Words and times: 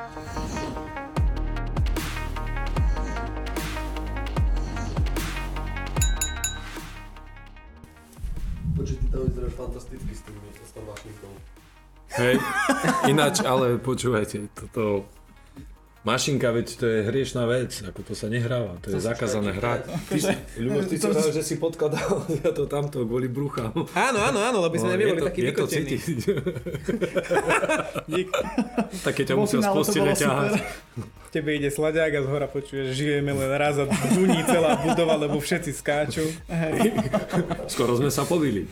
Počuť, 0.00 0.16
ty 8.96 9.06
tam 9.12 9.28
vyzeráš 9.28 9.52
fantasticky 9.60 10.12
s 10.16 10.24
tým, 10.24 10.40
s 10.64 10.72
tou 10.72 10.80
mašinkou. 10.88 11.32
Hej, 12.16 12.40
ináč, 13.12 13.44
ale 13.44 13.76
počúvajte, 13.76 14.48
toto 14.56 15.04
Mašinka, 16.00 16.48
veď 16.48 16.66
to 16.80 16.84
je 16.88 16.98
hriešná 17.12 17.44
vec, 17.44 17.76
ako 17.84 18.00
to 18.00 18.16
sa 18.16 18.32
nehráva, 18.32 18.80
to 18.80 18.88
je 18.88 19.04
zakázané 19.04 19.52
hrať. 19.52 19.84
Ty 20.08 20.16
si, 20.16 20.32
Ľubo, 20.56 20.80
ty 20.88 20.96
si 20.96 21.04
že 21.12 21.42
si 21.44 21.60
podkladal 21.60 22.24
ja 22.40 22.56
to 22.56 22.64
tamto 22.64 23.04
kvôli 23.04 23.28
bruchám. 23.28 23.76
Áno, 23.92 24.18
áno, 24.24 24.40
áno, 24.40 24.58
lebo 24.64 24.80
sme 24.80 24.96
No, 24.96 25.00
neboli 25.00 25.20
to, 25.20 25.28
takí 25.28 25.40
to 25.44 25.48
vykotení. 25.52 25.96
Tak 29.04 29.12
keď 29.12 29.24
ťa 29.28 29.36
musel 29.36 29.60
z 29.60 29.68
to 29.68 29.76
postele 29.76 30.12
ťahať. 30.16 30.52
Tebe 31.30 31.52
ide 31.52 31.68
slaďák 31.68 32.12
a 32.16 32.20
z 32.24 32.28
hora 32.32 32.48
počuješ, 32.48 32.96
žijeme 32.96 33.36
len 33.36 33.52
raz 33.60 33.76
a 33.76 33.84
duní 34.16 34.40
celá 34.48 34.80
budova, 34.80 35.20
lebo 35.20 35.36
všetci 35.36 35.70
skáču. 35.76 36.24
Skoro 37.68 38.00
sme 38.00 38.08
sa 38.08 38.24
povili. 38.24 38.64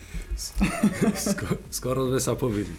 Skoro, 1.13 1.55
skoro 1.69 2.01
sme 2.09 2.21
sa 2.25 2.33
povili. 2.35 2.73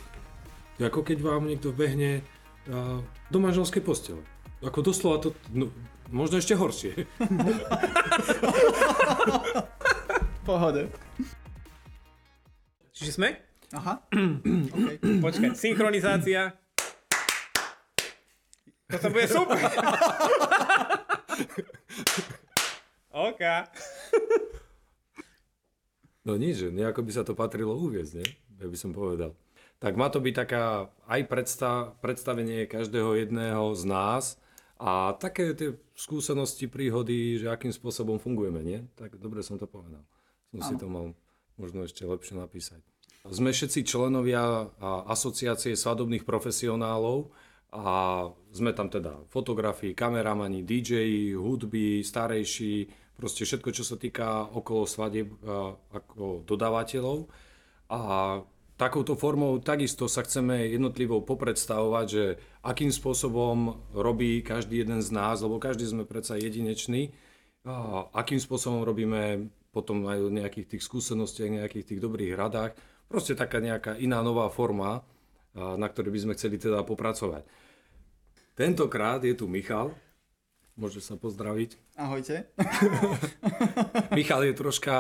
Ako 0.81 1.05
keď 1.05 1.21
vám 1.21 1.45
niekto 1.45 1.69
vbehne 1.69 2.25
a, 2.65 2.99
do 3.29 3.37
manželskej 3.39 3.83
postele. 3.85 4.23
Ako 4.59 4.83
doslova 4.83 5.23
to, 5.23 5.31
no, 5.55 5.71
možno 6.11 6.35
ešte 6.35 6.51
horšie. 6.51 7.07
Pohode. 10.47 10.91
Čiže 12.91 13.11
sme? 13.15 13.39
Aha. 13.71 14.03
Počkaj, 15.23 15.55
synchronizácia. 15.55 16.59
To 18.91 18.95
sa 18.99 19.07
bude 19.07 19.31
super. 19.31 19.55
OK. 23.29 23.41
No 26.27 26.35
nič, 26.35 26.67
nejako 26.67 27.07
by 27.07 27.11
sa 27.15 27.23
to 27.23 27.31
patrilo 27.31 27.79
uviezť, 27.79 28.13
nie? 28.19 28.27
Ja 28.59 28.67
by 28.67 28.75
som 28.75 28.91
povedal. 28.91 29.39
Tak 29.79 29.95
má 29.95 30.11
to 30.11 30.19
byť 30.19 30.35
taká 30.35 30.91
aj 31.07 31.21
predstav, 31.31 31.95
predstavenie 32.03 32.67
každého 32.67 33.15
jedného 33.15 33.71
z 33.71 33.87
nás 33.87 34.35
a 34.79 35.11
také 35.19 35.51
tie 35.59 35.75
skúsenosti, 35.91 36.71
príhody, 36.71 37.35
že 37.35 37.51
akým 37.51 37.75
spôsobom 37.75 38.15
fungujeme, 38.15 38.63
nie? 38.63 38.79
Tak 38.95 39.19
dobre 39.19 39.43
som 39.43 39.59
to 39.59 39.67
povedal. 39.67 40.01
Som 40.55 40.59
si 40.63 40.73
to 40.79 40.87
mal 40.87 41.11
možno 41.59 41.83
ešte 41.83 42.07
lepšie 42.07 42.39
napísať. 42.39 42.79
Sme 43.27 43.51
všetci 43.51 43.83
členovia 43.83 44.71
asociácie 45.11 45.75
svadobných 45.75 46.23
profesionálov 46.23 47.35
a 47.75 47.85
sme 48.55 48.71
tam 48.71 48.87
teda 48.87 49.27
fotografi, 49.27 49.91
kameramani, 49.91 50.63
DJ, 50.63 51.35
hudby, 51.35 51.99
starejší, 51.99 52.87
proste 53.19 53.43
všetko, 53.43 53.69
čo 53.75 53.83
sa 53.83 53.99
týka 53.99 54.47
okolo 54.55 54.87
svadieb 54.87 55.35
ako 55.91 56.47
dodávateľov. 56.47 57.27
A 57.91 58.01
takouto 58.79 59.19
formou 59.19 59.59
takisto 59.59 60.07
sa 60.07 60.23
chceme 60.23 60.71
jednotlivo 60.71 61.19
popredstavovať, 61.19 62.05
že 62.07 62.39
akým 62.63 62.95
spôsobom 62.95 63.75
robí 63.91 64.39
každý 64.39 64.87
jeden 64.87 65.03
z 65.03 65.11
nás, 65.11 65.43
lebo 65.43 65.59
každý 65.59 65.83
sme 65.83 66.07
predsa 66.07 66.39
jedinečný, 66.39 67.11
akým 68.15 68.39
spôsobom 68.39 68.87
robíme 68.87 69.51
potom 69.75 70.07
aj 70.07 70.17
o 70.23 70.29
nejakých 70.31 70.79
tých 70.79 70.83
skúsenostiach, 70.87 71.59
nejakých 71.59 71.93
tých 71.93 71.99
dobrých 71.99 72.39
radách. 72.39 72.71
Proste 73.11 73.35
taká 73.35 73.59
nejaká 73.59 73.99
iná 73.99 74.23
nová 74.23 74.47
forma, 74.47 75.03
na 75.53 75.87
ktorej 75.91 76.15
by 76.15 76.19
sme 76.23 76.33
chceli 76.39 76.55
teda 76.55 76.87
popracovať. 76.87 77.43
Tentokrát 78.55 79.19
je 79.27 79.35
tu 79.35 79.51
Michal, 79.51 79.91
môže 80.79 81.03
sa 81.03 81.19
pozdraviť. 81.19 81.99
Ahojte. 81.99 82.47
Michal 84.17 84.47
je 84.47 84.53
troška 84.55 84.95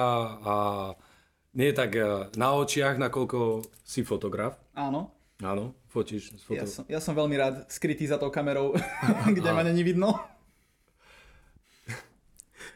nie 1.53 1.73
tak 1.73 1.95
a, 1.97 2.29
na 2.37 2.53
očiach, 2.53 3.01
nakoľko 3.01 3.65
si 3.81 4.05
fotograf. 4.05 4.57
Áno. 4.77 5.19
Áno, 5.39 5.71
fotíš. 5.87 6.35
s 6.35 6.43
Ja 6.51 6.67
Foto... 6.67 6.67
som, 6.67 6.83
ja 6.91 6.99
som 6.99 7.15
veľmi 7.15 7.35
rád 7.39 7.55
skrytý 7.71 8.03
za 8.03 8.19
tou 8.19 8.27
kamerou, 8.27 8.75
kde 9.37 9.49
ma 9.55 9.63
není 9.63 9.83
vidno. 9.83 10.19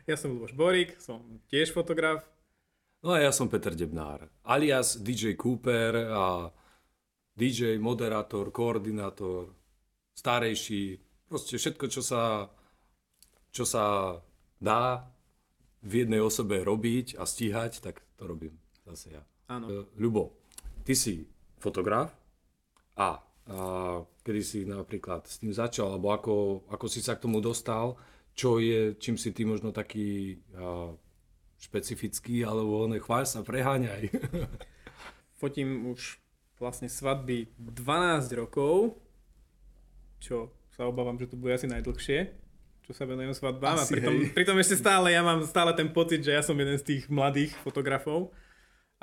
Ja 0.03 0.19
som 0.19 0.35
Luboš 0.35 0.51
Borik, 0.51 0.99
som 0.99 1.23
tiež 1.47 1.71
fotograf. 1.71 2.27
No 2.99 3.15
a 3.15 3.23
ja 3.23 3.31
som 3.31 3.47
Peter 3.47 3.71
Debnár, 3.71 4.27
alias 4.43 4.99
DJ 4.99 5.39
Cooper 5.39 6.11
a 6.11 6.51
DJ, 7.39 7.79
moderátor, 7.79 8.51
koordinátor, 8.51 9.55
starejší, 10.11 10.99
proste 11.23 11.55
všetko, 11.55 11.87
čo 11.87 12.03
sa, 12.03 12.51
čo 13.55 13.63
sa 13.63 14.19
dá 14.59 15.07
v 15.79 16.03
jednej 16.03 16.19
osobe 16.19 16.59
robiť 16.59 17.15
a 17.15 17.23
stíhať, 17.23 17.79
tak 17.79 18.03
to 18.19 18.27
robím 18.27 18.62
zase 18.87 19.19
ja. 19.19 19.23
Áno. 19.49 19.65
E, 19.67 19.75
Ľubo, 19.99 20.33
ty 20.83 20.93
si 20.95 21.27
fotograf 21.59 22.11
a, 22.99 23.09
a 23.09 23.09
kedy 24.23 24.41
si 24.43 24.59
napríklad 24.67 25.27
s 25.27 25.39
tým 25.39 25.51
začal, 25.55 25.95
alebo 25.95 26.11
ako, 26.11 26.35
ako 26.71 26.85
si 26.87 26.99
sa 27.03 27.15
k 27.15 27.23
tomu 27.23 27.39
dostal, 27.43 27.95
čo 28.33 28.57
je, 28.57 28.97
čím 28.97 29.15
si 29.15 29.31
ty 29.31 29.43
možno 29.47 29.71
taký 29.71 30.39
a, 30.55 30.91
špecifický, 31.63 32.43
alebo 32.43 32.87
ne, 32.91 32.99
chváľ 32.99 33.23
sa, 33.23 33.39
preháňaj. 33.39 34.11
Fotím 35.41 35.87
už 35.91 36.19
vlastne 36.59 36.91
svadby 36.91 37.51
12 37.59 38.39
rokov, 38.39 38.99
čo 40.19 40.51
sa 40.75 40.87
obávam, 40.87 41.19
že 41.19 41.27
to 41.27 41.35
bude 41.39 41.51
asi 41.55 41.67
najdlhšie, 41.67 42.31
čo 42.83 42.91
sa 42.91 43.07
venujem 43.07 43.31
svadbám. 43.35 43.79
a 43.79 43.83
Asi, 43.83 43.95
pritom, 43.95 44.15
hej. 44.15 44.31
pritom 44.35 44.57
ešte 44.59 44.79
stále, 44.79 45.11
ja 45.15 45.23
mám 45.23 45.43
stále 45.43 45.71
ten 45.75 45.91
pocit, 45.91 46.23
že 46.23 46.35
ja 46.35 46.43
som 46.43 46.55
jeden 46.55 46.75
z 46.79 46.83
tých 46.83 47.03
mladých 47.07 47.55
fotografov, 47.63 48.31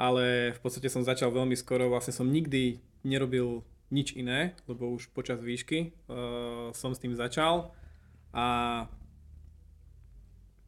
ale 0.01 0.57
v 0.57 0.61
podstate 0.65 0.89
som 0.89 1.05
začal 1.05 1.29
veľmi 1.29 1.53
skoro, 1.53 1.93
vlastne 1.93 2.17
som 2.17 2.25
nikdy 2.25 2.81
nerobil 3.05 3.61
nič 3.93 4.17
iné, 4.17 4.57
lebo 4.65 4.89
už 4.97 5.13
počas 5.13 5.45
výšky 5.45 5.93
uh, 6.09 6.73
som 6.73 6.97
s 6.97 7.03
tým 7.05 7.13
začal. 7.13 7.77
A 8.33 8.89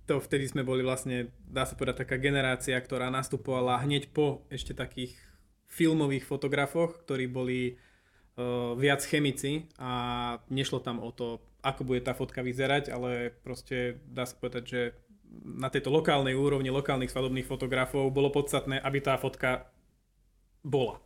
to 0.04 0.20
vtedy 0.20 0.44
sme 0.50 0.66
boli 0.66 0.84
vlastne, 0.84 1.32
dá 1.48 1.64
sa 1.64 1.78
povedať, 1.78 2.04
taká 2.04 2.20
generácia, 2.20 2.76
ktorá 2.76 3.08
nastupovala 3.08 3.80
hneď 3.80 4.12
po 4.12 4.44
ešte 4.52 4.76
takých 4.76 5.16
filmových 5.64 6.28
fotografoch, 6.28 7.00
ktorí 7.08 7.24
boli 7.32 7.80
uh, 8.36 8.76
viac 8.76 9.00
chemici 9.00 9.72
a 9.80 10.36
nešlo 10.52 10.84
tam 10.84 11.00
o 11.00 11.08
to, 11.08 11.40
ako 11.64 11.88
bude 11.88 12.04
tá 12.04 12.12
fotka 12.12 12.44
vyzerať, 12.44 12.92
ale 12.92 13.32
proste 13.46 14.02
dá 14.04 14.28
sa 14.28 14.36
povedať, 14.36 14.64
že 14.68 14.80
na 15.42 15.72
tejto 15.72 15.88
lokálnej 15.88 16.36
úrovni 16.36 16.68
lokálnych 16.68 17.10
svadobných 17.10 17.48
fotografov 17.48 18.12
bolo 18.12 18.28
podstatné, 18.28 18.78
aby 18.78 18.98
tá 19.00 19.16
fotka 19.16 19.72
bola. 20.62 21.02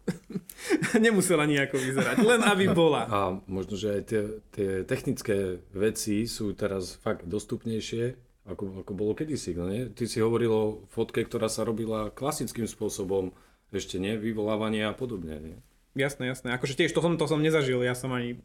Nemusela 1.04 1.48
nejako 1.48 1.81
vyzerať, 1.81 2.20
len 2.20 2.44
aby 2.44 2.69
bola. 2.70 3.09
A 3.09 3.19
možno, 3.48 3.81
že 3.81 4.00
aj 4.00 4.03
tie, 4.04 4.22
tie 4.53 4.70
technické 4.84 5.64
veci 5.72 6.28
sú 6.28 6.53
teraz 6.53 7.00
fakt 7.00 7.25
dostupnejšie, 7.25 8.20
ako, 8.47 8.84
ako 8.84 8.92
bolo 8.92 9.12
kedysi. 9.16 9.56
No 9.56 9.66
nie? 9.66 9.88
Ty 9.88 10.04
si 10.04 10.20
hovoril 10.20 10.53
o 10.53 10.64
fotke, 10.93 11.25
ktorá 11.25 11.48
sa 11.48 11.64
robila 11.64 12.12
klasickým 12.12 12.69
spôsobom, 12.69 13.32
ešte 13.75 13.98
nie, 13.98 14.14
vyvolávanie 14.14 14.87
a 14.87 14.94
podobne. 14.94 15.41
Nie? 15.41 15.56
Jasné, 15.97 16.28
jasné. 16.28 16.53
Akože 16.53 16.76
tiež 16.76 16.93
to 16.93 17.00
som, 17.00 17.16
to 17.16 17.26
som 17.26 17.41
nezažil. 17.41 17.81
Ja 17.81 17.97
som 17.97 18.12
ani 18.12 18.38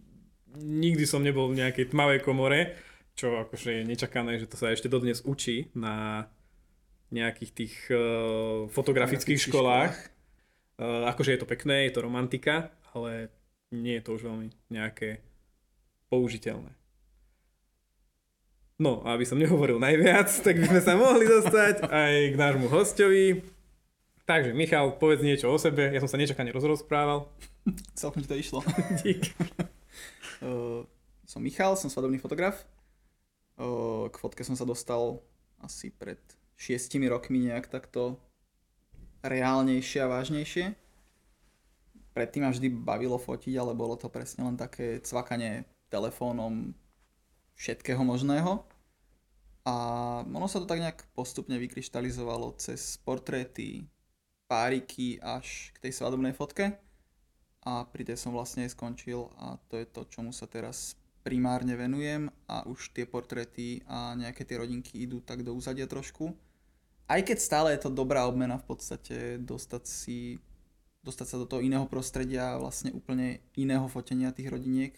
nikdy 0.55 1.03
som 1.07 1.23
nebol 1.23 1.51
v 1.51 1.63
nejakej 1.63 1.91
tmavej 1.91 2.23
komore, 2.23 2.75
čo 3.15 3.37
akože 3.47 3.81
je 3.81 3.89
nečakané, 3.89 4.39
že 4.41 4.49
to 4.49 4.57
sa 4.57 4.71
ešte 4.73 4.91
dodnes 4.91 5.21
učí 5.23 5.69
na 5.77 6.27
nejakých 7.11 7.51
tých 7.51 7.75
uh, 7.91 8.67
fotografických 8.71 8.71
Fotografických 8.71 9.41
školách. 9.51 9.93
Uh, 10.79 11.11
akože 11.11 11.35
je 11.35 11.39
to 11.43 11.47
pekné, 11.49 11.85
je 11.85 11.93
to 11.93 12.05
romantika, 12.07 12.71
ale 12.95 13.29
nie 13.71 13.99
je 13.99 14.03
to 14.03 14.15
už 14.15 14.31
veľmi 14.31 14.47
nejaké 14.71 15.19
použiteľné. 16.07 16.71
No, 18.81 19.05
aby 19.05 19.21
som 19.29 19.37
nehovoril 19.37 19.77
najviac, 19.77 20.31
tak 20.45 20.57
by 20.57 20.65
sme 20.65 20.81
sa 20.81 20.97
mohli 20.97 21.29
dostať 21.29 21.85
aj 21.85 22.13
k 22.33 22.35
nášmu 22.35 22.67
hostovi. 22.71 23.45
Takže, 24.25 24.55
Michal, 24.55 24.95
povedz 24.95 25.21
niečo 25.21 25.51
o 25.51 25.57
sebe. 25.59 25.91
Ja 25.91 25.99
som 25.99 26.09
sa 26.09 26.17
nečakane 26.17 26.49
rozprával. 26.55 27.29
Celkom 27.99 28.23
ti 28.23 28.31
to 28.31 28.39
išlo. 28.39 28.59
Dík. 29.03 29.35
Uh, 30.41 30.87
som 31.31 31.43
Michal, 31.43 31.77
som 31.77 31.93
svadobný 31.93 32.17
fotograf. 32.17 32.65
K 34.09 34.15
fotke 34.17 34.41
som 34.41 34.57
sa 34.57 34.65
dostal 34.65 35.21
asi 35.61 35.93
pred 35.93 36.17
šiestimi 36.57 37.05
rokmi 37.05 37.45
nejak 37.45 37.69
takto 37.69 38.17
reálnejšie 39.21 40.01
a 40.01 40.09
vážnejšie. 40.09 40.73
Predtým 42.17 42.41
ma 42.41 42.49
vždy 42.49 42.73
bavilo 42.73 43.21
fotiť, 43.21 43.53
ale 43.61 43.77
bolo 43.77 43.93
to 43.93 44.09
presne 44.09 44.49
len 44.49 44.57
také 44.57 44.97
cvakanie 45.05 45.69
telefónom 45.93 46.73
všetkého 47.53 48.01
možného. 48.01 48.65
A 49.61 49.75
ono 50.25 50.49
sa 50.49 50.57
to 50.57 50.65
tak 50.65 50.81
nejak 50.81 51.05
postupne 51.13 51.53
vykryštalizovalo 51.61 52.57
cez 52.57 52.97
portréty, 53.05 53.85
páriky 54.49 55.21
až 55.21 55.69
k 55.77 55.87
tej 55.87 56.01
svadobnej 56.01 56.33
fotke. 56.33 56.81
A 57.61 57.85
pri 57.85 58.09
tej 58.09 58.17
som 58.17 58.33
vlastne 58.33 58.65
skončil 58.65 59.29
a 59.37 59.61
to 59.69 59.77
je 59.77 59.85
to, 59.85 60.09
čomu 60.09 60.33
sa 60.33 60.49
teraz 60.49 60.97
primárne 61.21 61.77
venujem 61.77 62.29
a 62.49 62.65
už 62.65 62.93
tie 62.93 63.05
portréty 63.05 63.85
a 63.85 64.17
nejaké 64.17 64.45
tie 64.45 64.57
rodinky 64.57 65.01
idú 65.05 65.21
tak 65.21 65.45
do 65.45 65.53
úzadia 65.53 65.85
trošku. 65.85 66.33
Aj 67.05 67.21
keď 67.21 67.37
stále 67.37 67.67
je 67.75 67.85
to 67.85 67.93
dobrá 67.93 68.25
obmena 68.25 68.57
v 68.57 68.65
podstate 68.65 69.37
dostať 69.37 69.83
si 69.85 70.41
dostať 71.01 71.27
sa 71.27 71.37
do 71.41 71.49
toho 71.49 71.65
iného 71.65 71.85
prostredia 71.89 72.53
a 72.53 72.61
vlastne 72.61 72.93
úplne 72.93 73.41
iného 73.57 73.85
fotenia 73.89 74.29
tých 74.29 74.53
rodiniek. 74.53 74.93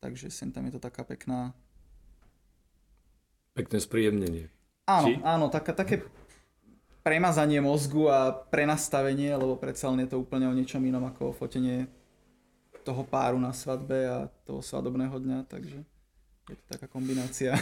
Takže 0.00 0.32
sem 0.32 0.48
tam 0.48 0.64
je 0.64 0.76
to 0.76 0.80
taká 0.80 1.04
pekná... 1.04 1.52
Pekné 3.52 3.84
spríjemnenie. 3.84 4.48
Áno, 4.88 5.06
Či? 5.12 5.20
áno, 5.20 5.52
taká, 5.52 5.76
také 5.76 6.08
premazanie 7.04 7.60
mozgu 7.60 8.08
a 8.08 8.32
prenastavenie, 8.32 9.36
lebo 9.36 9.60
predsa 9.60 9.92
len 9.92 10.08
je 10.08 10.16
to 10.16 10.24
úplne 10.24 10.48
o 10.48 10.56
niečom 10.56 10.80
inom 10.80 11.04
ako 11.04 11.36
fotenie 11.36 11.84
toho 12.84 13.02
páru 13.04 13.36
na 13.38 13.52
svadbe 13.52 14.08
a 14.08 14.28
toho 14.44 14.64
svadobného 14.64 15.16
dňa, 15.20 15.38
takže 15.48 15.84
je 16.50 16.56
to 16.56 16.64
taká 16.66 16.86
kombinácia. 16.90 17.54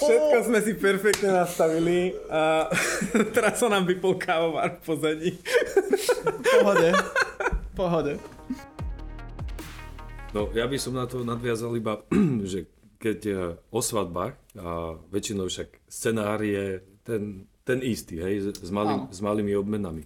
Všetko 0.00 0.36
sme 0.46 0.58
si 0.62 0.72
perfektne 0.78 1.34
nastavili 1.34 2.14
a 2.30 2.70
teraz 3.34 3.60
sa 3.60 3.68
nám 3.68 3.86
vypol 3.86 4.16
kávovar 4.16 4.78
v 4.78 4.82
pozadí. 4.82 5.30
Pohode, 6.40 6.90
pohode. 7.74 8.12
No, 10.30 10.46
ja 10.54 10.70
by 10.70 10.78
som 10.78 10.94
na 10.94 11.10
to 11.10 11.26
nadviazal 11.26 11.74
iba, 11.74 12.06
že 12.50 12.70
keď 13.00 13.20
o 13.72 13.80
svadbách, 13.80 14.36
a 14.60 14.94
väčšinou 15.08 15.48
však 15.48 15.88
scenár 15.88 16.44
je 16.44 16.84
ten, 17.02 17.48
ten 17.70 17.86
istý, 17.86 18.18
hej, 18.18 18.50
s, 18.50 18.70
malým, 18.74 19.06
s 19.14 19.22
malými 19.22 19.54
obmenami. 19.54 20.02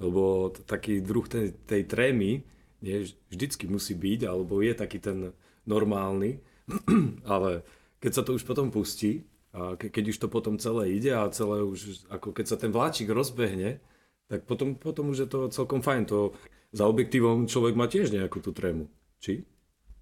Lebo 0.00 0.48
taký 0.64 1.04
druh 1.04 1.28
tej, 1.28 1.52
tej 1.68 1.84
trémy 1.84 2.40
nie, 2.80 2.96
vždycky 3.28 3.68
musí 3.68 3.92
byť, 3.92 4.20
alebo 4.24 4.64
je 4.64 4.72
taký 4.72 5.00
ten 5.00 5.36
normálny, 5.68 6.40
ale 7.34 7.64
keď 8.00 8.12
sa 8.12 8.22
to 8.24 8.36
už 8.36 8.44
potom 8.48 8.72
pustí, 8.72 9.24
a 9.54 9.78
ke, 9.78 9.86
keď 9.86 10.10
už 10.10 10.18
to 10.18 10.28
potom 10.32 10.58
celé 10.58 10.98
ide 10.98 11.14
a 11.14 11.30
celé 11.30 11.62
už, 11.62 12.10
ako 12.10 12.34
keď 12.34 12.46
sa 12.50 12.56
ten 12.58 12.74
vláčik 12.74 13.06
rozbehne, 13.06 13.78
tak 14.26 14.50
potom, 14.50 14.74
potom 14.74 15.14
už 15.14 15.24
je 15.24 15.28
to 15.30 15.46
celkom 15.52 15.78
fajn. 15.78 16.10
To 16.10 16.34
za 16.74 16.90
objektívom 16.90 17.46
človek 17.46 17.78
má 17.78 17.86
tiež 17.86 18.10
nejakú 18.10 18.42
tú 18.42 18.50
trému. 18.50 18.90
Či? 19.22 19.46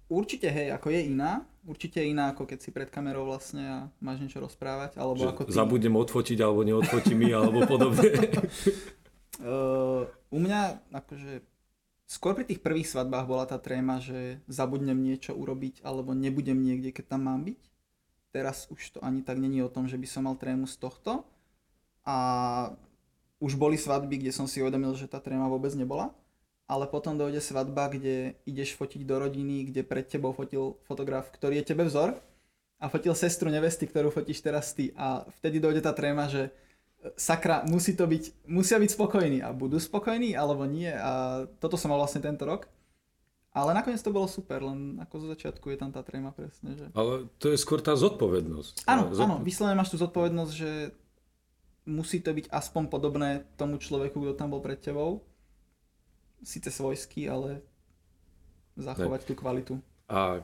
Určite, 0.09 0.49
hej, 0.49 0.73
ako 0.73 0.89
je 0.89 1.01
iná. 1.05 1.45
Určite 1.63 2.03
iná, 2.03 2.35
ako 2.35 2.43
keď 2.43 2.59
si 2.59 2.69
pred 2.75 2.91
kamerou 2.91 3.23
vlastne 3.23 3.63
a 3.63 3.77
máš 4.03 4.19
niečo 4.19 4.43
rozprávať, 4.43 4.99
alebo 4.99 5.23
Že 5.23 5.31
ako 5.31 5.41
ty. 5.47 5.51
zabudnem 5.55 5.95
odfotiť 5.95 6.37
alebo 6.43 6.61
neodfotím 6.67 7.17
mi 7.23 7.31
alebo 7.31 7.63
podobne. 7.63 8.09
Uh, 9.41 10.05
u 10.29 10.37
mňa 10.37 10.93
akože 10.93 11.41
skôr 12.05 12.37
pri 12.37 12.45
tých 12.45 12.61
prvých 12.61 12.85
svadbách 12.85 13.25
bola 13.25 13.49
tá 13.49 13.57
tréma, 13.57 13.97
že 13.97 14.37
zabudnem 14.45 14.93
niečo 14.93 15.33
urobiť 15.33 15.81
alebo 15.81 16.13
nebudem 16.13 16.61
niekde, 16.61 16.93
keď 16.93 17.17
tam 17.17 17.25
mám 17.25 17.41
byť. 17.41 17.61
Teraz 18.29 18.69
už 18.69 18.97
to 18.97 18.99
ani 19.01 19.25
tak 19.25 19.41
není 19.41 19.65
o 19.65 19.73
tom, 19.73 19.89
že 19.89 19.97
by 19.97 20.05
som 20.05 20.29
mal 20.29 20.37
trému 20.37 20.69
z 20.69 20.77
tohto. 20.77 21.25
A 22.05 22.17
už 23.41 23.57
boli 23.57 23.73
svadby, 23.73 24.21
kde 24.21 24.31
som 24.31 24.45
si 24.45 24.61
uvedomil, 24.61 24.93
že 24.93 25.09
tá 25.09 25.17
tréma 25.17 25.49
vôbec 25.49 25.73
nebola. 25.73 26.13
Ale 26.63 26.87
potom 26.87 27.19
dojde 27.19 27.43
svadba, 27.43 27.91
kde 27.91 28.39
ideš 28.47 28.79
fotiť 28.79 29.03
do 29.03 29.19
rodiny, 29.19 29.67
kde 29.67 29.83
pred 29.83 30.07
tebou 30.07 30.31
fotil 30.31 30.79
fotograf, 30.87 31.27
ktorý 31.29 31.59
je 31.59 31.75
tebe 31.75 31.83
vzor 31.83 32.15
a 32.79 32.85
fotil 32.87 33.15
sestru 33.15 33.51
nevesty, 33.51 33.87
ktorú 33.87 34.11
fotíš 34.11 34.43
teraz 34.43 34.71
ty. 34.75 34.95
A 34.95 35.27
vtedy 35.39 35.59
dojde 35.59 35.83
tá 35.83 35.91
tréma, 35.91 36.31
že 36.31 36.51
e, 37.03 37.11
sakra, 37.19 37.67
musí 37.67 37.95
to 37.95 38.07
byť, 38.07 38.47
musia 38.47 38.79
byť 38.79 38.91
spokojní 38.95 39.39
a 39.43 39.51
budú 39.51 39.79
spokojní 39.79 40.35
alebo 40.35 40.63
nie 40.63 40.91
a 40.91 41.43
toto 41.59 41.75
som 41.75 41.91
mal 41.91 41.99
vlastne 41.99 42.23
tento 42.23 42.47
rok. 42.47 42.67
Ale 43.53 43.69
nakoniec 43.77 44.01
to 44.01 44.09
bolo 44.09 44.25
super, 44.25 44.65
len 44.65 44.97
ako 44.97 45.15
zo 45.23 45.27
začiatku 45.29 45.69
je 45.69 45.77
tam 45.77 45.93
tá 45.93 46.01
tréma 46.01 46.33
presne, 46.33 46.73
že... 46.73 46.89
Ale 46.97 47.29
to 47.37 47.53
je 47.53 47.57
skôr 47.61 47.85
tá 47.85 47.93
zodpovednosť. 47.93 48.89
Áno, 48.89 49.13
Zod- 49.13 49.29
áno, 49.29 49.35
vyslovene 49.45 49.77
máš 49.77 49.93
tú 49.93 50.01
zodpovednosť, 50.01 50.53
že 50.57 50.89
musí 51.85 52.17
to 52.17 52.33
byť 52.33 52.49
aspoň 52.49 52.89
podobné 52.89 53.45
tomu 53.53 53.77
človeku, 53.77 54.17
kto 54.17 54.33
tam 54.33 54.57
bol 54.57 54.59
pred 54.63 54.81
tebou. 54.81 55.21
Síce 56.43 56.69
svojský, 56.69 57.27
ale 57.31 57.63
zachovať 58.75 59.21
tú 59.23 59.33
kvalitu. 59.33 59.73
A 60.11 60.43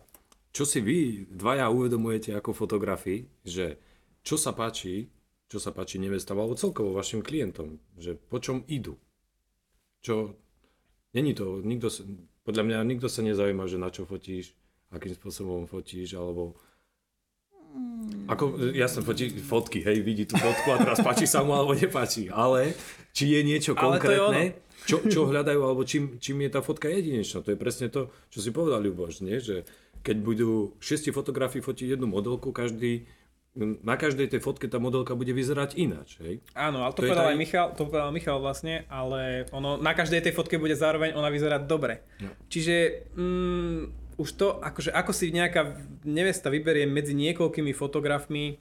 čo 0.50 0.63
si 0.66 0.81
vy 0.81 1.28
dvaja 1.30 1.69
uvedomujete 1.69 2.34
ako 2.34 2.56
fotografi, 2.56 3.30
že 3.46 3.78
čo 4.25 4.40
sa 4.40 4.56
páči, 4.56 5.12
čo 5.50 5.57
sa 5.62 5.69
páči 5.75 6.01
nevestám 6.01 6.38
alebo 6.38 6.57
celkovo 6.57 6.96
vašim 6.96 7.22
klientom, 7.22 7.78
že 8.00 8.18
po 8.18 8.40
čom 8.42 8.66
idú? 8.66 8.98
Čo, 10.00 10.40
není 11.12 11.36
to, 11.36 11.60
nikto, 11.62 11.92
sa- 11.92 12.07
podľa 12.48 12.63
mňa 12.66 12.78
nikto 12.88 13.12
sa 13.12 13.19
nezaujíma, 13.22 13.68
že 13.68 13.78
na 13.81 13.92
čo 13.92 14.07
fotíš, 14.07 14.56
akým 14.90 15.13
spôsobom 15.13 15.68
fotíš, 15.68 16.16
alebo 16.16 16.56
ako, 18.30 18.74
jasne, 18.74 19.01
fotí 19.01 19.30
fotky, 19.42 19.81
hej, 19.81 20.01
vidí 20.06 20.25
tú 20.25 20.38
fotku 20.38 20.69
a 20.74 20.81
teraz 20.81 21.01
páči 21.01 21.25
sa 21.25 21.42
mu 21.46 21.54
alebo 21.54 21.74
nepáči, 21.74 22.30
ale 22.30 22.74
či 23.13 23.38
je 23.38 23.42
niečo 23.42 23.74
Ale 23.74 23.98
to 24.01 24.10
je 24.10 24.18
konkrétne, 24.18 24.44
čo, 24.89 24.97
čo 25.06 25.30
hľadajú, 25.30 25.62
alebo 25.62 25.86
čím, 25.86 26.18
čím 26.18 26.41
je 26.45 26.50
tá 26.50 26.65
fotka 26.65 26.89
jedinečná. 26.89 27.45
To 27.45 27.53
je 27.53 27.59
presne 27.59 27.88
to, 27.94 28.09
čo 28.33 28.41
si 28.41 28.50
povedal 28.50 28.81
Ľuboš, 28.81 29.21
nie? 29.21 29.38
že 29.38 29.69
keď 30.01 30.18
budú 30.24 30.74
šiesti 30.81 31.13
fotografii 31.13 31.62
fotiť 31.62 31.94
jednu 31.94 32.09
modelku, 32.09 32.50
každý, 32.50 33.06
na 33.59 34.00
každej 34.00 34.33
tej 34.33 34.41
fotke 34.41 34.65
tá 34.65 34.81
modelka 34.81 35.13
bude 35.13 35.30
vyzerať 35.36 35.77
ináč. 35.77 36.18
Hej? 36.24 36.41
Áno, 36.57 36.81
ale 36.81 36.95
to, 36.97 37.06
To 37.06 37.12
povedal 37.12 37.30
aj 37.30 37.38
Michal, 37.38 37.68
to 37.77 37.83
povedal 37.86 38.09
Michal 38.09 38.39
vlastne, 38.41 38.89
ale 38.89 39.45
ono, 39.53 39.77
na 39.77 39.94
každej 39.94 40.25
tej 40.25 40.33
fotke 40.33 40.57
bude 40.57 40.74
zároveň 40.74 41.13
ona 41.13 41.30
vyzerať 41.30 41.62
dobre. 41.69 42.01
No. 42.24 42.31
Čiže 42.50 42.75
mm, 43.13 43.80
už 44.18 44.30
to, 44.39 44.57
akože 44.57 44.89
ako 44.95 45.12
si 45.13 45.30
nejaká 45.30 45.77
nevesta 46.07 46.50
vyberie 46.50 46.89
medzi 46.89 47.13
niekoľkými 47.13 47.71
fotografmi, 47.75 48.57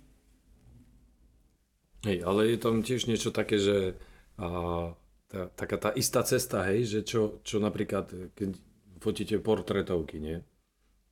Hej, 2.07 2.23
ale 2.23 2.55
je 2.55 2.59
tam 2.63 2.79
tiež 2.87 3.11
niečo 3.11 3.35
také, 3.35 3.59
že 3.59 3.99
a, 4.39 4.95
tá, 5.29 5.53
taká 5.53 5.77
tá 5.77 5.91
istá 5.93 6.25
cesta, 6.25 6.65
hej, 6.73 6.89
že 6.89 7.01
čo, 7.05 7.41
čo 7.45 7.61
napríklad, 7.61 8.33
keď 8.33 8.57
fotíte 8.99 9.37
portrétovky, 9.39 10.19
nie? 10.19 10.41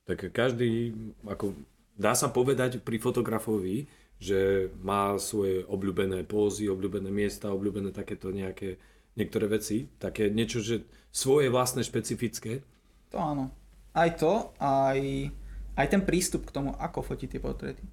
Tak 0.09 0.33
každý, 0.33 0.93
ako 1.23 1.53
dá 1.95 2.17
sa 2.17 2.33
povedať 2.33 2.81
pri 2.81 2.97
fotografovi, 2.97 3.85
že 4.17 4.73
má 4.81 5.13
svoje 5.21 5.61
obľúbené 5.69 6.25
pózy, 6.25 6.65
obľúbené 6.65 7.13
miesta, 7.13 7.53
obľúbené 7.53 7.93
takéto 7.93 8.33
nejaké 8.33 8.81
niektoré 9.13 9.45
veci, 9.49 9.89
také 10.01 10.29
niečo, 10.29 10.61
že 10.61 10.85
svoje 11.13 11.49
vlastné 11.49 11.85
špecifické. 11.85 12.61
To 13.13 13.17
áno. 13.21 13.53
Aj 13.93 14.09
to, 14.13 14.53
aj, 14.61 15.29
aj 15.73 15.87
ten 15.89 16.01
prístup 16.05 16.49
k 16.49 16.53
tomu, 16.53 16.73
ako 16.77 17.01
fotiť 17.01 17.37
tie 17.37 17.41
portréty. 17.41 17.83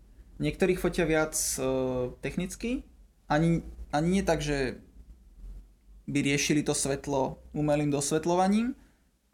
Niektorí 0.41 0.77
fotia 0.77 1.09
viac 1.09 1.33
uh, 1.61 2.13
technicky, 2.21 2.85
ani, 3.29 3.65
ani 3.89 4.09
nie 4.21 4.25
tak, 4.25 4.45
že 4.45 4.81
by 6.05 6.19
riešili 6.21 6.61
to 6.65 6.77
svetlo 6.77 7.41
umelým 7.57 7.89
dosvetľovaním, 7.89 8.77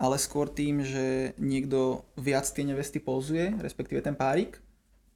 ale 0.00 0.16
skôr 0.16 0.48
tým, 0.48 0.80
že 0.80 1.36
niekto 1.36 2.08
viac 2.16 2.48
tie 2.48 2.64
nevesty 2.64 3.02
pozuje, 3.02 3.52
respektíve 3.60 4.00
ten 4.00 4.16
párik, 4.16 4.62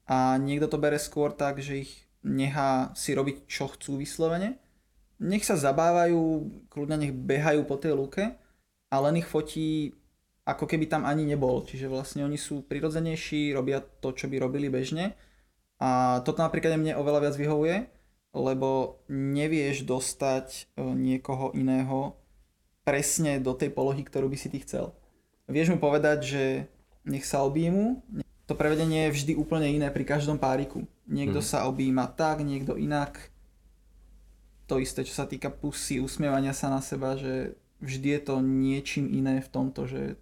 a 0.04 0.36
niekto 0.36 0.68
to 0.68 0.76
bere 0.76 1.00
skôr 1.00 1.32
tak, 1.32 1.64
že 1.64 1.88
ich 1.88 1.92
nechá 2.20 2.92
si 2.92 3.16
robiť, 3.16 3.48
čo 3.48 3.72
chcú 3.72 3.96
vyslovene. 3.96 4.60
Nech 5.24 5.48
sa 5.48 5.56
zabávajú, 5.56 6.20
kľudne 6.68 7.00
nech 7.00 7.14
behajú 7.16 7.64
po 7.64 7.80
tej 7.80 7.96
luke, 7.96 8.24
a 8.92 8.96
len 9.00 9.18
ich 9.18 9.26
fotí 9.26 9.96
ako 10.44 10.68
keby 10.68 10.86
tam 10.86 11.08
ani 11.08 11.24
nebol. 11.24 11.64
Čiže 11.64 11.88
vlastne 11.88 12.22
oni 12.22 12.36
sú 12.36 12.62
prirodzenejší, 12.68 13.56
robia 13.56 13.80
to, 13.80 14.12
čo 14.12 14.28
by 14.28 14.36
robili 14.36 14.68
bežne. 14.68 15.16
A 15.80 16.20
toto 16.22 16.44
napríklad 16.44 16.76
mne 16.76 17.00
oveľa 17.00 17.28
viac 17.28 17.34
vyhovuje, 17.40 17.76
lebo 18.34 18.98
nevieš 19.06 19.86
dostať 19.86 20.46
e, 20.74 20.82
niekoho 20.82 21.54
iného 21.54 22.18
presne 22.82 23.40
do 23.40 23.54
tej 23.54 23.72
polohy, 23.72 24.04
ktorú 24.04 24.28
by 24.28 24.36
si 24.36 24.50
ty 24.50 24.60
chcel. 24.60 24.92
Vieš 25.46 25.72
mu 25.72 25.78
povedať, 25.80 26.18
že 26.20 26.44
nech 27.06 27.24
sa 27.24 27.40
objímu. 27.46 28.02
To 28.44 28.52
prevedenie 28.52 29.08
je 29.08 29.14
vždy 29.16 29.32
úplne 29.40 29.72
iné 29.72 29.88
pri 29.88 30.04
každom 30.04 30.36
páriku. 30.36 30.84
Niekto 31.08 31.40
Mhm. 31.40 31.46
sa 31.46 31.64
objíma 31.64 32.12
tak, 32.12 32.44
niekto 32.44 32.76
inak. 32.76 33.32
To 34.68 34.80
isté, 34.80 35.04
čo 35.04 35.12
sa 35.12 35.28
týka 35.28 35.48
pusy, 35.52 36.00
usmievania 36.00 36.56
sa 36.56 36.72
na 36.72 36.80
seba, 36.80 37.16
že 37.16 37.56
vždy 37.84 38.08
je 38.16 38.20
to 38.24 38.34
niečím 38.40 39.12
iné 39.12 39.44
v 39.44 39.48
tomto, 39.48 39.84
že 39.84 40.16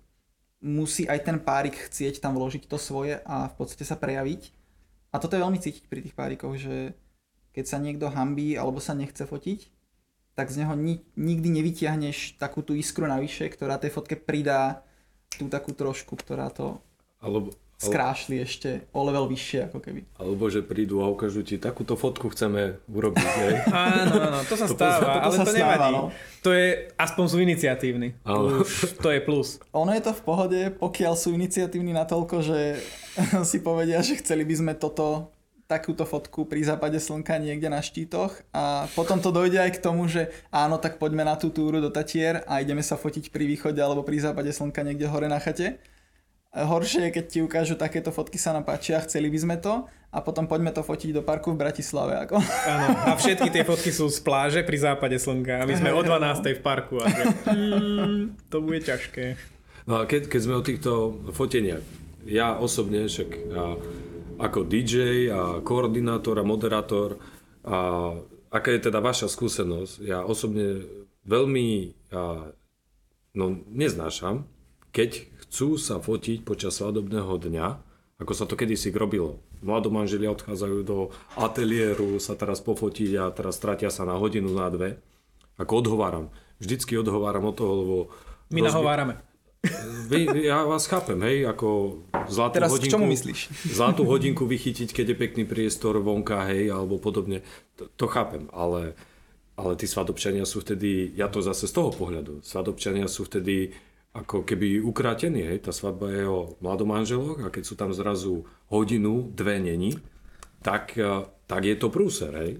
musí 0.58 1.06
aj 1.06 1.26
ten 1.26 1.38
párik 1.38 1.74
chcieť 1.74 2.18
tam 2.18 2.34
vložiť 2.34 2.66
to 2.66 2.78
svoje 2.78 3.18
a 3.22 3.46
v 3.50 3.54
podstate 3.54 3.86
sa 3.86 3.94
prejaviť. 3.94 4.50
A 5.14 5.18
toto 5.18 5.34
je 5.38 5.42
veľmi 5.42 5.58
cítiť 5.58 5.86
pri 5.86 6.02
tých 6.02 6.14
párikoch, 6.14 6.54
že 6.58 6.94
keď 7.52 7.64
sa 7.64 7.78
niekto 7.78 8.08
hambí 8.08 8.56
alebo 8.56 8.80
sa 8.80 8.92
nechce 8.92 9.22
fotiť, 9.22 9.60
tak 10.32 10.48
z 10.48 10.64
neho 10.64 10.72
ni- 10.72 11.04
nikdy 11.12 11.52
nevytiahneš 11.52 12.40
takú 12.40 12.64
tú 12.64 12.72
iskru 12.72 13.04
navyše, 13.04 13.52
ktorá 13.52 13.76
tej 13.76 13.92
fotke 13.92 14.16
pridá 14.16 14.80
tú 15.28 15.48
takú 15.52 15.76
trošku, 15.76 16.16
ktorá 16.16 16.48
to 16.48 16.80
Alebo, 17.20 17.52
skrášli 17.76 18.40
ešte 18.40 18.86
o 18.94 19.02
level 19.04 19.28
vyššie 19.28 19.68
ako 19.68 19.78
keby. 19.82 20.00
Alebo 20.16 20.48
že 20.48 20.64
prídu 20.64 21.02
a 21.02 21.10
ukážu 21.10 21.42
ti, 21.44 21.60
takúto 21.60 21.98
fotku 21.98 22.30
chceme 22.30 22.80
urobiť. 22.88 23.26
Áno, 23.68 24.14
áno, 24.16 24.38
to 24.46 24.54
sa 24.56 24.66
To 24.70 24.74
stáva, 24.78 25.02
to 25.02 25.20
ale 25.20 25.34
sa 25.36 25.44
to 25.44 25.52
stáva, 25.52 25.74
nevadí. 25.76 25.92
no. 25.92 26.02
To 26.46 26.50
je, 26.54 26.66
aspoň 26.96 27.24
sú 27.28 27.36
iniciatívni. 27.42 28.08
Áno. 28.24 28.62
To 29.02 29.08
je 29.12 29.20
plus. 29.20 29.58
Ono 29.74 29.90
je 29.92 30.00
to 30.00 30.12
v 30.14 30.22
pohode, 30.22 30.60
pokiaľ 30.78 31.12
sú 31.18 31.34
iniciatívni 31.34 31.92
natoľko, 31.92 32.40
že 32.40 32.60
si 33.50 33.58
povedia, 33.60 33.98
že 34.00 34.16
chceli 34.16 34.46
by 34.46 34.54
sme 34.56 34.72
toto 34.78 35.28
takúto 35.72 36.04
fotku 36.04 36.44
pri 36.44 36.68
západe 36.68 37.00
slnka 37.00 37.40
niekde 37.40 37.72
na 37.72 37.80
štítoch 37.80 38.44
a 38.52 38.84
potom 38.92 39.16
to 39.16 39.32
dojde 39.32 39.56
aj 39.56 39.80
k 39.80 39.82
tomu, 39.82 40.04
že 40.04 40.28
áno, 40.52 40.76
tak 40.76 41.00
poďme 41.00 41.24
na 41.24 41.40
tú 41.40 41.48
túru 41.48 41.80
do 41.80 41.88
Tatier 41.88 42.44
a 42.44 42.60
ideme 42.60 42.84
sa 42.84 43.00
fotiť 43.00 43.32
pri 43.32 43.48
východe 43.48 43.80
alebo 43.80 44.04
pri 44.04 44.20
západe 44.20 44.52
slnka 44.52 44.84
niekde 44.84 45.08
hore 45.08 45.32
na 45.32 45.40
chate. 45.40 45.80
Horšie 46.52 47.08
je, 47.08 47.14
keď 47.16 47.24
ti 47.24 47.38
ukážu 47.40 47.80
takéto 47.80 48.12
fotky 48.12 48.36
sa 48.36 48.52
nám 48.52 48.68
páčia, 48.68 49.00
chceli 49.00 49.32
by 49.32 49.38
sme 49.40 49.56
to 49.56 49.88
a 50.12 50.20
potom 50.20 50.44
poďme 50.44 50.68
to 50.76 50.84
fotiť 50.84 51.16
do 51.16 51.24
parku 51.24 51.56
v 51.56 51.64
Bratislave. 51.64 52.28
Ako. 52.28 52.36
Áno. 52.68 52.86
A 53.08 53.16
všetky 53.16 53.48
tie 53.48 53.64
fotky 53.64 53.88
sú 53.88 54.12
z 54.12 54.20
pláže 54.20 54.60
pri 54.60 54.76
západe 54.76 55.16
slnka 55.16 55.64
a 55.64 55.64
my 55.64 55.72
sme 55.72 55.96
o 55.96 56.04
12. 56.04 56.52
v 56.52 56.60
parku. 56.60 57.00
A 57.00 57.08
že, 57.08 57.24
mm, 57.48 58.52
to 58.52 58.60
bude 58.60 58.84
ťažké. 58.84 59.40
No 59.88 60.04
a 60.04 60.04
keď, 60.04 60.28
keď 60.28 60.40
sme 60.44 60.54
o 60.60 60.62
týchto 60.62 60.92
foteniach, 61.32 61.80
ja 62.28 62.60
osobne 62.60 63.08
však 63.08 63.28
a, 63.32 63.80
ako 64.42 64.66
DJ 64.66 65.30
a 65.30 65.62
koordinátor 65.62 66.42
a 66.42 66.44
moderátor, 66.44 67.22
a 67.62 68.10
aká 68.50 68.74
je 68.74 68.90
teda 68.90 68.98
vaša 68.98 69.30
skúsenosť? 69.30 70.02
Ja 70.02 70.26
osobne 70.26 70.82
veľmi 71.22 71.94
a, 72.10 72.50
no, 73.38 73.44
neznášam, 73.70 74.50
keď 74.90 75.30
chcú 75.46 75.78
sa 75.78 76.02
fotiť 76.02 76.42
počas 76.42 76.74
svadobného 76.74 77.38
dňa, 77.38 77.66
ako 78.18 78.32
sa 78.34 78.44
to 78.44 78.58
kedysi 78.58 78.90
robilo. 78.90 79.38
Mladomanželia 79.62 80.34
odchádzajú 80.34 80.78
do 80.82 81.14
ateliéru 81.38 82.18
sa 82.18 82.34
teraz 82.34 82.58
pofotiť 82.58 83.10
a 83.18 83.30
teraz 83.30 83.56
stratia 83.56 83.94
sa 83.94 84.02
na 84.02 84.18
hodinu, 84.18 84.50
na 84.50 84.66
dve. 84.68 84.98
Ako 85.54 85.86
odhováram. 85.86 86.34
Vždycky 86.58 86.98
odhováram 86.98 87.46
od 87.46 87.54
toho, 87.54 87.72
lebo... 87.78 87.96
My 88.50 88.58
rozbi- 88.62 88.68
nahovárame. 88.68 89.14
Vy, 90.10 90.42
ja 90.42 90.66
vás 90.66 90.90
chápem, 90.90 91.18
hej, 91.22 91.46
ako 91.46 92.02
zlatú 92.26 92.54
Teraz 92.58 92.70
k 92.70 92.74
hodinku... 92.82 92.92
čomu 92.92 93.06
myslíš? 93.10 93.40
Zlatú 93.78 94.02
hodinku 94.04 94.44
vychytiť, 94.44 94.90
keď 94.90 95.14
je 95.14 95.16
pekný 95.16 95.44
priestor 95.46 96.02
vonka, 96.02 96.42
hej, 96.50 96.74
alebo 96.74 96.98
podobne. 96.98 97.46
To, 97.78 97.86
to 97.94 98.06
chápem, 98.10 98.50
ale, 98.50 98.98
ale 99.54 99.72
tí 99.78 99.86
svadobčania 99.86 100.42
sú 100.42 100.66
vtedy, 100.66 101.14
ja 101.14 101.30
to 101.30 101.38
zase 101.38 101.70
z 101.70 101.74
toho 101.74 101.94
pohľadu, 101.94 102.42
svadobčania 102.42 103.06
sú 103.06 103.24
vtedy 103.24 103.70
ako 104.12 104.44
keby 104.44 104.82
ukrátení, 104.84 105.46
hej, 105.46 105.64
tá 105.64 105.72
svadba 105.72 106.12
je 106.12 106.24
o 106.28 106.60
mladomanželoch 106.60 107.46
a 107.46 107.48
keď 107.48 107.62
sú 107.64 107.74
tam 107.80 107.96
zrazu 107.96 108.44
hodinu, 108.68 109.32
dve 109.32 109.56
není, 109.56 109.96
tak, 110.60 110.98
eh, 111.00 111.24
tak 111.48 111.62
je 111.64 111.76
to 111.80 111.88
prúser, 111.88 112.32
hej. 112.36 112.52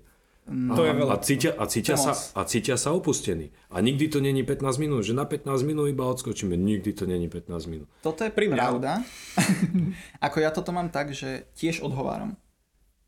To 0.51 0.83
je 0.83 0.91
veľa. 0.91 1.15
A 1.15 1.23
cítia, 1.23 1.55
a, 1.55 1.71
cítia 1.71 1.95
sa, 1.95 2.19
a 2.19 2.43
cítia 2.43 2.75
sa 2.75 2.91
opustení. 2.91 3.55
A 3.71 3.79
nikdy 3.79 4.11
to 4.11 4.19
není 4.19 4.43
15 4.43 4.83
minút, 4.83 5.07
že 5.07 5.15
na 5.15 5.23
15 5.23 5.63
minút 5.63 5.87
iba 5.87 6.03
odskočíme. 6.11 6.59
Nikdy 6.59 6.91
to 6.99 7.07
není 7.07 7.31
15 7.31 7.71
minút. 7.71 7.89
Toto 8.03 8.27
je 8.27 8.31
Pri 8.35 8.51
mne, 8.51 8.59
pravda. 8.59 9.07
Ako 10.27 10.43
ja 10.43 10.51
toto 10.51 10.75
mám 10.75 10.91
tak, 10.91 11.15
že 11.15 11.47
tiež 11.55 11.87
odhováram. 11.87 12.35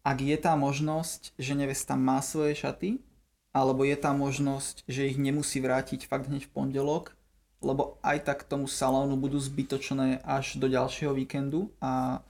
Ak 0.07 0.23
je 0.23 0.37
tá 0.39 0.55
možnosť, 0.55 1.35
že 1.35 1.59
nevesta 1.59 1.99
má 1.99 2.23
svoje 2.23 2.55
šaty, 2.55 3.03
alebo 3.51 3.83
je 3.83 3.99
tá 3.99 4.15
možnosť, 4.15 4.87
že 4.87 5.11
ich 5.11 5.19
nemusí 5.19 5.59
vrátiť 5.59 6.07
fakt 6.07 6.31
hneď 6.31 6.47
v 6.47 6.55
pondelok, 6.55 7.19
lebo 7.65 7.99
aj 8.05 8.31
tak 8.31 8.39
tomu 8.47 8.71
salónu 8.71 9.19
budú 9.19 9.41
zbytočné 9.43 10.23
až 10.23 10.61
do 10.61 10.71
ďalšieho 10.71 11.17
víkendu 11.17 11.73
a 11.81 12.23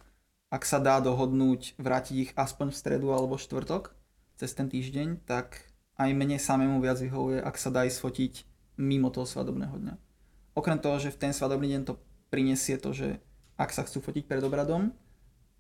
ak 0.49 0.63
sa 0.63 0.79
dá 0.79 1.03
dohodnúť 1.03 1.75
vrátiť 1.77 2.17
ich 2.17 2.31
aspoň 2.39 2.71
v 2.71 2.79
stredu 2.79 3.11
alebo 3.11 3.35
štvrtok 3.35 3.91
cez 4.35 4.51
ten 4.55 4.67
týždeň, 4.67 5.25
tak 5.27 5.63
aj 5.99 6.11
mne 6.11 6.39
samému 6.39 6.83
viac 6.83 6.99
vyhovuje, 6.99 7.39
ak 7.39 7.55
sa 7.55 7.71
dá 7.71 7.87
ísť 7.87 7.99
fotiť 8.03 8.33
mimo 8.79 9.11
toho 9.11 9.27
svadobného 9.27 9.75
dňa. 9.79 9.95
Okrem 10.59 10.79
toho, 10.79 10.99
že 10.99 11.15
v 11.15 11.21
ten 11.21 11.33
svadobný 11.35 11.71
deň 11.71 11.83
to 11.87 11.95
prinesie 12.31 12.79
to, 12.79 12.91
že 12.91 13.23
ak 13.55 13.71
sa 13.71 13.87
chcú 13.87 14.03
fotiť 14.03 14.27
pred 14.27 14.43
obradom, 14.43 14.91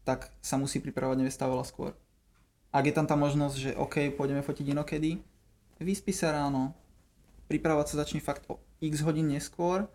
tak 0.03 0.35
sa 0.43 0.59
musí 0.59 0.83
pripravovať 0.83 1.23
nevesta 1.23 1.47
veľa 1.47 1.65
skôr. 1.67 1.95
Ak 2.75 2.85
je 2.85 2.95
tam 2.95 3.07
tá 3.07 3.15
možnosť, 3.15 3.57
že 3.57 3.71
OK, 3.79 4.11
pôjdeme 4.19 4.43
fotiť 4.43 4.75
inokedy, 4.75 5.23
vyspí 5.79 6.11
sa 6.11 6.35
ráno, 6.35 6.75
pripravovať 7.47 7.87
sa 7.95 8.01
začne 8.03 8.19
fakt 8.19 8.43
o 8.51 8.59
x 8.83 9.07
hodín 9.07 9.31
neskôr, 9.31 9.87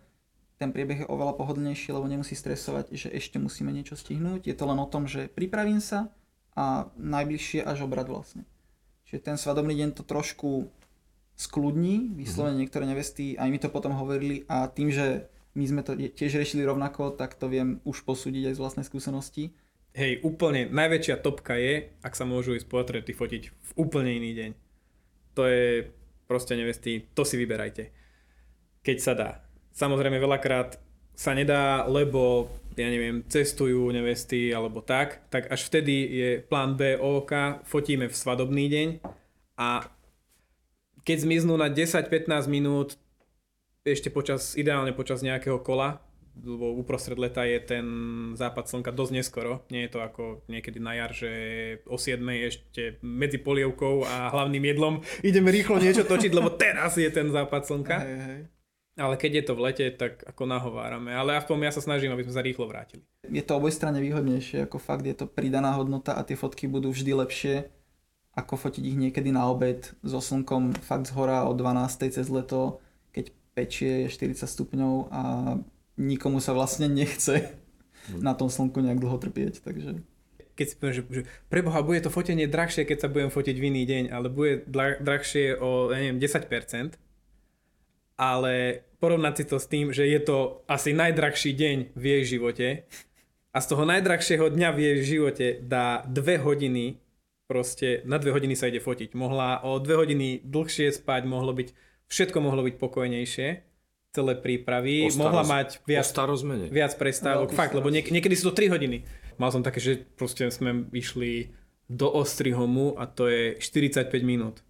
ten 0.60 0.76
priebeh 0.76 1.04
je 1.04 1.08
oveľa 1.08 1.40
pohodlnejší, 1.40 1.92
lebo 1.92 2.04
nemusí 2.04 2.36
stresovať, 2.36 2.92
že 2.92 3.08
ešte 3.08 3.40
musíme 3.40 3.72
niečo 3.72 3.96
stihnúť. 3.96 4.44
Je 4.44 4.52
to 4.52 4.68
len 4.68 4.76
o 4.76 4.84
tom, 4.84 5.08
že 5.08 5.32
pripravím 5.32 5.80
sa 5.80 6.12
a 6.52 6.92
najbližšie 7.00 7.64
až 7.64 7.88
obrad 7.88 8.12
vlastne. 8.12 8.44
Čiže 9.10 9.26
ten 9.26 9.34
svadobný 9.34 9.74
deň 9.74 9.98
to 9.98 10.06
trošku 10.06 10.70
skľudní, 11.34 12.14
vyslovene 12.14 12.62
niektoré 12.62 12.86
nevesty, 12.86 13.34
aj 13.34 13.50
mi 13.50 13.58
to 13.58 13.66
potom 13.66 13.90
hovorili 13.98 14.46
a 14.46 14.70
tým, 14.70 14.94
že 14.94 15.26
my 15.58 15.64
sme 15.66 15.82
to 15.82 15.98
tiež 15.98 16.38
riešili 16.38 16.62
rovnako, 16.62 17.18
tak 17.18 17.34
to 17.34 17.50
viem 17.50 17.82
už 17.82 18.06
posúdiť 18.06 18.52
aj 18.52 18.54
z 18.54 18.62
vlastnej 18.62 18.86
skúsenosti. 18.86 19.50
Hej, 19.98 20.22
úplne 20.22 20.70
najväčšia 20.70 21.18
topka 21.18 21.58
je, 21.58 21.90
ak 22.06 22.14
sa 22.14 22.22
môžu 22.22 22.54
ísť 22.54 22.70
portréty 22.70 23.10
fotiť 23.10 23.42
v 23.50 23.70
úplne 23.74 24.14
iný 24.14 24.30
deň. 24.38 24.50
To 25.34 25.42
je 25.50 25.90
proste 26.30 26.54
nevesty, 26.54 27.10
to 27.10 27.26
si 27.26 27.34
vyberajte. 27.34 27.90
Keď 28.86 28.96
sa 29.02 29.12
dá. 29.18 29.30
Samozrejme 29.74 30.22
veľakrát 30.22 30.78
sa 31.18 31.34
nedá, 31.34 31.82
lebo 31.90 32.46
ja 32.80 32.88
neviem, 32.88 33.22
cestujú 33.28 33.92
nevesty 33.92 34.50
alebo 34.50 34.80
tak, 34.80 35.28
tak 35.28 35.52
až 35.52 35.68
vtedy 35.68 35.94
je 36.08 36.30
plán 36.40 36.74
B 36.80 36.96
OK, 36.96 37.62
fotíme 37.68 38.08
v 38.08 38.16
svadobný 38.16 38.66
deň 38.72 38.88
a 39.60 39.84
keď 41.04 41.16
zmiznú 41.28 41.56
na 41.56 41.68
10-15 41.68 42.28
minút 42.48 42.96
ešte 43.84 44.12
počas, 44.12 44.56
ideálne 44.56 44.92
počas 44.92 45.24
nejakého 45.24 45.60
kola, 45.64 46.04
lebo 46.36 46.76
uprostred 46.76 47.18
leta 47.18 47.44
je 47.44 47.58
ten 47.60 47.86
západ 48.36 48.68
slnka 48.68 48.92
dosť 48.94 49.12
neskoro. 49.12 49.64
Nie 49.68 49.88
je 49.88 49.92
to 49.92 50.00
ako 50.00 50.44
niekedy 50.46 50.78
na 50.78 50.96
jar, 50.96 51.12
že 51.12 51.30
o 51.88 51.96
7 51.96 52.20
ešte 52.46 53.00
medzi 53.02 53.40
polievkou 53.40 54.06
a 54.06 54.30
hlavným 54.32 54.64
jedlom 54.64 54.94
ideme 55.20 55.52
rýchlo 55.52 55.80
niečo 55.80 56.06
točiť, 56.06 56.32
lebo 56.32 56.52
teraz 56.54 56.96
je 56.96 57.08
ten 57.12 57.28
západ 57.28 57.62
slnka. 57.66 57.96
Hej, 58.00 58.18
hej. 58.20 58.40
Ale 59.00 59.16
keď 59.16 59.40
je 59.40 59.44
to 59.48 59.52
v 59.56 59.64
lete, 59.64 59.86
tak 59.96 60.20
ako 60.28 60.44
nahovárame. 60.44 61.16
Ale 61.16 61.40
aspoň 61.40 61.72
ja 61.72 61.72
sa 61.72 61.80
snažím, 61.80 62.12
aby 62.12 62.28
sme 62.28 62.36
sa 62.36 62.44
rýchlo 62.44 62.68
vrátili. 62.68 63.00
Je 63.24 63.40
to 63.40 63.56
obojstranne 63.56 63.96
výhodnejšie, 63.96 64.68
ako 64.68 64.76
fakt 64.76 65.08
je 65.08 65.16
to 65.16 65.24
pridaná 65.24 65.72
hodnota 65.72 66.12
a 66.12 66.20
tie 66.20 66.36
fotky 66.36 66.68
budú 66.68 66.92
vždy 66.92 67.16
lepšie, 67.16 67.72
ako 68.36 68.60
fotiť 68.60 68.84
ich 68.84 69.00
niekedy 69.00 69.32
na 69.32 69.48
obed 69.48 69.88
so 70.04 70.20
slnkom 70.20 70.76
fakt 70.84 71.08
z 71.08 71.16
hora 71.16 71.48
o 71.48 71.56
12. 71.56 72.12
cez 72.12 72.28
leto, 72.28 72.84
keď 73.16 73.32
pečie 73.56 73.92
je 74.06 74.12
40 74.36 74.44
stupňov 74.46 74.94
a 75.08 75.22
nikomu 75.96 76.38
sa 76.38 76.52
vlastne 76.52 76.86
nechce 76.86 77.56
na 78.20 78.36
tom 78.36 78.48
slnku 78.52 78.80
nejak 78.80 79.00
dlho 79.00 79.18
trpieť, 79.18 79.64
takže 79.64 80.00
Keď 80.56 80.66
si 80.66 80.74
poviem, 80.76 80.94
že, 80.96 81.02
že 81.08 81.22
preboha, 81.48 81.80
bude 81.80 82.04
to 82.04 82.12
fotenie 82.12 82.44
drahšie, 82.44 82.84
keď 82.84 83.06
sa 83.06 83.12
budem 83.12 83.32
fotiť 83.32 83.56
v 83.56 83.66
iný 83.72 83.82
deň, 83.88 84.04
ale 84.12 84.28
bude 84.28 84.64
dra- 84.68 85.00
drahšie 85.00 85.56
o, 85.56 85.88
ja 85.88 85.98
neviem, 86.04 86.20
10%, 86.20 87.00
ale 88.20 88.84
porovnať 89.00 89.34
si 89.40 89.44
to 89.48 89.56
s 89.56 89.64
tým, 89.64 89.96
že 89.96 90.04
je 90.04 90.20
to 90.20 90.60
asi 90.68 90.92
najdrahší 90.92 91.56
deň 91.56 91.76
v 91.96 92.04
jej 92.04 92.22
živote 92.36 92.84
a 93.50 93.58
z 93.58 93.66
toho 93.66 93.88
najdrahšieho 93.88 94.52
dňa 94.52 94.68
v 94.76 94.78
jej 94.78 94.98
živote 95.16 95.46
dá 95.64 96.04
dve 96.04 96.36
hodiny, 96.36 97.00
proste 97.48 98.04
na 98.04 98.20
dve 98.20 98.36
hodiny 98.36 98.52
sa 98.52 98.68
ide 98.68 98.78
fotiť. 98.78 99.16
Mohla 99.16 99.64
o 99.64 99.80
dve 99.80 100.04
hodiny 100.04 100.44
dlhšie 100.44 100.92
spať, 100.92 101.24
mohlo 101.24 101.56
byť, 101.56 101.72
všetko 102.12 102.38
mohlo 102.44 102.60
byť 102.62 102.74
pokojnejšie, 102.76 103.48
celé 104.12 104.32
prípravy, 104.36 105.08
O 105.08 105.16
mohla 105.16 105.42
mať 105.42 105.80
viac 105.88 106.06
viac 106.68 106.92
prestávok, 106.94 107.50
Veľkú 107.50 107.56
fakt, 107.56 107.74
lebo 107.74 107.88
niek- 107.88 108.12
niekedy 108.12 108.36
sú 108.36 108.52
to 108.52 108.62
3 108.62 108.70
hodiny. 108.70 109.02
Mal 109.40 109.48
som 109.48 109.64
také, 109.64 109.80
že 109.80 110.04
proste 110.14 110.46
sme 110.52 110.86
išli 110.92 111.50
do 111.90 112.06
Ostrihomu 112.06 112.94
a 113.00 113.08
to 113.08 113.26
je 113.26 113.56
45 113.58 114.12
minút. 114.22 114.62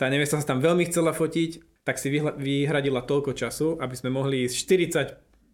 Tá 0.00 0.10
nevesta 0.10 0.40
sa 0.40 0.46
tam 0.56 0.58
veľmi 0.58 0.88
chcela 0.90 1.14
fotiť, 1.14 1.75
tak 1.86 2.02
si 2.02 2.10
vyhla- 2.10 2.34
vyhradila 2.34 3.06
toľko 3.06 3.30
času, 3.38 3.78
aby 3.78 3.94
sme 3.94 4.10
mohli 4.10 4.42
ísť 4.50 4.54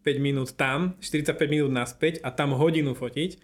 45 0.00 0.16
minút 0.16 0.56
tam, 0.56 0.96
45 1.04 1.36
minút 1.52 1.68
naspäť 1.68 2.24
a 2.24 2.32
tam 2.32 2.56
hodinu 2.56 2.96
fotiť. 2.96 3.36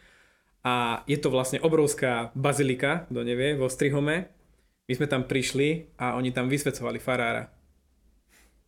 A 0.64 1.04
je 1.04 1.20
to 1.20 1.28
vlastne 1.28 1.60
obrovská 1.60 2.32
bazilika, 2.32 3.04
kto 3.12 3.20
nevie, 3.28 3.60
v 3.60 3.62
Ostrihome. 3.62 4.32
My 4.88 4.92
sme 4.96 5.04
tam 5.04 5.28
prišli 5.28 6.00
a 6.00 6.16
oni 6.16 6.32
tam 6.32 6.48
vysvecovali 6.48 6.96
farára. 6.96 7.52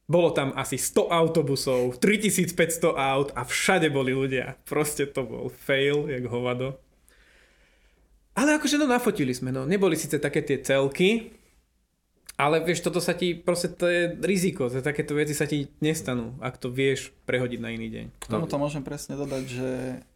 Bolo 0.04 0.36
tam 0.36 0.52
asi 0.52 0.76
100 0.76 1.08
autobusov, 1.08 1.96
3500 1.96 2.92
aut 2.92 3.32
a 3.32 3.48
všade 3.48 3.88
boli 3.88 4.12
ľudia. 4.12 4.60
Proste 4.68 5.08
to 5.08 5.24
bol 5.24 5.46
fail, 5.48 6.12
jak 6.12 6.28
hovado. 6.28 6.76
Ale 8.36 8.60
akože 8.60 8.76
no 8.76 8.84
nafotili 8.84 9.32
sme, 9.32 9.48
no. 9.48 9.64
Neboli 9.64 9.96
síce 9.96 10.20
také 10.20 10.44
tie 10.44 10.60
celky, 10.60 11.39
Ale 12.40 12.64
vieš, 12.64 12.80
toto 12.80 13.04
sa 13.04 13.12
ti, 13.12 13.36
proste 13.36 13.68
to 13.68 13.84
je 13.84 14.16
riziko, 14.24 14.72
že 14.72 14.80
takéto 14.80 15.12
veci 15.12 15.36
sa 15.36 15.44
ti 15.44 15.68
nestanú, 15.84 16.40
ak 16.40 16.56
to 16.56 16.72
vieš 16.72 17.12
prehodiť 17.28 17.60
na 17.60 17.68
iný 17.76 17.92
deň. 17.92 18.06
K 18.16 18.32
tomu 18.32 18.48
to 18.48 18.56
môžem 18.56 18.80
presne 18.80 19.12
dodať, 19.20 19.44
že 19.44 19.70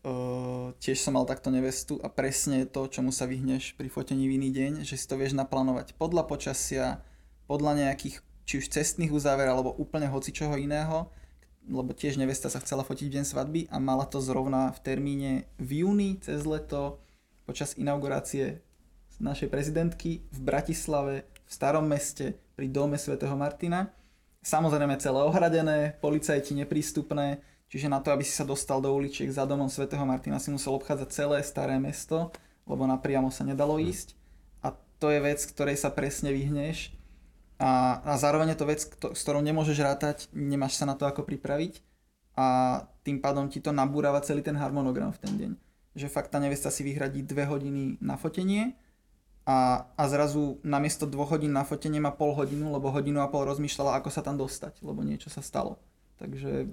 uh, 0.08 0.72
tiež 0.80 0.96
som 1.04 1.20
mal 1.20 1.28
takto 1.28 1.52
nevestu 1.52 2.00
a 2.00 2.08
presne 2.08 2.64
to, 2.64 2.88
čomu 2.88 3.12
sa 3.12 3.28
vyhneš 3.28 3.76
pri 3.76 3.92
fotení 3.92 4.24
v 4.24 4.40
iný 4.40 4.56
deň, 4.56 4.72
že 4.88 4.96
si 4.96 5.04
to 5.04 5.20
vieš 5.20 5.36
naplánovať 5.36 5.92
podľa 6.00 6.24
počasia, 6.24 7.04
podľa 7.44 7.84
nejakých 7.84 8.24
či 8.48 8.64
už 8.64 8.72
cestných 8.72 9.12
uzáver 9.12 9.44
alebo 9.44 9.76
úplne 9.76 10.08
hoci 10.08 10.32
čoho 10.32 10.56
iného, 10.56 11.12
lebo 11.68 11.92
tiež 11.92 12.16
nevesta 12.16 12.48
sa 12.48 12.60
chcela 12.64 12.88
fotiť 12.88 13.04
v 13.04 13.14
deň 13.20 13.24
svadby 13.28 13.60
a 13.68 13.76
mala 13.76 14.08
to 14.08 14.24
zrovna 14.24 14.72
v 14.72 14.80
termíne 14.80 15.32
v 15.60 15.84
júni 15.84 16.16
cez 16.24 16.48
leto 16.48 17.04
počas 17.44 17.76
inaugurácie 17.76 18.64
našej 19.24 19.48
prezidentky 19.48 20.20
v 20.28 20.38
Bratislave 20.44 21.24
starom 21.54 21.86
meste 21.86 22.34
pri 22.58 22.66
dome 22.66 22.98
svätého 22.98 23.38
Martina. 23.38 23.94
Samozrejme 24.42 24.98
celé 24.98 25.22
ohradené, 25.22 25.94
policajti 26.02 26.58
neprístupné, 26.58 27.38
čiže 27.70 27.86
na 27.86 28.02
to, 28.02 28.10
aby 28.10 28.26
si 28.26 28.34
sa 28.34 28.42
dostal 28.42 28.82
do 28.82 28.90
uličiek 28.90 29.30
za 29.30 29.46
domom 29.46 29.70
svätého 29.70 30.02
Martina 30.02 30.42
si 30.42 30.50
musel 30.50 30.74
obchádzať 30.74 31.08
celé 31.14 31.38
staré 31.46 31.78
mesto, 31.78 32.34
lebo 32.66 32.84
napriamo 32.90 33.30
sa 33.30 33.46
nedalo 33.46 33.78
ísť. 33.78 34.18
A 34.66 34.74
to 34.98 35.14
je 35.14 35.22
vec, 35.22 35.38
ktorej 35.46 35.78
sa 35.78 35.94
presne 35.94 36.34
vyhneš. 36.34 36.92
A, 37.62 38.02
a 38.02 38.18
zároveň 38.18 38.52
je 38.52 38.58
to 38.58 38.66
vec, 38.66 38.80
s 38.90 39.20
ktorou 39.22 39.38
nemôžeš 39.38 39.78
rátať, 39.78 40.16
nemáš 40.34 40.74
sa 40.74 40.90
na 40.90 40.98
to 40.98 41.06
ako 41.06 41.22
pripraviť 41.22 41.80
a 42.34 42.82
tým 43.06 43.22
pádom 43.22 43.46
ti 43.46 43.62
to 43.62 43.70
nabúrava 43.70 44.18
celý 44.26 44.42
ten 44.42 44.58
harmonogram 44.58 45.14
v 45.14 45.20
ten 45.22 45.32
deň. 45.38 45.52
Že 45.94 46.10
fakt 46.10 46.34
tá 46.34 46.42
nevesta 46.42 46.66
si 46.74 46.82
vyhradí 46.82 47.22
dve 47.22 47.46
hodiny 47.46 48.02
na 48.02 48.18
fotenie 48.18 48.74
a, 49.44 49.88
a 49.92 50.02
zrazu 50.08 50.58
namiesto 50.64 51.04
dvoch 51.04 51.36
hodín 51.36 51.52
na 51.52 51.68
fotenie 51.68 52.00
má 52.00 52.12
pol 52.12 52.32
hodinu, 52.32 52.72
lebo 52.72 52.88
hodinu 52.88 53.20
a 53.20 53.28
pol 53.28 53.44
rozmýšľala, 53.44 54.00
ako 54.00 54.08
sa 54.08 54.24
tam 54.24 54.40
dostať, 54.40 54.80
lebo 54.80 55.04
niečo 55.04 55.28
sa 55.28 55.44
stalo. 55.44 55.76
Takže... 56.16 56.72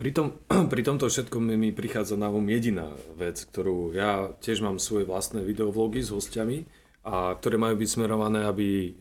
Pri, 0.00 0.10
tom, 0.16 0.40
pri 0.72 0.82
tomto 0.82 1.12
všetkom 1.12 1.52
mi 1.54 1.70
prichádza 1.70 2.16
na 2.16 2.32
um 2.32 2.48
jediná 2.48 2.88
vec, 3.14 3.44
ktorú 3.44 3.92
ja 3.92 4.32
tiež 4.40 4.64
mám 4.64 4.80
svoje 4.80 5.04
vlastné 5.04 5.44
videovlogy 5.44 6.00
s 6.00 6.10
hostiami, 6.12 6.64
a 7.08 7.32
ktoré 7.36 7.56
majú 7.56 7.80
byť 7.80 7.88
smerované, 7.88 8.44
aby 8.44 8.92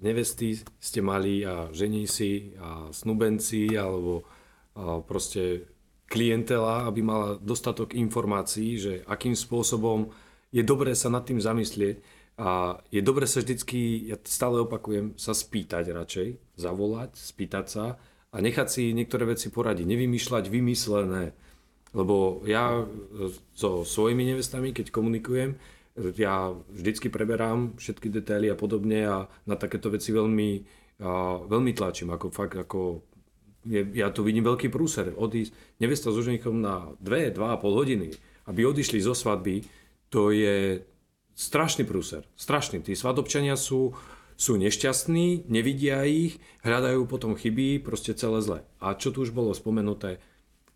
nevesty 0.00 0.62
ste 0.78 1.00
mali 1.02 1.42
a 1.42 1.68
ženísi 1.74 2.56
a 2.62 2.94
snubenci 2.94 3.74
alebo 3.74 4.22
a 4.70 5.02
proste 5.02 5.66
klientela, 6.06 6.86
aby 6.86 7.02
mala 7.02 7.28
dostatok 7.38 7.94
informácií, 7.94 8.78
že 8.78 8.92
akým 9.06 9.34
spôsobom 9.34 10.10
je 10.50 10.62
dobré 10.62 10.94
sa 10.94 11.10
nad 11.10 11.22
tým 11.22 11.38
zamyslieť, 11.38 12.02
a 12.40 12.80
je 12.88 13.04
dobre 13.04 13.28
sa 13.28 13.44
vždycky, 13.44 14.08
ja 14.08 14.16
stále 14.24 14.64
opakujem, 14.64 15.12
sa 15.20 15.36
spýtať 15.36 15.92
radšej, 15.92 16.56
zavolať, 16.56 17.12
spýtať 17.20 17.66
sa 17.68 18.00
a 18.32 18.36
nechať 18.40 18.68
si 18.72 18.82
niektoré 18.96 19.28
veci 19.28 19.52
poradiť, 19.52 19.84
nevymýšľať 19.84 20.48
vymyslené. 20.48 21.36
Lebo 21.92 22.40
ja 22.48 22.80
so 23.52 23.84
svojimi 23.84 24.24
nevestami, 24.24 24.72
keď 24.72 24.88
komunikujem, 24.88 25.60
ja 26.16 26.54
vždycky 26.72 27.12
preberám 27.12 27.76
všetky 27.76 28.08
detaily 28.08 28.48
a 28.48 28.56
podobne 28.56 29.00
a 29.04 29.16
na 29.44 29.56
takéto 29.60 29.92
veci 29.92 30.14
veľmi, 30.14 30.50
a 31.04 31.44
veľmi 31.44 31.72
tlačím. 31.76 32.14
Ako 32.14 32.32
fakt, 32.32 32.56
ako 32.56 33.04
je, 33.68 33.84
ja 33.92 34.08
tu 34.08 34.24
vidím 34.24 34.48
veľký 34.48 34.72
prúser. 34.72 35.12
Odísť 35.12 35.52
nevesta 35.82 36.08
so 36.08 36.24
ženichom 36.24 36.56
na 36.62 36.88
2, 37.04 37.36
2,5 37.36 37.60
hodiny, 37.68 38.08
aby 38.48 38.60
odišli 38.64 39.04
zo 39.04 39.12
svadby, 39.12 39.60
to 40.08 40.32
je, 40.32 40.80
strašný 41.40 41.88
prúser, 41.88 42.28
strašný. 42.36 42.84
Tí 42.84 42.92
svadobčania 42.92 43.56
sú, 43.56 43.96
sú 44.36 44.60
nešťastní, 44.60 45.48
nevidia 45.48 46.04
ich, 46.04 46.36
hľadajú 46.60 47.08
potom 47.08 47.32
chyby, 47.32 47.80
proste 47.80 48.12
celé 48.12 48.44
zle. 48.44 48.60
A 48.76 48.92
čo 48.92 49.08
tu 49.08 49.24
už 49.24 49.32
bolo 49.32 49.56
spomenuté, 49.56 50.20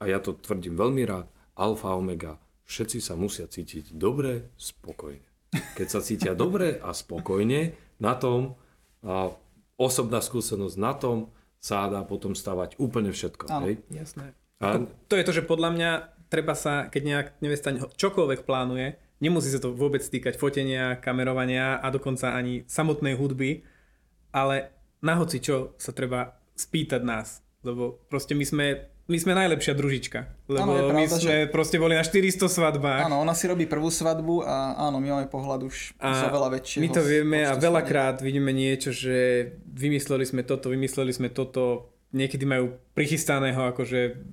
a 0.00 0.09
ja 0.09 0.25
to 0.25 0.33
tvrdím 0.33 0.80
veľmi 0.80 1.04
rád, 1.04 1.28
alfa, 1.61 1.92
omega, 1.92 2.40
všetci 2.64 3.04
sa 3.04 3.12
musia 3.12 3.44
cítiť 3.44 3.92
dobre, 3.92 4.49
spokojne. 4.56 5.28
Keď 5.52 5.87
sa 5.87 6.00
cítia 6.00 6.33
dobre 6.33 6.80
a 6.80 6.97
spokojne, 6.97 7.76
na 8.02 8.18
tom 8.18 8.59
a 9.06 9.30
osobná 9.78 10.18
skúsenosť 10.18 10.76
na 10.80 10.92
tom 10.97 11.30
sa 11.62 11.87
dá 11.87 12.02
potom 12.02 12.35
stavať 12.35 12.76
úplne 12.83 13.14
všetko. 13.14 13.49
Áno, 13.49 13.71
hej? 13.71 13.78
jasné. 13.92 14.35
A... 14.59 14.80
To, 14.80 14.90
to 15.09 15.14
je 15.14 15.25
to, 15.25 15.33
že 15.40 15.47
podľa 15.47 15.71
mňa 15.76 15.90
treba 16.28 16.58
sa, 16.58 16.91
keď 16.91 17.02
nejak 17.06 17.26
nevesta 17.39 17.71
čokoľvek 17.78 18.43
plánuje, 18.43 18.99
Nemusí 19.23 19.50
sa 19.50 19.63
to 19.63 19.71
vôbec 19.75 20.03
týkať 20.03 20.35
fotenia, 20.35 20.99
kamerovania 20.99 21.79
a 21.79 21.87
dokonca 21.91 22.35
ani 22.35 22.67
samotnej 22.67 23.15
hudby, 23.15 23.63
ale 24.35 24.75
na 25.05 25.15
hoci 25.21 25.39
čo 25.39 25.77
sa 25.79 25.95
treba 25.95 26.35
spýtať 26.55 27.03
nás, 27.05 27.43
lebo 27.63 28.03
proste 28.11 28.35
my 28.35 28.45
sme 28.47 28.67
my 29.05 29.21
sme 29.21 29.37
najlepšia 29.37 29.77
družička, 29.77 30.49
lebo 30.49 30.65
ano, 30.65 30.89
pravda, 30.89 30.97
my 30.97 31.05
sme 31.13 31.21
že... 31.45 31.53
proste 31.53 31.77
boli 31.77 31.93
na 31.93 32.00
400 32.00 32.49
svadbách. 32.49 33.05
Áno, 33.05 33.21
ona 33.21 33.37
si 33.37 33.45
robí 33.45 33.69
prvú 33.69 33.93
svadbu 33.93 34.41
a 34.49 34.81
áno, 34.81 34.97
my 34.97 35.09
máme 35.13 35.27
pohľad 35.29 35.61
už 35.69 35.93
a 36.00 36.33
veľa 36.33 36.49
väčšieho. 36.57 36.81
My 36.81 36.89
to 36.89 37.05
vieme 37.05 37.45
a 37.45 37.53
veľakrát 37.53 38.25
vidíme 38.25 38.49
niečo, 38.49 38.97
že 38.97 39.53
vymysleli 39.69 40.25
sme 40.25 40.41
toto, 40.41 40.73
vymysleli 40.73 41.13
sme 41.13 41.29
toto, 41.29 41.93
niekedy 42.17 42.49
majú 42.49 42.81
prichystaného 42.97 43.77
akože 43.77 44.25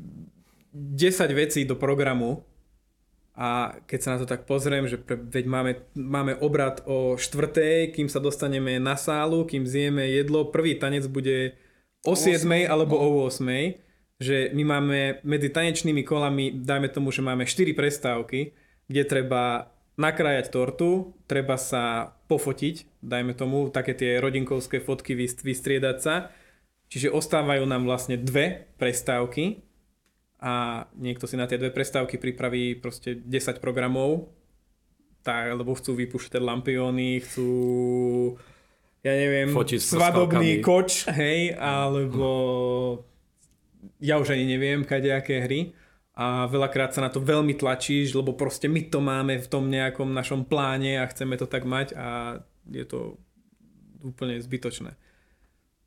10 0.72 0.96
vecí 1.36 1.68
do 1.68 1.76
programu 1.76 2.48
a 3.42 3.74
keď 3.90 4.00
sa 4.06 4.10
na 4.14 4.18
to 4.22 4.30
tak 4.30 4.46
pozriem, 4.46 4.86
že 4.86 5.02
pre, 5.02 5.18
veď 5.18 5.46
máme, 5.50 5.72
máme 5.98 6.38
obrad 6.38 6.86
o 6.86 7.18
štvrtej, 7.18 7.90
kým 7.98 8.06
sa 8.06 8.22
dostaneme 8.22 8.78
na 8.78 8.94
sálu, 8.94 9.50
kým 9.50 9.66
zjeme 9.66 10.06
jedlo, 10.14 10.54
prvý 10.54 10.78
tanec 10.78 11.10
bude 11.10 11.58
o 12.06 12.14
7 12.14 12.46
alebo 12.70 13.02
o 13.02 13.26
8, 13.26 13.42
že 14.22 14.54
my 14.54 14.62
máme 14.62 15.00
medzi 15.26 15.50
tanečnými 15.50 16.06
kolami, 16.06 16.54
dajme 16.54 16.94
tomu, 16.94 17.10
že 17.10 17.26
máme 17.26 17.50
4 17.50 17.74
prestávky, 17.74 18.54
kde 18.86 19.04
treba 19.10 19.74
nakrájať 19.98 20.54
tortu, 20.54 21.18
treba 21.26 21.58
sa 21.58 22.14
pofotiť, 22.30 23.02
dajme 23.02 23.34
tomu, 23.34 23.74
také 23.74 23.98
tie 23.98 24.22
rodinkovské 24.22 24.86
fotky 24.86 25.18
vystriedať 25.18 25.98
sa. 25.98 26.30
Čiže 26.94 27.10
ostávajú 27.10 27.66
nám 27.66 27.90
vlastne 27.90 28.22
dve 28.22 28.70
prestávky, 28.78 29.66
a 30.42 30.86
niekto 30.98 31.30
si 31.30 31.38
na 31.38 31.46
tie 31.46 31.62
dve 31.62 31.70
prestávky 31.70 32.18
pripraví 32.18 32.82
proste 32.82 33.14
10 33.14 33.62
programov, 33.62 34.34
tak, 35.22 35.54
lebo 35.54 35.78
chcú 35.78 35.94
vypúšťať 35.94 36.42
lampióny, 36.42 37.22
chcú 37.22 37.50
ja 39.02 39.14
neviem, 39.18 39.50
Fotiť 39.50 39.82
svadobný 39.82 40.62
koč, 40.62 41.10
hej, 41.10 41.58
alebo 41.58 42.30
ja 43.98 44.22
už 44.22 44.38
ani 44.38 44.46
neviem, 44.46 44.86
kadejaké 44.86 45.42
hry 45.42 45.74
a 46.14 46.46
veľakrát 46.46 46.94
sa 46.94 47.02
na 47.02 47.10
to 47.10 47.18
veľmi 47.18 47.58
tlačíš, 47.58 48.14
lebo 48.14 48.38
proste 48.38 48.70
my 48.70 48.82
to 48.94 49.02
máme 49.02 49.42
v 49.42 49.48
tom 49.50 49.74
nejakom 49.74 50.14
našom 50.14 50.46
pláne 50.46 51.02
a 51.02 51.10
chceme 51.10 51.34
to 51.34 51.50
tak 51.50 51.66
mať 51.66 51.98
a 51.98 52.42
je 52.70 52.86
to 52.86 53.18
úplne 54.06 54.38
zbytočné. 54.38 54.94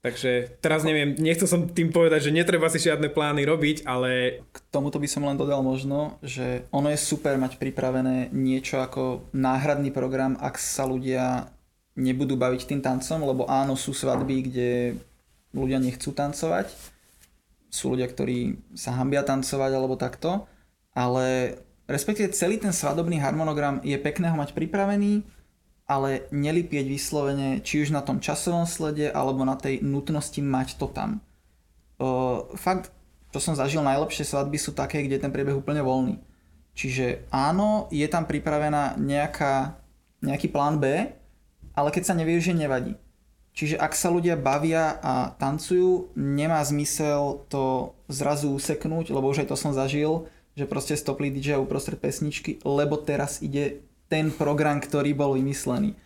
Takže 0.04 0.60
teraz 0.60 0.84
neviem, 0.84 1.16
nechcel 1.16 1.48
som 1.48 1.64
tým 1.64 1.88
povedať, 1.88 2.28
že 2.28 2.36
netreba 2.36 2.68
si 2.68 2.76
žiadne 2.76 3.08
plány 3.08 3.48
robiť, 3.48 3.88
ale... 3.88 4.44
K 4.52 4.58
tomuto 4.68 5.00
by 5.00 5.08
som 5.08 5.24
len 5.24 5.40
dodal 5.40 5.64
možno, 5.64 6.20
že 6.20 6.68
ono 6.68 6.92
je 6.92 7.00
super 7.00 7.40
mať 7.40 7.56
pripravené 7.56 8.28
niečo 8.28 8.84
ako 8.84 9.32
náhradný 9.32 9.88
program, 9.88 10.36
ak 10.36 10.60
sa 10.60 10.84
ľudia 10.84 11.48
nebudú 11.96 12.36
baviť 12.36 12.68
tým 12.68 12.84
tancom, 12.84 13.24
lebo 13.24 13.48
áno, 13.48 13.80
sú 13.80 13.96
svadby, 13.96 14.36
kde 14.52 14.70
ľudia 15.56 15.80
nechcú 15.80 16.12
tancovať, 16.12 16.68
sú 17.72 17.96
ľudia, 17.96 18.04
ktorí 18.04 18.60
sa 18.76 18.92
hambia 19.00 19.24
tancovať 19.24 19.72
alebo 19.72 19.96
takto, 19.96 20.44
ale 20.92 21.56
respektíve 21.88 22.36
celý 22.36 22.60
ten 22.60 22.76
svadobný 22.76 23.24
harmonogram 23.24 23.80
je 23.80 23.96
pekné 23.96 24.28
ho 24.28 24.36
mať 24.36 24.52
pripravený, 24.52 25.24
ale 25.84 26.28
nelipieť 26.32 26.86
vyslovene 26.88 27.60
či 27.60 27.84
už 27.84 27.92
na 27.92 28.00
tom 28.00 28.20
časovom 28.20 28.64
slede 28.64 29.12
alebo 29.12 29.44
na 29.44 29.56
tej 29.56 29.84
nutnosti 29.84 30.40
mať 30.40 30.80
to 30.80 30.88
tam. 30.88 31.20
O, 32.00 32.48
fakt, 32.56 32.88
čo 33.30 33.38
som 33.38 33.54
zažil 33.58 33.84
najlepšie 33.84 34.24
svadby 34.24 34.56
sú 34.56 34.72
také, 34.72 35.04
kde 35.04 35.20
je 35.20 35.24
ten 35.28 35.34
priebeh 35.34 35.58
úplne 35.58 35.84
voľný. 35.84 36.16
Čiže 36.74 37.30
áno, 37.30 37.86
je 37.92 38.06
tam 38.10 38.26
pripravená 38.26 38.98
nejaká, 38.98 39.78
nejaký 40.24 40.50
plán 40.50 40.82
B, 40.82 41.12
ale 41.74 41.88
keď 41.90 42.02
sa 42.10 42.18
nevyužije, 42.18 42.54
nevadí. 42.56 42.98
Čiže 43.54 43.78
ak 43.78 43.94
sa 43.94 44.10
ľudia 44.10 44.34
bavia 44.34 44.98
a 44.98 45.30
tancujú, 45.38 46.10
nemá 46.18 46.58
zmysel 46.66 47.46
to 47.46 47.94
zrazu 48.10 48.50
useknúť, 48.50 49.14
lebo 49.14 49.30
už 49.30 49.46
aj 49.46 49.54
to 49.54 49.56
som 49.58 49.70
zažil, 49.70 50.26
že 50.58 50.66
proste 50.66 50.98
stopli 50.98 51.30
DJ 51.30 51.62
uprostred 51.62 52.02
pesničky, 52.02 52.58
lebo 52.66 52.98
teraz 52.98 53.38
ide 53.46 53.86
ten 54.08 54.30
program, 54.30 54.80
ktorý 54.80 55.16
bol 55.16 55.36
vymyslený. 55.36 55.96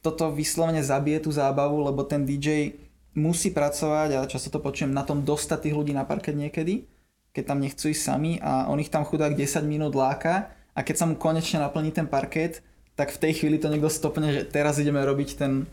Toto 0.00 0.32
vyslovene 0.32 0.80
zabije 0.80 1.28
tú 1.28 1.30
zábavu, 1.32 1.84
lebo 1.84 2.04
ten 2.04 2.24
DJ 2.24 2.72
musí 3.12 3.50
pracovať 3.50 4.16
a 4.16 4.28
často 4.30 4.48
to 4.48 4.62
počujem 4.62 4.94
na 4.94 5.02
tom 5.02 5.26
dostať 5.26 5.68
tých 5.68 5.76
ľudí 5.76 5.92
na 5.92 6.06
parket 6.06 6.38
niekedy, 6.38 6.86
keď 7.34 7.44
tam 7.54 7.58
nechcú 7.60 7.90
ísť 7.90 8.02
sami 8.02 8.32
a 8.38 8.70
on 8.70 8.78
ich 8.78 8.90
tam 8.90 9.02
chudák 9.02 9.34
10 9.34 9.66
minút 9.66 9.98
láka 9.98 10.50
a 10.74 10.80
keď 10.80 10.94
sa 10.96 11.08
mu 11.10 11.18
konečne 11.18 11.58
naplní 11.60 11.90
ten 11.90 12.06
parket, 12.06 12.62
tak 12.94 13.10
v 13.10 13.20
tej 13.20 13.32
chvíli 13.42 13.56
to 13.58 13.70
niekto 13.70 13.90
stopne, 13.90 14.30
že 14.30 14.42
teraz 14.46 14.78
ideme 14.78 15.02
robiť 15.02 15.36
ten, 15.36 15.66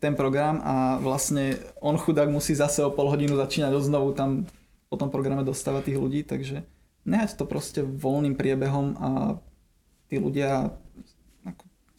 ten 0.00 0.16
program 0.16 0.64
a 0.64 0.96
vlastne 1.02 1.60
on 1.84 2.00
chudák 2.00 2.32
musí 2.32 2.56
zase 2.56 2.80
o 2.80 2.94
pol 2.94 3.12
hodinu 3.12 3.36
začínať 3.36 3.72
od 3.76 3.84
znovu 3.84 4.08
tam 4.16 4.48
po 4.90 4.96
tom 4.98 5.12
programe 5.12 5.46
dostávať 5.46 5.92
tých 5.92 6.00
ľudí, 6.00 6.20
takže 6.26 6.66
nehať 7.04 7.38
to 7.38 7.44
proste 7.46 7.80
voľným 7.84 8.34
priebehom 8.34 8.86
a 8.98 9.08
tí 10.10 10.18
ľudia 10.18 10.74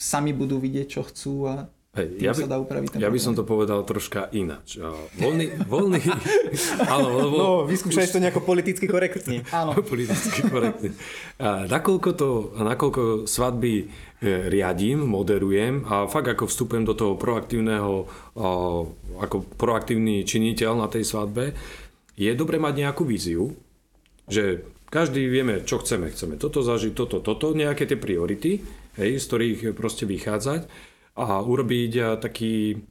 sami 0.01 0.33
budú 0.33 0.57
vidieť, 0.57 0.87
čo 0.89 1.01
chcú 1.05 1.45
a 1.45 1.69
Hej, 1.91 2.23
tým 2.23 2.23
ja 2.23 2.31
by, 2.31 2.39
sa 2.39 2.47
dá 2.47 2.55
upraviť 2.55 2.87
ten 2.95 3.03
ja 3.03 3.11
by 3.11 3.19
som 3.19 3.35
to 3.35 3.43
povedal 3.43 3.83
troška 3.83 4.31
ináč. 4.31 4.79
Voľný, 5.19 5.59
voľný, 5.67 5.99
áno, 6.95 7.07
lebo... 7.19 7.35
No, 7.35 7.49
vyskúšaj 7.67 8.15
to 8.15 8.23
nejako 8.23 8.47
politicky 8.47 8.87
korektne. 8.87 9.43
Áno, 9.51 9.75
politicky 9.91 10.47
korektne. 10.47 10.95
A 11.35 11.67
nakoľko, 11.67 12.09
to, 12.15 12.29
nakoľko 12.55 13.27
svadby 13.27 13.73
e, 13.75 13.85
riadím, 14.47 15.03
moderujem 15.03 15.83
a 15.83 16.07
fakt 16.07 16.31
ako 16.31 16.47
vstupujem 16.47 16.87
do 16.87 16.95
toho 16.95 17.19
proaktívneho, 17.19 18.07
ako 19.19 19.35
proaktívny 19.59 20.23
činiteľ 20.23 20.79
na 20.79 20.87
tej 20.87 21.03
svadbe, 21.03 21.51
je 22.15 22.31
dobre 22.39 22.55
mať 22.55 22.87
nejakú 22.87 23.03
víziu, 23.03 23.51
že 24.31 24.63
každý 24.91 25.31
vieme, 25.31 25.63
čo 25.63 25.79
chceme. 25.79 26.11
Chceme 26.11 26.35
toto 26.35 26.59
zažiť, 26.59 26.91
toto, 26.91 27.23
toto, 27.23 27.55
nejaké 27.55 27.87
tie 27.87 27.95
priority, 27.95 28.59
hej, 28.99 29.11
z 29.17 29.25
ktorých 29.25 29.59
proste 29.71 30.03
vychádzať 30.03 30.67
a 31.15 31.39
urobiť 31.39 31.91
a, 31.97 32.07
taký, 32.19 32.83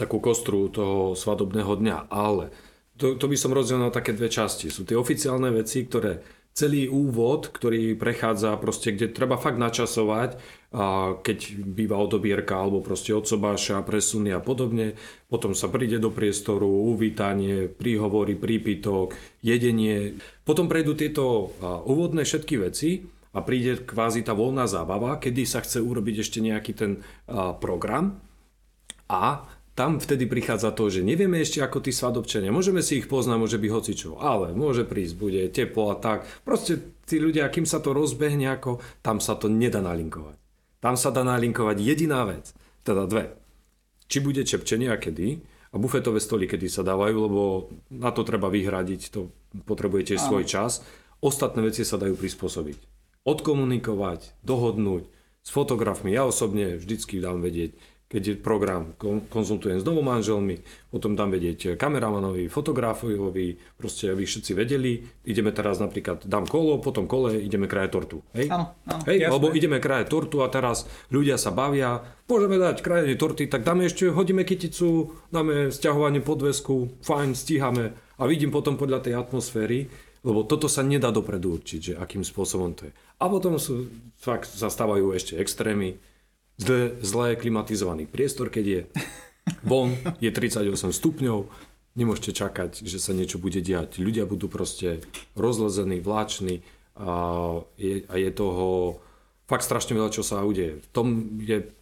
takú 0.00 0.18
kostru 0.18 0.72
toho 0.72 1.12
svadobného 1.12 1.76
dňa. 1.76 2.08
Ale 2.08 2.50
to, 2.96 3.20
to 3.20 3.28
by 3.28 3.36
som 3.36 3.52
rozdelil 3.52 3.86
na 3.86 3.92
také 3.92 4.16
dve 4.16 4.32
časti. 4.32 4.72
Sú 4.72 4.88
tie 4.88 4.96
oficiálne 4.96 5.52
veci, 5.52 5.84
ktoré 5.84 6.24
celý 6.56 6.88
úvod, 6.88 7.52
ktorý 7.52 8.00
prechádza 8.00 8.56
proste, 8.56 8.96
kde 8.96 9.12
treba 9.12 9.36
fakt 9.36 9.60
načasovať, 9.60 10.40
a 10.76 11.16
keď 11.24 11.56
býva 11.64 11.96
odobierka 11.96 12.60
alebo 12.60 12.84
proste 12.84 13.16
odsobáša, 13.16 13.80
presuny 13.80 14.36
a 14.36 14.44
podobne. 14.44 14.92
Potom 15.32 15.56
sa 15.56 15.72
príde 15.72 15.96
do 15.96 16.12
priestoru, 16.12 16.68
uvítanie, 16.68 17.64
príhovory, 17.64 18.36
prípitok, 18.36 19.16
jedenie. 19.40 20.20
Potom 20.44 20.68
prejdú 20.68 20.92
tieto 20.92 21.56
úvodné 21.64 22.28
všetky 22.28 22.60
veci 22.60 23.08
a 23.32 23.40
príde 23.40 23.88
kvázi 23.88 24.20
tá 24.20 24.36
voľná 24.36 24.68
zábava, 24.68 25.16
kedy 25.16 25.48
sa 25.48 25.64
chce 25.64 25.80
urobiť 25.80 26.20
ešte 26.20 26.44
nejaký 26.44 26.72
ten 26.76 27.00
program 27.56 28.20
a 29.08 29.48
tam 29.76 30.00
vtedy 30.00 30.24
prichádza 30.24 30.72
to, 30.72 30.88
že 30.88 31.04
nevieme 31.04 31.36
ešte 31.36 31.60
ako 31.60 31.84
tí 31.84 31.92
svadobčania, 31.92 32.48
môžeme 32.48 32.80
si 32.80 32.96
ich 32.96 33.12
poznať, 33.12 33.36
môže 33.36 33.60
byť 33.60 33.70
hocičo, 33.76 34.10
ale 34.16 34.56
môže 34.56 34.88
prísť, 34.88 35.14
bude 35.20 35.42
teplo 35.52 35.92
a 35.92 36.00
tak. 36.00 36.24
Proste 36.48 36.80
tí 37.04 37.20
ľudia, 37.20 37.44
kým 37.52 37.68
sa 37.68 37.84
to 37.84 37.92
rozbehne 37.92 38.48
ako, 38.56 38.80
tam 39.04 39.20
sa 39.20 39.36
to 39.36 39.52
nedá 39.52 39.84
nalinkovať. 39.84 40.45
Tam 40.86 40.94
sa 40.94 41.10
dá 41.10 41.26
nalinkovať 41.26 41.82
jediná 41.82 42.22
vec, 42.22 42.54
teda 42.86 43.10
dve. 43.10 43.34
Či 44.06 44.22
bude 44.22 44.46
čepčenie 44.46 44.86
a 44.86 44.94
kedy, 44.94 45.42
a 45.74 45.82
bufetové 45.82 46.22
stoly, 46.22 46.46
kedy 46.46 46.70
sa 46.70 46.86
dávajú, 46.86 47.26
lebo 47.26 47.42
na 47.90 48.14
to 48.14 48.22
treba 48.22 48.46
vyhradiť, 48.46 49.10
to 49.10 49.34
potrebujete 49.66 50.14
svoj 50.14 50.46
čas. 50.46 50.86
Ostatné 51.18 51.66
veci 51.66 51.82
sa 51.82 51.98
dajú 51.98 52.14
prispôsobiť. 52.14 52.78
Odkomunikovať, 53.26 54.38
dohodnúť 54.46 55.10
s 55.42 55.50
fotografmi. 55.50 56.14
Ja 56.14 56.22
osobne 56.22 56.78
vždycky 56.78 57.18
dám 57.18 57.42
vedieť, 57.42 57.74
keď 58.06 58.38
program, 58.38 58.94
kon- 58.94 59.26
konzultujem 59.26 59.82
s 59.82 59.84
novomanželmi, 59.84 60.62
potom 60.94 61.18
dám 61.18 61.34
vedieť 61.34 61.74
kameramanovi, 61.74 62.46
fotografovi, 62.46 63.58
proste 63.74 64.14
aby 64.14 64.22
všetci 64.22 64.52
vedeli. 64.54 65.02
Ideme 65.26 65.50
teraz 65.50 65.82
napríklad, 65.82 66.22
dám 66.22 66.46
kolo, 66.46 66.78
potom 66.78 67.10
kole, 67.10 67.34
ideme 67.42 67.66
krajať 67.66 67.90
tortu. 67.90 68.22
Hej? 68.30 68.46
Áno, 68.46 68.78
áno. 68.86 69.02
Hej, 69.10 69.26
Jasné. 69.26 69.34
lebo 69.34 69.46
ideme 69.50 69.78
krajať 69.82 70.06
tortu 70.06 70.46
a 70.46 70.48
teraz 70.48 70.86
ľudia 71.10 71.34
sa 71.34 71.50
bavia, 71.50 71.98
môžeme 72.30 72.62
dať 72.62 72.78
krajenie 72.78 73.18
torty, 73.18 73.50
tak 73.50 73.66
dáme 73.66 73.90
ešte, 73.90 74.06
hodíme 74.14 74.46
kyticu, 74.46 75.10
dáme 75.34 75.74
sťahovanie 75.74 76.22
podvesku, 76.22 77.02
fajn, 77.02 77.34
stíhame 77.34 77.90
a 78.16 78.22
vidím 78.30 78.54
potom 78.54 78.78
podľa 78.78 79.02
tej 79.02 79.18
atmosféry, 79.18 79.90
lebo 80.22 80.46
toto 80.46 80.70
sa 80.70 80.86
nedá 80.86 81.10
dopredu 81.10 81.58
určiť, 81.58 81.80
že 81.82 81.92
akým 81.98 82.22
spôsobom 82.22 82.70
to 82.74 82.86
je. 82.86 82.92
A 83.18 83.26
potom 83.26 83.58
sú, 83.58 83.90
fakt 84.14 84.50
zastávajú 84.50 85.10
ešte 85.10 85.38
extrémy, 85.38 85.98
zle, 86.56 86.96
zle 87.00 87.36
klimatizovaný 87.36 88.08
priestor, 88.08 88.48
keď 88.48 88.64
je 88.64 88.80
von, 89.62 89.94
je 90.18 90.30
38 90.32 90.92
stupňov, 90.92 91.46
nemôžete 91.96 92.32
čakať, 92.36 92.84
že 92.84 93.00
sa 93.00 93.16
niečo 93.16 93.40
bude 93.40 93.60
diať. 93.64 94.00
Ľudia 94.02 94.28
budú 94.28 94.52
proste 94.52 95.00
rozlezení, 95.38 96.04
vláční 96.04 96.60
a 96.96 97.12
je, 97.76 98.04
a 98.08 98.14
je 98.16 98.30
toho 98.32 99.00
fakt 99.48 99.64
strašne 99.64 99.96
veľa, 99.96 100.10
čo 100.12 100.24
sa 100.24 100.44
udeje. 100.44 100.80
V 100.80 100.88
tom 100.92 101.06
je, 101.40 101.72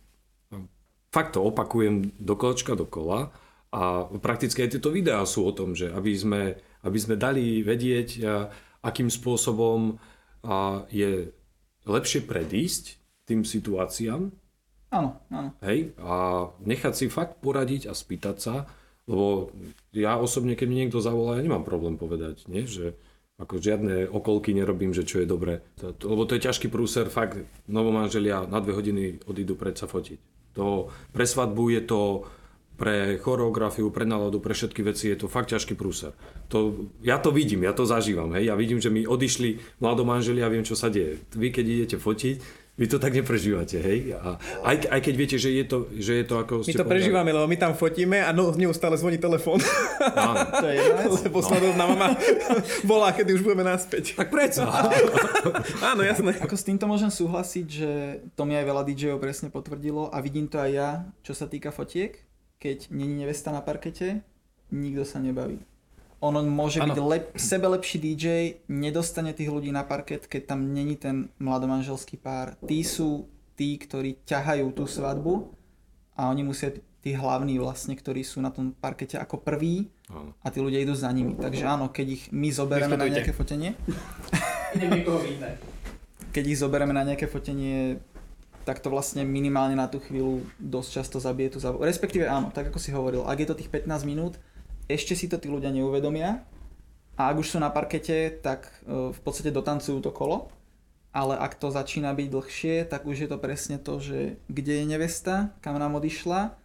fakt 1.11 1.35
to 1.35 1.41
opakujem 1.43 2.15
do 2.19 2.35
dokola 2.35 3.31
a 3.75 4.07
prakticky 4.23 4.63
aj 4.63 4.79
tieto 4.79 4.95
videá 4.95 5.23
sú 5.27 5.47
o 5.47 5.55
tom, 5.55 5.75
že 5.75 5.91
aby 5.91 6.15
sme, 6.15 6.43
aby 6.87 6.99
sme 6.99 7.19
dali 7.19 7.63
vedieť, 7.63 8.23
akým 8.83 9.11
spôsobom 9.11 9.99
je 10.95 11.31
lepšie 11.89 12.21
predísť 12.23 13.01
tým 13.25 13.43
situáciám, 13.43 14.31
Áno, 14.95 15.19
áno. 15.27 15.51
Hej, 15.59 15.99
a 15.99 16.47
nechať 16.63 16.95
si 16.95 17.07
fakt 17.11 17.43
poradiť 17.43 17.91
a 17.91 17.99
spýtať 17.99 18.37
sa, 18.39 18.55
lebo 19.11 19.51
ja 19.91 20.17
osobne, 20.17 20.55
keď 20.55 20.67
mi 20.71 20.79
niekto 20.87 21.03
zavolá, 21.03 21.37
ja 21.37 21.45
nemám 21.45 21.67
problém 21.67 21.99
povedať, 21.99 22.47
nie? 22.47 22.65
že 22.65 22.95
ako 23.35 23.59
žiadne 23.59 24.07
okolky 24.15 24.55
nerobím, 24.55 24.95
že 24.95 25.03
čo 25.03 25.19
je 25.19 25.27
dobré. 25.27 25.67
Lebo 25.83 26.23
to 26.23 26.39
je 26.39 26.47
ťažký 26.47 26.71
prúser, 26.71 27.11
fakt 27.11 27.43
novomanželia 27.67 28.47
na 28.47 28.63
dve 28.63 28.79
hodiny 28.79 29.27
odídu 29.27 29.59
predsa 29.59 29.91
fotiť. 29.91 30.55
To, 30.55 30.87
pre 31.11 31.27
svadbu 31.27 31.75
je 31.75 31.83
to 31.83 32.01
pre 32.75 33.19
choreografiu, 33.19 33.91
pre 33.91 34.07
náladu, 34.07 34.39
pre 34.39 34.55
všetky 34.55 34.83
veci 34.87 35.11
je 35.11 35.19
to 35.19 35.27
fakt 35.27 35.51
ťažký 35.51 35.75
prúser. 35.79 36.15
To, 36.51 36.91
ja 37.03 37.19
to 37.19 37.35
vidím, 37.35 37.67
ja 37.67 37.75
to 37.75 37.87
zažívam. 37.87 38.35
Hej. 38.35 38.51
Ja 38.51 38.55
vidím, 38.55 38.79
že 38.79 38.91
mi 38.91 39.07
odišli 39.07 39.79
mladomanželia 39.79 40.47
a 40.47 40.53
viem, 40.55 40.67
čo 40.67 40.79
sa 40.79 40.91
deje. 40.91 41.23
Vy, 41.35 41.55
keď 41.55 41.65
idete 41.67 41.97
fotiť, 41.99 42.64
vy 42.75 42.91
to 42.91 42.99
tak 42.99 43.15
neprežívate, 43.15 43.79
hej? 43.79 44.19
A 44.19 44.35
aj, 44.67 44.91
aj 44.91 45.01
keď 45.07 45.15
viete, 45.15 45.37
že 45.39 45.55
je 45.55 45.63
to, 45.63 45.87
že 45.95 46.13
je 46.19 46.25
to 46.27 46.43
ako 46.43 46.67
My 46.67 46.75
to 46.75 46.91
prežívame, 46.91 47.31
lebo 47.31 47.47
my 47.47 47.55
tam 47.55 47.71
fotíme 47.79 48.19
a 48.19 48.35
no, 48.35 48.51
neustále 48.51 48.99
zvoní 48.99 49.15
telefón. 49.19 49.63
Áno. 50.03 50.43
To 50.65 50.67
je 50.67 50.83
jedna. 50.83 51.03
Lebo 51.07 51.39
svadobná 51.39 51.85
mama 51.87 52.09
volá, 52.91 53.15
kedy 53.15 53.31
už 53.39 53.43
budeme 53.47 53.63
naspäť. 53.63 54.19
Tak 54.19 54.31
predsa. 54.31 54.67
Áno, 55.95 56.03
jasné. 56.03 56.35
Ako 56.43 56.59
s 56.59 56.67
týmto 56.67 56.91
môžem 56.91 57.11
súhlasiť, 57.11 57.67
že 57.67 57.91
to 58.35 58.43
mi 58.43 58.59
aj 58.59 58.67
veľa 58.67 58.83
DJ-ov 58.87 59.23
presne 59.23 59.55
potvrdilo 59.55 60.11
a 60.11 60.19
vidím 60.19 60.51
to 60.51 60.59
aj 60.59 60.71
ja, 60.71 60.91
čo 61.23 61.35
sa 61.35 61.47
týka 61.47 61.71
fotiek. 61.71 62.19
Keď 62.59 62.91
není 62.91 63.23
nevesta 63.23 63.55
na 63.55 63.63
parkete, 63.63 64.27
nikto 64.75 65.07
sa 65.07 65.23
nebaví. 65.23 65.63
On 66.25 66.33
môže 66.49 66.81
Áno. 66.81 66.89
byť 66.89 66.99
lep, 67.05 67.25
sebe 67.37 67.69
lepší 67.69 68.01
DJ, 68.01 68.27
nedostane 68.73 69.37
tých 69.37 69.53
ľudí 69.53 69.69
na 69.69 69.85
parket, 69.85 70.25
keď 70.25 70.57
tam 70.57 70.73
není 70.73 70.97
ten 70.97 71.29
mladomanželský 71.37 72.17
pár. 72.17 72.57
Tí 72.65 72.81
sú 72.81 73.29
tí, 73.61 73.77
ktorí 73.77 74.25
ťahajú 74.25 74.73
tú 74.73 74.89
svadbu 74.89 75.53
a 76.17 76.33
oni 76.33 76.41
musia 76.49 76.73
byť 76.73 76.85
tí 77.05 77.13
hlavní 77.13 77.61
vlastne, 77.61 77.93
ktorí 77.93 78.25
sú 78.25 78.41
na 78.41 78.49
tom 78.49 78.73
parkete 78.73 79.21
ako 79.21 79.37
prví 79.45 79.93
a 80.41 80.49
tí 80.49 80.65
ľudia 80.65 80.81
idú 80.81 80.97
za 80.97 81.13
nimi. 81.13 81.37
Takže 81.37 81.69
áno, 81.69 81.93
keď 81.93 82.07
ich 82.17 82.33
my 82.33 82.49
zoberieme 82.49 82.97
na 82.97 83.05
nejaké 83.05 83.37
fotenie, 83.37 83.77
keď 86.33 86.45
ich 86.49 86.57
zoberieme 86.57 86.97
na 86.97 87.05
nejaké 87.05 87.29
fotenie, 87.29 88.01
tak 88.65 88.81
to 88.81 88.89
vlastne 88.89 89.29
minimálne 89.29 89.77
na 89.77 89.93
tú 89.93 90.01
chvíľu 90.01 90.41
dosť 90.57 90.89
často 90.89 91.21
zabije 91.21 91.53
tú 91.53 91.59
zábavu. 91.61 91.85
Respektíve 91.85 92.25
áno, 92.25 92.49
tak 92.49 92.73
ako 92.73 92.81
si 92.81 92.97
hovoril, 92.97 93.29
ak 93.29 93.37
je 93.45 93.49
to 93.53 93.59
tých 93.61 93.69
15 93.69 94.09
minút, 94.09 94.41
ešte 94.87 95.15
si 95.15 95.27
to 95.27 95.37
tí 95.37 95.49
ľudia 95.49 95.71
neuvedomia 95.71 96.45
a 97.15 97.23
ak 97.31 97.37
už 97.39 97.57
sú 97.57 97.59
na 97.63 97.71
parkete, 97.71 98.31
tak 98.43 98.69
e, 98.85 99.13
v 99.15 99.21
podstate 99.23 99.55
dotancujú 99.55 100.03
to 100.03 100.11
kolo, 100.11 100.51
ale 101.15 101.39
ak 101.39 101.55
to 101.57 101.71
začína 101.71 102.11
byť 102.11 102.29
dlhšie, 102.29 102.75
tak 102.91 103.07
už 103.07 103.17
je 103.25 103.29
to 103.31 103.39
presne 103.39 103.79
to, 103.79 104.03
že 104.03 104.19
kde 104.51 104.83
je 104.83 104.85
nevesta, 104.85 105.55
kam 105.63 105.79
nám 105.79 105.95
odišla 105.97 106.59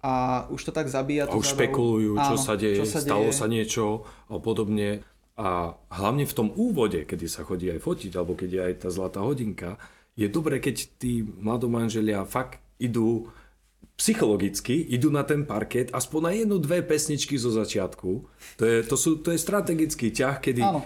a 0.00 0.12
už 0.48 0.60
to 0.64 0.72
tak 0.72 0.88
zabíja 0.88 1.26
A 1.28 1.34
už 1.34 1.44
zábavu. 1.44 1.54
špekulujú, 1.58 2.12
čo 2.16 2.34
Áno, 2.38 2.40
sa 2.40 2.54
deje, 2.56 2.80
čo 2.80 2.86
sa 2.88 3.02
stalo 3.02 3.28
deje. 3.28 3.36
sa 3.36 3.46
niečo 3.50 3.84
a 4.30 4.38
podobne. 4.38 5.04
A 5.40 5.72
hlavne 5.88 6.28
v 6.28 6.36
tom 6.36 6.48
úvode, 6.52 7.04
kedy 7.04 7.24
sa 7.24 7.44
chodí 7.44 7.72
aj 7.72 7.80
fotiť, 7.80 8.12
alebo 8.12 8.36
keď 8.36 8.50
je 8.52 8.60
aj 8.60 8.74
tá 8.84 8.88
zlatá 8.92 9.20
hodinka, 9.24 9.80
je 10.12 10.28
dobré, 10.28 10.60
keď 10.60 11.00
tí 11.00 11.24
mladomanželia 11.24 12.28
fakt 12.28 12.60
idú 12.76 13.32
psychologicky, 14.00 14.80
idú 14.80 15.12
na 15.12 15.28
ten 15.28 15.44
parket 15.44 15.92
aspoň 15.92 16.20
na 16.24 16.32
jednu, 16.32 16.56
dve 16.56 16.80
pesničky 16.80 17.36
zo 17.36 17.52
začiatku. 17.52 18.10
To 18.56 18.64
je, 18.64 18.80
to 18.88 18.96
sú, 18.96 19.20
to 19.20 19.36
je 19.36 19.38
strategický 19.38 20.08
ťah, 20.08 20.40
kedy 20.40 20.64
Áno. 20.64 20.80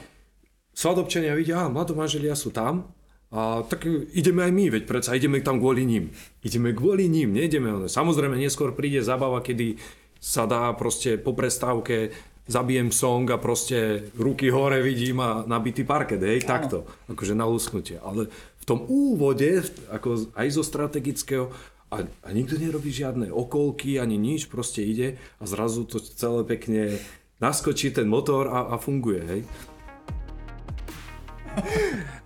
svadobčania 0.74 1.38
vidia, 1.38 1.62
a 1.62 1.70
mladomanželia 1.70 2.35
sú 2.35 2.50
tam, 2.50 2.90
a 3.35 3.62
tak 3.66 3.87
ideme 4.14 4.46
aj 4.46 4.53
my, 4.55 4.64
veď 4.79 4.83
predsa 4.87 5.14
ideme 5.14 5.42
tam 5.42 5.59
kvôli 5.59 5.83
ním. 5.83 6.14
Ideme 6.46 6.70
kvôli 6.70 7.11
ním, 7.11 7.35
nejdeme. 7.35 7.90
Samozrejme, 7.90 8.38
neskôr 8.38 8.74
príde 8.79 9.03
zabava, 9.03 9.42
kedy 9.42 9.74
sa 10.22 10.46
dá 10.46 10.70
proste 10.74 11.18
po 11.18 11.35
prestávke 11.35 12.14
zabijem 12.46 12.94
song 12.94 13.27
a 13.35 13.40
proste 13.40 14.11
ruky 14.14 14.55
hore 14.55 14.85
vidím 14.87 15.18
a 15.18 15.42
nabitý 15.48 15.83
parket, 15.83 16.22
hej, 16.22 16.46
takto, 16.46 16.87
akože 17.11 17.35
na 17.35 17.48
lusknutie. 17.48 17.98
Ale 17.98 18.31
v 18.31 18.64
tom 18.64 18.87
úvode, 18.87 19.66
ako 19.90 20.31
aj 20.38 20.48
zo 20.55 20.62
strategického, 20.62 21.50
a, 21.94 22.02
a 22.26 22.28
nikto 22.35 22.59
nerobí 22.59 22.90
žiadne 22.90 23.30
okolky 23.30 24.02
ani 24.02 24.18
nič, 24.18 24.50
proste 24.50 24.83
ide 24.83 25.16
a 25.38 25.44
zrazu 25.46 25.87
to 25.87 26.02
celé 26.02 26.42
pekne 26.42 26.98
naskočí 27.38 27.94
ten 27.94 28.11
motor 28.11 28.50
a, 28.50 28.74
a 28.74 28.76
funguje, 28.78 29.22
hej. 29.22 29.40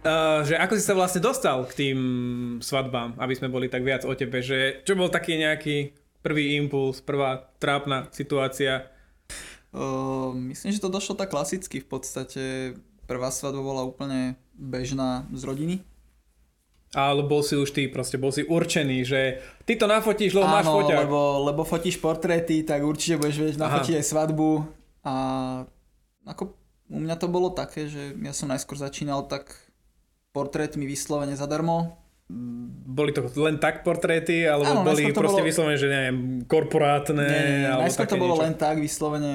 Uh, 0.01 0.41
že 0.49 0.57
ako 0.57 0.73
si 0.81 0.85
sa 0.85 0.97
vlastne 0.97 1.21
dostal 1.21 1.69
k 1.69 1.73
tým 1.77 1.99
svadbám, 2.65 3.21
aby 3.21 3.35
sme 3.37 3.53
boli 3.53 3.69
tak 3.69 3.85
viac 3.85 4.09
o 4.09 4.17
tebe, 4.17 4.41
že 4.41 4.81
čo 4.89 4.97
bol 4.97 5.13
taký 5.13 5.37
nejaký 5.37 5.93
prvý 6.25 6.57
impuls, 6.57 7.05
prvá 7.05 7.53
trápna 7.61 8.09
situácia? 8.11 8.89
Uh, 9.69 10.33
myslím, 10.49 10.73
že 10.73 10.81
to 10.81 10.89
došlo 10.89 11.13
tak 11.13 11.29
klasicky. 11.29 11.85
V 11.85 11.89
podstate 11.89 12.45
prvá 13.05 13.29
svadba 13.29 13.61
bola 13.61 13.85
úplne 13.85 14.41
bežná 14.57 15.29
z 15.33 15.43
rodiny. 15.45 15.77
Ale 16.97 17.21
bol 17.21 17.45
si 17.45 17.53
už 17.53 17.69
ty, 17.69 17.85
proste 17.85 18.17
bol 18.17 18.33
si 18.33 18.43
určený, 18.43 19.05
že 19.05 19.21
ty 19.63 19.77
to 19.77 19.85
nafotíš, 19.85 20.33
lebo 20.33 20.49
máš 20.49 20.65
foťák. 20.65 21.05
lebo, 21.05 21.21
lebo 21.45 21.61
fotíš 21.61 22.01
portréty, 22.01 22.65
tak 22.65 22.81
určite 22.81 23.21
budeš 23.21 23.37
vedieť 23.39 23.59
nafotiť 23.61 23.95
aj 24.01 24.05
svadbu. 24.07 24.51
A 25.05 25.15
ako 26.25 26.57
u 26.89 26.99
mňa 26.99 27.17
to 27.17 27.29
bolo 27.29 27.53
také, 27.53 27.85
že 27.87 28.17
ja 28.17 28.33
som 28.33 28.49
najskôr 28.49 28.81
začínal 28.81 29.29
tak 29.29 29.53
portrétmi 30.33 30.89
vyslovene 30.89 31.37
zadarmo. 31.37 32.01
Boli 32.89 33.13
to 33.13 33.25
len 33.37 33.57
tak 33.57 33.85
portréty, 33.85 34.45
alebo 34.45 34.81
Áno, 34.81 34.85
boli 34.85 35.13
proste 35.13 35.41
bolo- 35.41 35.49
vyslovene, 35.49 35.77
že 35.77 35.89
neviem, 35.89 36.17
korporátne, 36.45 37.25
Nie, 37.25 37.41
nie, 37.43 37.57
nie. 37.59 37.69
alebo 37.69 37.85
Najskôr 37.85 38.09
to 38.09 38.17
bolo 38.17 38.35
niečo. 38.37 38.45
len 38.45 38.55
tak, 38.57 38.77
vyslovene 38.81 39.35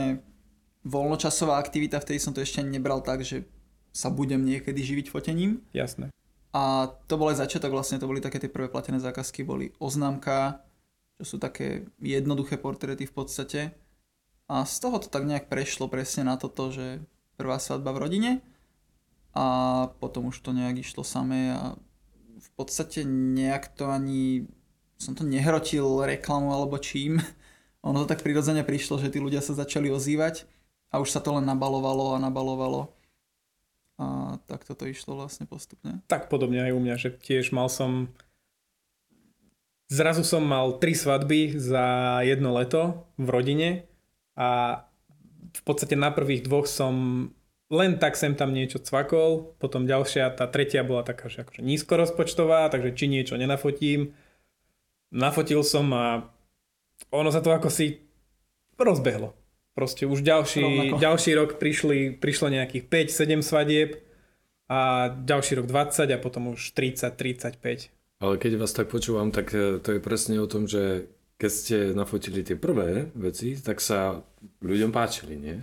voľnočasová 0.84 1.58
aktivita, 1.58 1.98
vtedy 1.98 2.18
som 2.18 2.34
to 2.34 2.42
ešte 2.42 2.62
nebral 2.62 3.02
tak, 3.02 3.22
že 3.22 3.46
sa 3.90 4.10
budem 4.10 4.42
niekedy 4.42 4.78
živiť 4.78 5.10
fotením. 5.10 5.62
Jasné. 5.70 6.10
A 6.54 6.94
to 7.10 7.18
bol 7.18 7.34
aj 7.34 7.42
začiatok, 7.42 7.74
vlastne 7.74 7.98
to 7.98 8.06
boli 8.06 8.22
také 8.22 8.38
tie 8.38 8.50
prvé 8.50 8.70
platené 8.70 9.02
zákazky, 9.02 9.42
boli 9.42 9.74
oznámka, 9.82 10.62
čo 11.18 11.36
sú 11.36 11.38
také 11.42 11.90
jednoduché 11.98 12.62
portréty 12.62 13.10
v 13.10 13.14
podstate. 13.14 13.62
A 14.46 14.62
z 14.62 14.76
toho 14.78 15.02
to 15.02 15.10
tak 15.10 15.26
nejak 15.26 15.50
prešlo 15.50 15.90
presne 15.90 16.30
na 16.30 16.38
toto, 16.38 16.70
že 16.70 17.02
prvá 17.42 17.58
svadba 17.58 17.90
v 17.98 18.02
rodine 18.06 18.32
a 19.34 19.46
potom 19.98 20.30
už 20.30 20.46
to 20.46 20.54
nejak 20.54 20.86
išlo 20.86 21.02
samé 21.02 21.58
a 21.58 21.74
v 22.38 22.50
podstate 22.54 23.02
nejak 23.08 23.74
to 23.74 23.90
ani 23.90 24.46
som 25.02 25.18
to 25.18 25.26
nehrotil 25.26 26.06
reklamu 26.06 26.54
alebo 26.54 26.78
čím. 26.78 27.18
Ono 27.88 28.06
to 28.06 28.14
tak 28.14 28.24
prirodzene 28.24 28.64
prišlo, 28.64 29.02
že 29.02 29.12
tí 29.12 29.20
ľudia 29.20 29.42
sa 29.44 29.58
začali 29.58 29.90
ozývať 29.90 30.48
a 30.94 31.02
už 31.02 31.10
sa 31.10 31.20
to 31.20 31.36
len 31.36 31.44
nabalovalo 31.44 32.16
a 32.16 32.22
nabalovalo. 32.22 32.94
A 34.04 34.36
tak 34.44 34.68
toto 34.68 34.84
išlo 34.84 35.16
vlastne 35.16 35.48
postupne. 35.48 36.04
Tak 36.12 36.28
podobne 36.28 36.68
aj 36.68 36.76
u 36.76 36.80
mňa, 36.84 36.96
že 37.00 37.10
tiež 37.16 37.56
mal 37.56 37.72
som 37.72 38.12
zrazu 39.94 40.26
som 40.26 40.42
mal 40.42 40.82
tri 40.82 40.98
svadby 40.98 41.56
za 41.62 42.20
jedno 42.26 42.58
leto 42.58 43.06
v 43.22 43.28
rodine 43.30 43.70
a 44.34 44.82
v 45.54 45.62
podstate 45.62 45.94
na 45.94 46.10
prvých 46.10 46.50
dvoch 46.50 46.66
som 46.66 47.30
len 47.74 47.98
tak 47.98 48.14
sem 48.14 48.38
tam 48.38 48.54
niečo 48.54 48.78
cvakol, 48.78 49.58
potom 49.58 49.90
ďalšia, 49.90 50.34
tá 50.38 50.46
tretia 50.46 50.86
bola 50.86 51.02
taká, 51.02 51.26
že 51.26 51.42
akože 51.42 51.66
nízko 51.66 51.98
rozpočtová, 51.98 52.70
takže 52.70 52.94
či 52.94 53.10
niečo 53.10 53.34
nenafotím. 53.34 54.14
Nafotil 55.10 55.66
som 55.66 55.90
a 55.94 56.30
ono 57.10 57.30
sa 57.34 57.42
to 57.42 57.50
ako 57.50 57.74
si 57.74 58.02
rozbehlo. 58.78 59.34
Proste 59.74 60.06
už 60.06 60.22
ďalší, 60.22 60.62
Rovnako. 60.62 60.96
ďalší 61.02 61.32
rok 61.34 61.50
prišli, 61.58 62.14
prišlo 62.14 62.54
nejakých 62.54 62.84
5-7 63.10 63.42
svadieb 63.42 63.90
a 64.70 65.10
ďalší 65.10 65.58
rok 65.58 65.66
20 65.66 66.14
a 66.14 66.18
potom 66.22 66.54
už 66.54 66.78
30-35. 66.78 67.90
Ale 68.22 68.38
keď 68.38 68.52
vás 68.56 68.72
tak 68.72 68.88
počúvam, 68.88 69.34
tak 69.34 69.50
e, 69.52 69.82
to 69.82 69.98
je 69.98 70.00
presne 70.00 70.38
o 70.38 70.46
tom, 70.46 70.70
že 70.70 71.10
keď 71.36 71.52
ste 71.52 71.78
nafotili 71.92 72.46
tie 72.46 72.54
prvé 72.54 73.10
veci, 73.18 73.58
tak 73.58 73.82
sa 73.82 74.22
ľuďom 74.62 74.94
páčili, 74.94 75.36
nie? 75.36 75.58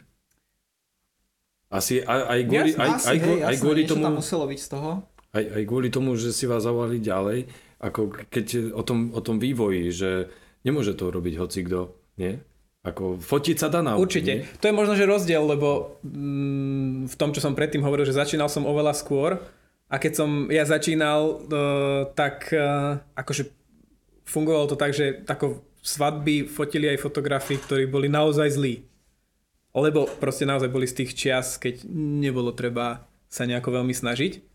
Asi 1.71 2.03
aj, 2.03 2.21
aj 2.27 2.41
kvôli, 2.51 2.71
aj, 2.75 2.89
Asi, 2.91 3.07
aj, 3.07 3.19
hej, 3.23 3.39
aj 3.47 3.57
kvôli 3.63 3.81
niečo 3.87 3.95
tomu, 3.95 4.05
tam 4.05 4.15
muselo 4.19 4.45
byť 4.51 4.59
z 4.59 4.69
toho. 4.75 4.91
aj, 5.31 5.45
aj 5.55 5.63
kvôli 5.71 5.89
tomu, 5.89 6.11
že 6.19 6.35
si 6.35 6.51
vás 6.51 6.67
zavolali 6.67 6.99
ďalej, 6.99 7.47
ako 7.79 8.01
keď 8.27 8.75
o 8.75 8.83
tom, 8.83 9.15
o 9.15 9.21
tom 9.23 9.39
vývoji, 9.39 9.95
že 9.95 10.11
nemôže 10.67 10.99
to 10.99 11.15
robiť 11.15 11.39
hocikto, 11.39 11.95
nie? 12.19 12.43
Ako 12.81 13.21
fotiť 13.21 13.57
sa 13.61 13.69
dá 13.69 13.85
naučiť, 13.85 14.01
Určite. 14.01 14.33
nie? 14.41 14.49
To 14.57 14.69
je 14.73 14.79
možno, 14.79 14.97
že 14.97 15.05
rozdiel, 15.05 15.45
lebo 15.45 16.01
mm, 16.01 17.13
v 17.13 17.15
tom, 17.21 17.37
čo 17.37 17.45
som 17.45 17.53
predtým 17.53 17.85
hovoril, 17.85 18.09
že 18.09 18.17
začínal 18.17 18.49
som 18.49 18.65
oveľa 18.65 18.97
skôr 18.97 19.37
a 19.93 19.97
keď 20.01 20.13
som 20.17 20.49
ja 20.49 20.65
začínal, 20.65 21.45
uh, 21.45 22.09
tak 22.17 22.49
uh, 22.57 23.05
akože 23.13 23.53
fungovalo 24.25 24.71
to 24.73 24.81
tak, 24.81 24.97
že 24.97 25.27
tako 25.29 25.61
svadby 25.85 26.49
fotili 26.49 26.89
aj 26.89 27.05
fotografii, 27.05 27.61
ktorí 27.61 27.85
boli 27.85 28.09
naozaj 28.09 28.49
zlí. 28.57 28.89
Lebo 29.77 30.09
proste 30.19 30.49
naozaj 30.49 30.73
boli 30.73 30.89
z 30.89 31.05
tých 31.05 31.13
čias, 31.13 31.61
keď 31.61 31.85
nebolo 31.93 32.55
treba 32.57 33.07
sa 33.31 33.47
nejako 33.47 33.83
veľmi 33.83 33.95
snažiť. 33.95 34.50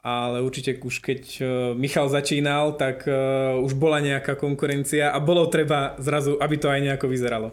Ale 0.00 0.40
určite 0.40 0.80
už 0.80 1.04
keď 1.04 1.22
uh, 1.40 1.46
Michal 1.76 2.08
začínal, 2.08 2.80
tak 2.80 3.04
uh, 3.04 3.60
už 3.60 3.76
bola 3.76 4.00
nejaká 4.00 4.32
konkurencia 4.32 5.12
a 5.12 5.18
bolo 5.20 5.44
treba 5.52 5.92
zrazu, 6.00 6.40
aby 6.40 6.56
to 6.56 6.72
aj 6.72 6.80
nejako 6.80 7.06
vyzeralo. 7.12 7.48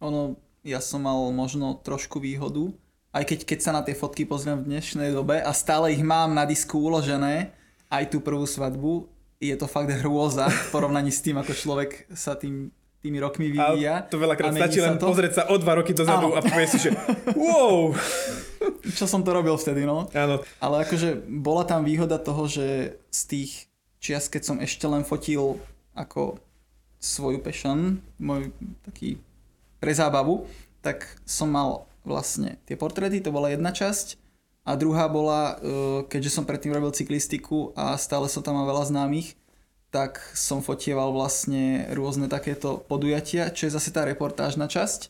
Ono, 0.00 0.40
ja 0.64 0.80
som 0.80 1.04
mal 1.04 1.28
možno 1.28 1.76
trošku 1.84 2.24
výhodu, 2.24 2.72
aj 3.12 3.24
keď, 3.28 3.38
keď 3.46 3.58
sa 3.60 3.70
na 3.76 3.84
tie 3.84 3.92
fotky 3.92 4.24
pozriem 4.24 4.64
v 4.64 4.74
dnešnej 4.74 5.12
dobe 5.12 5.38
a 5.38 5.52
stále 5.52 5.92
ich 5.92 6.00
mám 6.00 6.32
na 6.32 6.48
disku 6.48 6.80
uložené, 6.80 7.52
aj 7.92 8.10
tú 8.10 8.18
prvú 8.18 8.48
svadbu, 8.48 9.06
je 9.38 9.54
to 9.54 9.68
fakt 9.68 9.92
hrôza 10.02 10.48
v 10.48 10.68
porovnaní 10.72 11.12
s 11.12 11.20
tým, 11.20 11.36
ako 11.38 11.52
človek 11.52 12.08
sa 12.16 12.34
tým, 12.34 12.74
tými 13.04 13.20
rokmi 13.20 13.52
vyvíja. 13.52 14.00
A 14.00 14.08
to 14.08 14.16
veľakrát 14.16 14.48
A 14.48 14.56
stačí 14.56 14.80
len 14.80 14.96
to. 14.96 15.04
pozrieť 15.12 15.32
sa 15.36 15.42
o 15.52 15.60
dva 15.60 15.76
roky 15.76 15.92
dozadu 15.92 16.32
Áno. 16.32 16.36
a 16.36 16.40
povie 16.40 16.64
si, 16.64 16.80
že 16.80 16.96
wow! 17.36 17.92
Čo 18.96 19.04
som 19.04 19.20
to 19.20 19.36
robil 19.36 19.52
vtedy, 19.60 19.84
no. 19.84 20.08
Áno, 20.16 20.40
Ale 20.56 20.88
akože 20.88 21.20
bola 21.28 21.68
tam 21.68 21.84
výhoda 21.84 22.16
toho, 22.16 22.48
že 22.48 22.96
z 23.12 23.20
tých 23.28 23.52
čias, 24.00 24.32
keď 24.32 24.42
som 24.48 24.56
ešte 24.56 24.88
len 24.88 25.04
fotil 25.04 25.60
ako 25.92 26.40
svoju 26.96 27.44
passion, 27.44 28.00
môj 28.16 28.48
taký 28.88 29.20
pre 29.84 29.92
zábavu, 29.92 30.48
tak 30.80 31.04
som 31.28 31.52
mal 31.52 31.84
vlastne 32.08 32.56
tie 32.64 32.76
portréty, 32.80 33.20
to 33.20 33.28
bola 33.28 33.52
jedna 33.52 33.68
časť 33.68 34.16
a 34.64 34.80
druhá 34.80 35.12
bola, 35.12 35.60
eh, 35.60 36.00
keďže 36.08 36.40
som 36.40 36.48
predtým 36.48 36.72
robil 36.72 36.96
cyklistiku 36.96 37.76
a 37.76 38.00
stále 38.00 38.32
som 38.32 38.40
tam 38.40 38.56
mal 38.56 38.64
veľa 38.64 38.88
známych, 38.88 39.36
tak 39.94 40.18
som 40.34 40.58
fotieval 40.58 41.14
vlastne 41.14 41.86
rôzne 41.94 42.26
takéto 42.26 42.82
podujatia, 42.90 43.54
čo 43.54 43.70
je 43.70 43.76
zase 43.78 43.94
tá 43.94 44.02
reportážna 44.02 44.66
časť, 44.66 45.06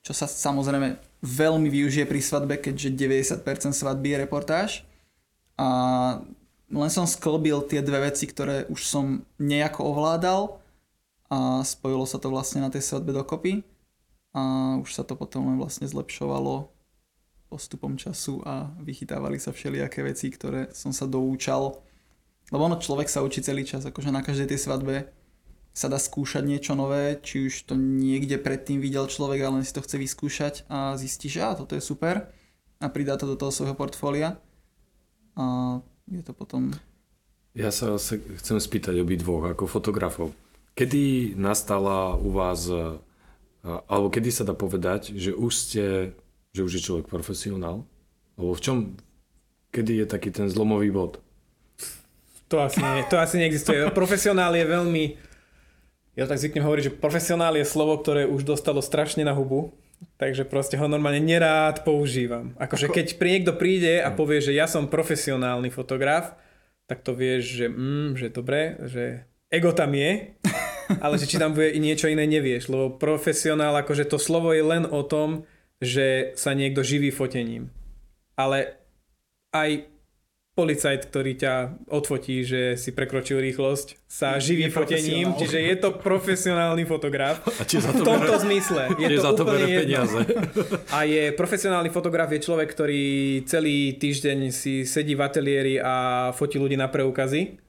čo 0.00 0.12
sa 0.16 0.24
samozrejme 0.24 0.96
veľmi 1.20 1.68
využije 1.68 2.08
pri 2.08 2.24
svadbe, 2.24 2.56
keďže 2.56 2.96
90% 3.44 3.76
svadby 3.76 4.16
je 4.16 4.22
reportáž. 4.24 4.70
A 5.60 5.68
len 6.72 6.88
som 6.88 7.04
sklbil 7.04 7.60
tie 7.68 7.84
dve 7.84 8.08
veci, 8.08 8.24
ktoré 8.24 8.64
už 8.72 8.88
som 8.88 9.20
nejako 9.36 9.92
ovládal 9.92 10.64
a 11.28 11.60
spojilo 11.60 12.08
sa 12.08 12.16
to 12.16 12.32
vlastne 12.32 12.64
na 12.64 12.72
tej 12.72 12.80
svadbe 12.80 13.12
dokopy 13.12 13.60
a 14.32 14.76
už 14.80 14.96
sa 14.96 15.04
to 15.04 15.12
potom 15.12 15.44
len 15.44 15.60
vlastne 15.60 15.84
zlepšovalo 15.84 16.72
postupom 17.52 18.00
času 18.00 18.40
a 18.48 18.72
vychytávali 18.80 19.36
sa 19.36 19.52
všelijaké 19.52 20.04
veci, 20.04 20.32
ktoré 20.32 20.72
som 20.72 20.92
sa 20.92 21.04
doučal. 21.04 21.84
Lebo 22.48 22.64
ono 22.64 22.80
človek 22.80 23.12
sa 23.12 23.20
učí 23.20 23.44
celý 23.44 23.68
čas, 23.68 23.84
akože 23.84 24.08
na 24.08 24.24
každej 24.24 24.56
tej 24.56 24.60
svadbe 24.60 25.12
sa 25.76 25.86
dá 25.86 26.00
skúšať 26.00 26.42
niečo 26.42 26.74
nové, 26.74 27.20
či 27.22 27.46
už 27.46 27.70
to 27.70 27.78
niekde 27.78 28.40
predtým 28.40 28.82
videl 28.82 29.06
človek, 29.06 29.46
ale 29.46 29.62
si 29.62 29.70
to 29.70 29.84
chce 29.84 29.94
vyskúšať 29.94 30.54
a 30.66 30.98
zistí, 30.98 31.30
že 31.30 31.44
á, 31.44 31.54
toto 31.54 31.78
je 31.78 31.82
super 31.84 32.32
a 32.82 32.86
pridá 32.90 33.14
to 33.14 33.30
do 33.30 33.38
toho 33.38 33.54
svojho 33.54 33.78
portfólia 33.78 34.42
a 35.38 35.78
je 36.10 36.22
to 36.24 36.32
potom... 36.34 36.74
Ja 37.54 37.70
sa 37.70 37.94
chcem 38.42 38.58
spýtať 38.58 38.98
obidvoch 39.02 39.54
ako 39.54 39.70
fotografov. 39.70 40.34
Kedy 40.78 41.34
nastala 41.34 42.14
u 42.14 42.30
vás, 42.30 42.70
e, 42.70 42.98
alebo 43.66 44.10
kedy 44.14 44.30
sa 44.30 44.46
dá 44.46 44.54
povedať, 44.54 45.14
že 45.14 45.34
už 45.34 45.52
ste, 45.54 45.84
že 46.54 46.62
už 46.62 46.78
je 46.78 46.84
človek 46.86 47.10
profesionál? 47.10 47.82
Alebo 48.38 48.54
v 48.54 48.62
čom, 48.62 48.76
kedy 49.74 50.02
je 50.02 50.06
taký 50.06 50.30
ten 50.30 50.46
zlomový 50.46 50.94
bod? 50.94 51.18
To 52.48 52.56
asi, 52.64 52.80
nie, 52.80 53.04
to 53.06 53.20
asi 53.20 53.36
neexistuje. 53.36 53.92
Profesionál 53.92 54.56
je 54.56 54.64
veľmi... 54.64 55.04
Ja 56.18 56.26
tak 56.26 56.42
zvyknem 56.42 56.66
hovoriť, 56.66 56.84
že 56.90 56.96
profesionál 56.98 57.54
je 57.54 57.68
slovo, 57.68 57.94
ktoré 58.00 58.26
už 58.26 58.42
dostalo 58.42 58.82
strašne 58.82 59.22
na 59.22 59.36
hubu. 59.36 59.70
Takže 60.18 60.46
proste 60.46 60.78
ho 60.78 60.86
normálne 60.86 61.22
nerád 61.22 61.82
používam. 61.82 62.54
Akože 62.58 62.90
keď 62.90 63.18
pri 63.18 63.28
niekto 63.38 63.52
príde 63.54 63.98
a 63.98 64.14
povie, 64.14 64.38
že 64.38 64.54
ja 64.54 64.70
som 64.70 64.90
profesionálny 64.90 65.70
fotograf, 65.74 66.38
tak 66.86 67.02
to 67.02 67.14
vieš, 67.14 67.58
že, 67.58 67.66
mm, 67.66 68.14
že 68.14 68.26
dobre, 68.30 68.78
že 68.86 69.26
ego 69.50 69.74
tam 69.74 69.94
je, 69.94 70.38
ale 71.04 71.14
že 71.18 71.26
či 71.26 71.36
tam 71.36 71.52
bude 71.52 71.74
i 71.74 71.82
niečo 71.82 72.06
iné 72.06 72.24
nevieš, 72.30 72.70
lebo 72.70 72.94
profesionál, 72.94 73.74
akože 73.82 74.06
to 74.06 74.16
slovo 74.22 74.54
je 74.54 74.62
len 74.62 74.86
o 74.86 75.02
tom, 75.02 75.44
že 75.82 76.34
sa 76.34 76.54
niekto 76.54 76.86
živí 76.86 77.10
fotením. 77.10 77.70
Ale 78.38 78.78
aj 79.50 79.97
policajt, 80.58 81.06
ktorý 81.14 81.38
ťa 81.38 81.54
odfotí, 81.86 82.42
že 82.42 82.74
si 82.74 82.90
prekročil 82.90 83.38
rýchlosť, 83.38 83.94
sa 84.10 84.42
živí 84.42 84.66
je 84.66 84.74
fotením, 84.74 85.30
čiže 85.38 85.54
je 85.62 85.76
to 85.78 85.94
profesionálny 85.94 86.82
fotograf. 86.82 87.46
A 87.46 87.62
či 87.62 87.78
za 87.78 87.94
V 87.94 88.02
to 88.02 88.04
tomto 88.10 88.34
bere, 88.34 88.42
zmysle. 88.42 88.82
Je 88.98 89.06
či 89.06 89.14
to 89.14 89.22
za 89.22 89.32
to 89.38 89.46
úplne 89.46 89.54
bere 89.54 89.66
jedno. 89.70 89.82
peniaze. 89.86 90.20
A 90.98 91.06
je 91.06 91.30
profesionálny 91.30 91.94
fotograf, 91.94 92.26
je 92.34 92.42
človek, 92.42 92.66
ktorý 92.74 93.02
celý 93.46 93.94
týždeň 94.02 94.50
si 94.50 94.82
sedí 94.82 95.14
v 95.14 95.22
ateliéri 95.22 95.74
a 95.78 95.94
fotí 96.34 96.58
ľudí 96.58 96.74
na 96.74 96.90
preukazy 96.90 97.62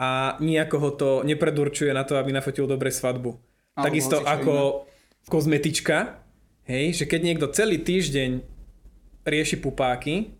a 0.00 0.40
nejako 0.40 0.76
ho 0.80 0.90
to 0.96 1.10
nepredurčuje 1.28 1.92
na 1.92 2.08
to, 2.08 2.16
aby 2.16 2.32
nafotil 2.32 2.64
dobre 2.64 2.88
svadbu. 2.88 3.36
Alebo 3.76 3.84
Takisto 3.84 4.24
ako 4.24 4.88
kozmetička, 5.28 6.24
hej, 6.64 6.96
že 6.96 7.04
keď 7.04 7.20
niekto 7.20 7.46
celý 7.52 7.84
týždeň 7.84 8.40
rieši 9.28 9.60
pupáky 9.60 10.32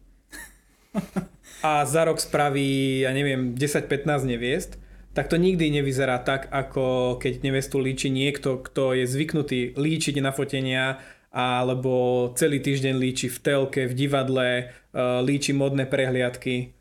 a 1.62 1.82
za 1.84 2.06
rok 2.06 2.22
spraví, 2.22 3.02
ja 3.02 3.10
neviem, 3.10 3.54
10-15 3.54 4.06
neviest, 4.26 4.78
tak 5.16 5.26
to 5.26 5.34
nikdy 5.34 5.74
nevyzerá 5.74 6.22
tak, 6.22 6.46
ako 6.54 7.18
keď 7.18 7.42
nevestu 7.42 7.82
líči 7.82 8.06
niekto, 8.06 8.62
kto 8.62 8.94
je 8.94 9.02
zvyknutý 9.02 9.74
líčiť 9.74 10.22
na 10.22 10.30
fotenia, 10.30 11.02
alebo 11.34 12.30
celý 12.38 12.62
týždeň 12.62 12.94
líči 12.96 13.26
v 13.28 13.38
telke, 13.42 13.82
v 13.90 13.94
divadle, 13.94 14.48
eh, 14.48 15.20
líči 15.26 15.52
modné 15.52 15.90
prehliadky. 15.90 16.72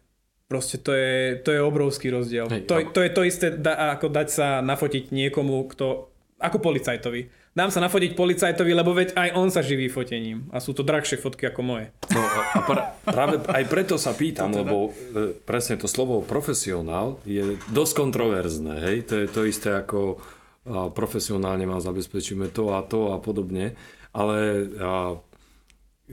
Proste 0.48 0.80
to 0.80 0.96
je, 0.96 1.44
to 1.44 1.52
je 1.52 1.60
obrovský 1.60 2.08
rozdiel. 2.08 2.48
Hej, 2.48 2.72
to, 2.72 2.80
to 2.96 3.04
je 3.04 3.12
to 3.12 3.22
isté, 3.28 3.48
da, 3.52 3.98
ako 4.00 4.08
dať 4.08 4.28
sa 4.32 4.48
nafotiť 4.64 5.12
niekomu, 5.12 5.68
kto, 5.68 6.08
ako 6.40 6.58
policajtovi. 6.64 7.47
Dám 7.58 7.74
sa 7.74 7.82
nafotiť 7.82 8.14
policajtovi, 8.14 8.70
lebo 8.70 8.94
veď 8.94 9.18
aj 9.18 9.30
on 9.34 9.50
sa 9.50 9.66
živí 9.66 9.90
fotením. 9.90 10.46
A 10.54 10.62
sú 10.62 10.78
to 10.78 10.86
drahšie 10.86 11.18
fotky 11.18 11.50
ako 11.50 11.66
moje. 11.66 11.90
No 12.14 12.22
a 12.22 12.62
pra, 12.62 12.82
práve 13.02 13.42
aj 13.50 13.64
preto 13.66 13.98
sa 13.98 14.14
pýtam, 14.14 14.54
lebo 14.54 14.94
e, 14.94 15.34
presne 15.42 15.82
to 15.82 15.90
slovo 15.90 16.22
profesionál 16.22 17.18
je 17.26 17.58
dosť 17.74 17.94
kontroverzné, 17.98 18.76
hej? 18.78 18.98
To 19.10 19.14
je 19.18 19.28
to 19.34 19.42
isté 19.50 19.74
ako 19.74 20.22
a, 20.70 20.94
profesionálne 20.94 21.66
mám 21.66 21.82
zabezpečíme 21.82 22.54
to 22.54 22.78
a 22.78 22.86
to 22.86 23.10
a 23.10 23.18
podobne, 23.18 23.74
ale 24.14 24.38
a, 24.78 25.18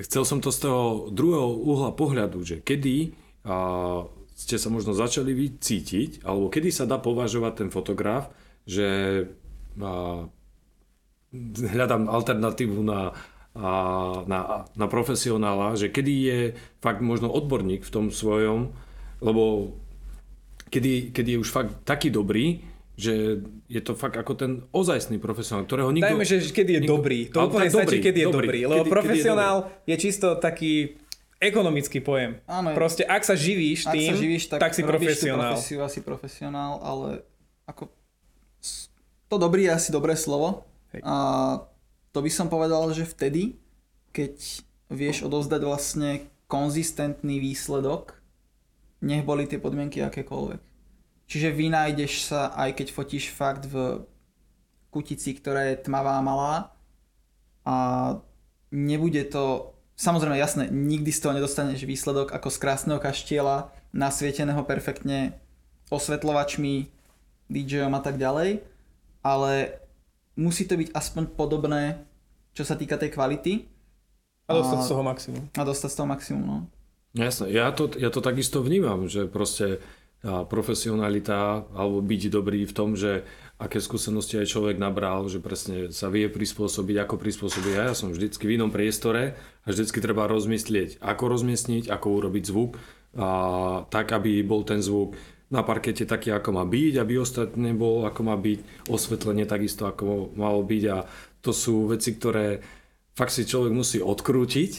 chcel 0.00 0.24
som 0.24 0.40
to 0.40 0.48
z 0.48 0.64
toho 0.64 1.12
druhého 1.12 1.60
uhla 1.60 1.92
pohľadu, 1.92 2.40
že 2.40 2.64
kedy 2.64 3.12
a, 3.44 4.08
ste 4.32 4.56
sa 4.56 4.72
možno 4.72 4.96
začali 4.96 5.36
cítiť, 5.60 6.24
alebo 6.24 6.48
kedy 6.48 6.72
sa 6.72 6.88
dá 6.88 6.96
považovať 6.96 7.52
ten 7.52 7.68
fotograf, 7.68 8.32
že 8.64 8.88
a, 9.76 10.24
hľadám 11.74 12.06
alternatívu 12.06 12.80
na, 12.82 13.10
a, 13.54 13.70
na, 14.26 14.40
na 14.74 14.86
profesionála, 14.86 15.74
že 15.74 15.90
kedy 15.90 16.12
je 16.22 16.38
fakt 16.78 17.02
možno 17.02 17.30
odborník 17.30 17.82
v 17.82 17.90
tom 17.92 18.06
svojom, 18.10 18.70
lebo 19.18 19.74
kedy, 20.70 21.10
kedy 21.10 21.38
je 21.38 21.42
už 21.42 21.50
fakt 21.50 21.72
taký 21.82 22.10
dobrý, 22.10 22.62
že 22.94 23.42
je 23.66 23.80
to 23.82 23.98
fakt 23.98 24.14
ako 24.14 24.32
ten 24.38 24.52
ozajstný 24.70 25.18
profesionál, 25.18 25.66
ktorého 25.66 25.90
nikto... 25.90 26.14
Dajme, 26.14 26.26
že 26.26 26.38
kedy 26.46 26.70
je 26.78 26.80
nikto- 26.86 26.94
dobrý. 26.94 27.18
To 27.34 27.38
úplne 27.50 27.70
stačí, 27.70 27.98
keď 27.98 28.14
je 28.14 28.26
dobrý. 28.30 28.60
Lebo 28.62 28.70
Kedy- 28.70 28.78
kedy 28.78 28.86
je 28.86 28.94
profesionál 28.94 29.56
je, 29.82 29.94
čisto 29.98 30.38
taký 30.38 30.94
ekonomický 31.42 31.98
pojem. 31.98 32.38
Áno. 32.46 32.70
Proste 32.72 33.02
ak 33.02 33.26
sa 33.26 33.34
živíš 33.34 33.90
Ak 33.90 33.98
tým, 33.98 34.14
sa 34.14 34.16
živíš, 34.16 34.42
tak, 34.46 34.58
tak 34.62 34.72
si 34.78 34.86
profesionál. 34.86 35.58
profesiu, 35.58 35.78
asi 35.82 36.00
profesionál, 36.00 36.78
ale 36.80 37.26
ako 37.66 37.90
to 39.28 39.36
dobrý 39.36 39.66
je 39.66 39.72
asi 39.74 39.90
dobré 39.90 40.14
slovo. 40.14 40.62
A 41.02 41.16
to 42.14 42.18
by 42.22 42.30
som 42.30 42.46
povedal, 42.46 42.86
že 42.94 43.08
vtedy, 43.08 43.58
keď 44.14 44.62
vieš 44.92 45.26
odovzdať 45.26 45.60
vlastne 45.66 46.10
konzistentný 46.46 47.42
výsledok, 47.42 48.20
nech 49.02 49.26
boli 49.26 49.50
tie 49.50 49.58
podmienky 49.58 49.98
akékoľvek. 50.04 50.60
Čiže 51.24 51.56
vynájdeš 51.56 52.30
sa, 52.30 52.52
aj 52.54 52.78
keď 52.78 52.86
fotíš 52.94 53.32
fakt 53.32 53.66
v 53.66 54.04
kutici, 54.94 55.34
ktorá 55.34 55.72
je 55.72 55.82
tmavá 55.82 56.22
malá 56.22 56.70
a 57.66 57.76
nebude 58.70 59.26
to, 59.26 59.74
samozrejme 59.98 60.38
jasné, 60.38 60.70
nikdy 60.70 61.10
z 61.10 61.20
toho 61.24 61.34
nedostaneš 61.34 61.82
výsledok 61.82 62.30
ako 62.30 62.48
z 62.52 62.58
krásneho 62.60 63.00
kaštieľa, 63.02 63.74
nasvieteného 63.90 64.62
perfektne 64.62 65.34
osvetľovačmi, 65.90 66.92
DJom 67.50 67.92
a 67.92 68.00
tak 68.00 68.16
ďalej, 68.16 68.64
ale 69.20 69.83
musí 70.36 70.66
to 70.66 70.74
byť 70.74 70.90
aspoň 70.92 71.24
podobné, 71.34 72.02
čo 72.54 72.62
sa 72.66 72.74
týka 72.78 72.94
tej 72.98 73.10
kvality 73.10 73.52
A 74.46 74.52
dostať 74.54 74.78
A- 74.78 74.84
z 74.84 74.88
toho 74.90 75.02
maximum. 75.02 75.42
a 75.54 75.62
dostať 75.64 75.90
z 75.90 75.96
toho 75.96 76.08
maximum. 76.08 76.44
No. 76.44 76.58
Jasné, 77.14 77.54
ja 77.54 77.70
to, 77.70 77.86
ja 77.94 78.10
to 78.10 78.18
takisto 78.18 78.58
vnímam, 78.58 79.06
že 79.06 79.30
proste 79.30 79.78
profesionalita 80.24 81.68
alebo 81.76 82.00
byť 82.00 82.22
dobrý 82.32 82.64
v 82.64 82.72
tom, 82.72 82.96
že 82.96 83.28
aké 83.60 83.78
skúsenosti 83.78 84.40
aj 84.40 84.50
človek 84.50 84.76
nabral, 84.80 85.28
že 85.28 85.38
presne 85.38 85.92
sa 85.92 86.08
vie 86.08 86.26
prispôsobiť, 86.32 86.96
ako 87.04 87.14
prispôsobiť. 87.20 87.72
Ja, 87.76 87.82
ja 87.92 87.94
som 87.94 88.10
vždycky 88.10 88.48
v 88.48 88.56
inom 88.58 88.72
priestore 88.72 89.36
a 89.62 89.66
vždycky 89.68 90.00
treba 90.00 90.26
rozmyslieť, 90.26 90.98
ako 91.04 91.24
rozmiestniť, 91.28 91.92
ako 91.92 92.06
urobiť 92.24 92.44
zvuk, 92.50 92.80
a 93.14 93.28
tak, 93.94 94.10
aby 94.10 94.42
bol 94.42 94.66
ten 94.66 94.82
zvuk 94.82 95.14
na 95.52 95.60
parkete 95.60 96.08
taký, 96.08 96.32
ako 96.32 96.50
má 96.56 96.64
byť, 96.64 96.94
aby 97.00 97.20
ostatné 97.20 97.76
bol, 97.76 98.08
ako 98.08 98.20
má 98.24 98.36
byť, 98.36 98.88
osvetlenie 98.88 99.44
takisto, 99.44 99.84
ako 99.84 100.32
malo 100.34 100.64
byť. 100.64 100.84
A 100.90 101.04
to 101.44 101.52
sú 101.52 101.88
veci, 101.92 102.16
ktoré 102.16 102.64
fakt 103.12 103.36
si 103.36 103.44
človek 103.44 103.72
musí 103.72 103.98
odkrútiť, 104.00 104.72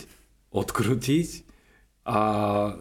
odkrútiť 0.52 1.46
a 2.06 2.20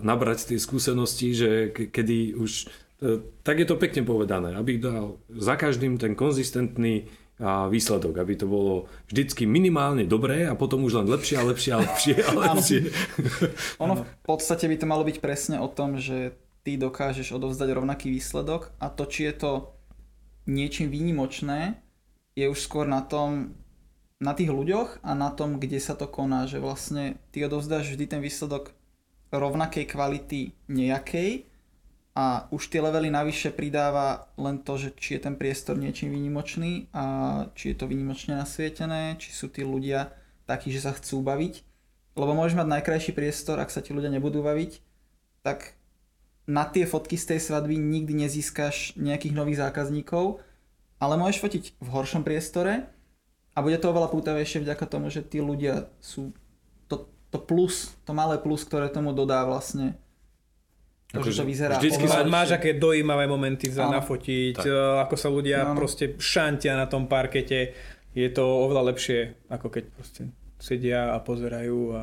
nabrať 0.05 0.53
tie 0.53 0.59
skúsenosti, 0.61 1.33
že 1.33 1.51
ke- 1.73 1.89
kedy 1.89 2.37
už, 2.37 2.69
e, 3.01 3.25
tak 3.45 3.61
je 3.61 3.67
to 3.69 3.81
pekne 3.81 4.05
povedané, 4.05 4.57
aby 4.57 4.77
dal 4.81 5.21
za 5.33 5.57
každým 5.57 5.97
ten 5.97 6.13
konzistentný 6.13 7.09
a 7.43 7.67
výsledok, 7.67 8.15
aby 8.23 8.39
to 8.39 8.47
bolo 8.47 8.87
vždycky 9.11 9.43
minimálne 9.43 10.07
dobré 10.07 10.47
a 10.47 10.55
potom 10.55 10.87
už 10.87 11.03
len 11.03 11.11
lepšie 11.11 11.35
a 11.35 11.43
lepšie 11.43 11.71
a 11.75 11.79
lepšie 11.83 12.15
a 12.23 12.31
lepšie. 12.47 12.81
Ono 13.83 13.95
v 13.99 14.05
podstate 14.31 14.71
by 14.71 14.77
to 14.79 14.87
malo 14.87 15.03
byť 15.03 15.19
presne 15.19 15.59
o 15.59 15.67
tom, 15.67 15.99
že 15.99 16.39
ty 16.65 16.81
dokážeš 16.81 17.37
odovzdať 17.37 17.77
rovnaký 17.77 18.09
výsledok 18.09 18.73
a 18.81 18.89
to, 18.89 19.05
či 19.05 19.31
je 19.31 19.35
to 19.37 19.53
niečím 20.49 20.89
výnimočné, 20.89 21.79
je 22.35 22.49
už 22.49 22.59
skôr 22.59 22.89
na 22.89 23.05
tom, 23.05 23.55
na 24.19 24.33
tých 24.33 24.51
ľuďoch 24.51 25.05
a 25.05 25.13
na 25.13 25.31
tom, 25.31 25.61
kde 25.61 25.79
sa 25.79 25.95
to 25.95 26.09
koná, 26.09 26.49
že 26.49 26.59
vlastne 26.59 27.21
ty 27.31 27.45
odovzdáš 27.45 27.95
vždy 27.95 28.05
ten 28.09 28.21
výsledok 28.25 28.73
rovnakej 29.29 29.85
kvality 29.87 30.57
nejakej 30.67 31.47
a 32.15 32.47
už 32.55 32.71
tie 32.71 32.79
levely 32.79 33.11
navyše 33.11 33.51
pridáva 33.51 34.31
len 34.39 34.63
to, 34.63 34.79
že 34.79 34.95
či 34.95 35.19
je 35.19 35.27
ten 35.27 35.35
priestor 35.35 35.75
niečím 35.75 36.15
výnimočný 36.15 36.87
a 36.95 37.05
či 37.59 37.75
je 37.75 37.77
to 37.77 37.91
výnimočne 37.91 38.39
nasvietené, 38.39 39.19
či 39.19 39.35
sú 39.35 39.51
tí 39.51 39.67
ľudia 39.67 40.15
takí, 40.47 40.71
že 40.71 40.87
sa 40.87 40.95
chcú 40.95 41.27
baviť. 41.27 41.67
Lebo 42.15 42.31
môžeš 42.39 42.55
mať 42.55 42.71
najkrajší 42.71 43.13
priestor, 43.19 43.59
ak 43.59 43.75
sa 43.75 43.83
ti 43.83 43.91
ľudia 43.91 44.15
nebudú 44.15 44.47
baviť, 44.47 44.79
tak 45.43 45.75
na 46.45 46.69
tie 46.69 46.85
fotky 46.85 47.17
z 47.17 47.35
tej 47.37 47.41
svadby 47.41 47.81
nikdy 47.81 48.13
nezískaš 48.27 48.97
nejakých 49.01 49.33
nových 49.33 49.61
zákazníkov, 49.65 50.45
ale 51.01 51.17
môžeš 51.17 51.41
fotiť 51.41 51.65
v 51.81 51.89
horšom 51.89 52.23
priestore 52.25 52.85
a 53.57 53.59
bude 53.65 53.81
to 53.81 53.89
oveľa 53.89 54.13
pútavejšie 54.13 54.61
vďaka 54.61 54.85
tomu, 54.85 55.09
že 55.09 55.25
tí 55.25 55.41
ľudia 55.41 55.89
sú 56.05 56.37
to, 56.91 57.09
to 57.33 57.39
plus, 57.41 57.97
to 58.05 58.13
malé 58.13 58.37
plus, 58.37 58.61
ktoré 58.67 58.93
tomu 58.93 59.17
dodá 59.17 59.47
vlastne 59.49 59.97
to, 61.15 61.23
Akože 61.23 61.31
že 61.31 61.41
to 61.41 61.47
vyzerá 61.47 61.75
vždycky 61.79 62.05
oveľa 62.11 62.27
máš 62.27 62.51
aké 62.59 62.75
dojímavé 62.75 63.31
momenty 63.31 63.71
za 63.71 63.87
Áno. 63.87 64.03
nafotiť, 64.03 64.57
Tak. 64.59 64.67
e, 64.67 64.79
ako 65.07 65.15
sa 65.15 65.29
ľudia 65.31 65.59
Áno. 65.63 65.79
proste 65.79 66.19
šantia 66.19 66.75
na 66.75 66.91
tom 66.91 67.07
parkete. 67.07 67.71
Je 68.15 68.29
to 68.31 68.43
oveľa 68.43 68.95
lepšie, 68.95 69.47
ako 69.47 69.67
keď 69.71 69.85
proste 69.95 70.23
sedia 70.59 71.15
a 71.15 71.19
pozerajú 71.23 71.79
a 71.95 72.03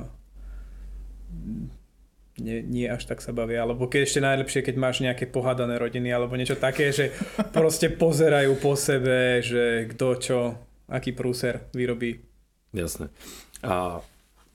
nie, 2.42 2.66
nie 2.66 2.90
až 2.90 3.06
tak 3.06 3.22
sa 3.22 3.30
bavia. 3.30 3.62
Alebo 3.62 3.86
keď 3.86 4.02
ešte 4.02 4.20
najlepšie, 4.20 4.66
keď 4.66 4.76
máš 4.76 4.98
nejaké 5.00 5.30
pohádané 5.30 5.78
rodiny 5.78 6.10
alebo 6.10 6.34
niečo 6.34 6.58
také, 6.58 6.90
že 6.90 7.14
proste 7.54 7.94
pozerajú 7.94 8.58
po 8.58 8.74
sebe, 8.74 9.46
že 9.46 9.86
kto 9.94 10.08
čo, 10.18 10.40
aký 10.90 11.14
prúser 11.14 11.70
vyrobí. 11.72 12.26
Jasné. 12.74 13.14
A 13.62 14.02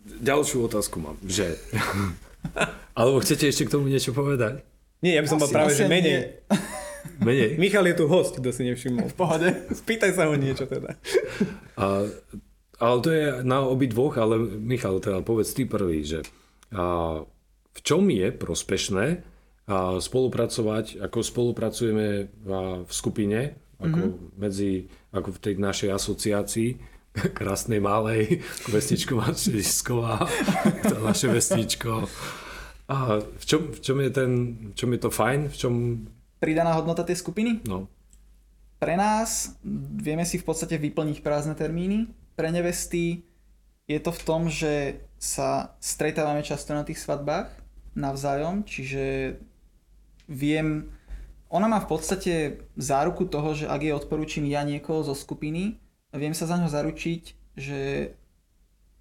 ďalšiu 0.02 0.66
otázku 0.66 0.98
mám, 0.98 1.16
že... 1.22 1.54
Alebo 2.98 3.20
chcete 3.20 3.46
ešte 3.46 3.66
k 3.66 3.74
tomu 3.74 3.90
niečo 3.90 4.10
povedať? 4.10 4.62
Nie, 5.04 5.18
ja 5.18 5.22
by 5.22 5.28
som 5.28 5.38
bol 5.38 5.46
Asi- 5.46 5.56
práve, 5.56 5.70
asi 5.74 5.82
že 5.84 5.90
menej. 5.90 6.02
nie. 6.02 6.20
Menej? 7.20 7.50
Michal 7.62 7.84
je 7.86 7.94
tu 7.94 8.06
host, 8.08 8.38
kto 8.40 8.48
si 8.50 8.64
nevšimol. 8.64 9.12
V 9.12 9.16
pohode. 9.18 9.48
Spýtaj 9.70 10.10
sa 10.16 10.26
ho 10.26 10.34
niečo 10.34 10.64
teda. 10.64 10.96
A, 11.76 12.08
ale 12.80 12.96
to 13.04 13.08
je 13.12 13.24
na 13.44 13.60
obi 13.60 13.86
dvoch, 13.86 14.16
ale 14.16 14.40
Michal, 14.40 14.96
teda 14.98 15.20
povedz 15.20 15.52
ty 15.52 15.68
prvý, 15.68 16.00
že 16.02 16.24
a, 16.72 17.20
v 17.76 17.80
čom 17.84 18.08
je 18.08 18.32
prospešné 18.32 19.06
spolupracovať, 20.00 21.02
ako 21.02 21.18
spolupracujeme 21.20 22.30
v 22.86 22.90
skupine, 22.90 23.58
ako 23.82 23.98
mm-hmm. 23.98 24.38
medzi, 24.38 24.86
ako 25.12 25.36
v 25.36 25.42
tej 25.42 25.54
našej 25.58 25.90
asociácii, 25.92 26.70
krásnej 27.38 27.82
malej, 27.82 28.40
vestičková 28.74 29.34
Šedisková, 29.34 30.24
to 30.90 30.96
naše 31.02 31.28
vestičko. 31.28 32.06
A 32.86 33.18
v 33.18 33.44
čom, 33.44 33.74
v 33.74 33.80
čom 33.82 33.98
je 33.98 34.10
ten, 34.14 34.30
v 34.70 34.74
čom 34.78 34.90
je 34.94 35.00
to 35.02 35.10
fajn? 35.10 35.50
V 35.50 35.56
čom, 35.58 35.72
Pridaná 36.38 36.78
hodnota 36.78 37.02
tej 37.02 37.18
skupiny? 37.18 37.66
no, 37.66 37.90
Pre 38.78 38.94
nás 38.94 39.58
vieme 39.98 40.22
si 40.22 40.38
v 40.38 40.46
podstate 40.46 40.78
vyplniť 40.78 41.24
prázdne 41.24 41.58
termíny. 41.58 42.06
Pre 42.38 42.46
nevesty 42.54 43.26
je 43.90 43.98
to 43.98 44.14
v 44.14 44.22
tom, 44.22 44.46
že 44.46 45.02
sa 45.18 45.74
stretávame 45.82 46.46
často 46.46 46.76
na 46.76 46.86
tých 46.86 47.00
svadbách 47.02 47.65
navzájom, 47.96 48.62
čiže 48.62 49.34
viem, 50.28 50.92
ona 51.48 51.66
má 51.66 51.80
v 51.80 51.88
podstate 51.88 52.60
záruku 52.76 53.24
toho, 53.24 53.56
že 53.56 53.64
ak 53.66 53.80
jej 53.80 53.96
odporúčim 53.96 54.44
ja 54.44 54.62
niekoho 54.62 55.00
zo 55.00 55.16
skupiny, 55.16 55.80
viem 56.12 56.36
sa 56.36 56.44
za 56.44 56.60
ňo 56.60 56.68
zaručiť, 56.68 57.22
že 57.56 58.12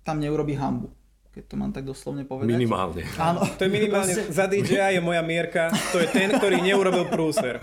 tam 0.08 0.24
neurobi 0.24 0.56
hambu. 0.56 0.89
Keď 1.36 1.43
to 1.52 1.56
mám 1.60 1.76
tak 1.76 1.84
doslovne 1.84 2.24
povedať. 2.24 2.48
minimálne. 2.48 3.04
Áno. 3.20 3.43
To 3.43 3.68
je 3.68 3.72
minimálne, 3.72 4.16
za 4.32 4.48
DJ 4.48 4.96
je 4.96 5.02
moja 5.04 5.20
mierka, 5.20 5.68
to 5.91 6.00
je 6.00 6.08
ten, 6.08 6.32
ktorý 6.32 6.64
neurobil 6.64 7.12
prúser. 7.12 7.60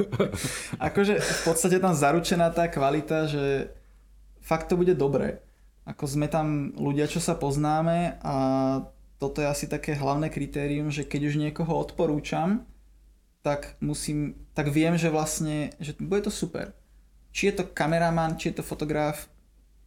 Akože 0.76 1.16
v 1.16 1.40
podstate 1.48 1.80
tam 1.80 1.96
zaručená 1.96 2.52
tá 2.52 2.68
kvalita, 2.68 3.24
že 3.32 3.72
fakt 4.44 4.68
to 4.68 4.76
bude 4.76 4.92
dobré. 4.92 5.40
Ako 5.88 6.04
sme 6.04 6.28
tam 6.28 6.76
ľudia, 6.76 7.08
čo 7.08 7.16
sa 7.16 7.32
poznáme 7.32 8.20
a 8.20 8.34
toto 9.22 9.38
je 9.38 9.46
asi 9.46 9.70
také 9.70 9.94
hlavné 9.94 10.26
kritérium, 10.34 10.90
že 10.90 11.06
keď 11.06 11.30
už 11.30 11.34
niekoho 11.38 11.78
odporúčam, 11.78 12.66
tak 13.46 13.78
musím, 13.78 14.34
tak 14.50 14.74
viem, 14.74 14.98
že 14.98 15.14
vlastne, 15.14 15.70
že 15.78 15.94
bude 16.02 16.26
to 16.26 16.32
super. 16.34 16.74
Či 17.30 17.54
je 17.54 17.62
to 17.62 17.70
kameraman, 17.70 18.34
či 18.34 18.50
je 18.50 18.58
to 18.58 18.66
fotograf, 18.66 19.30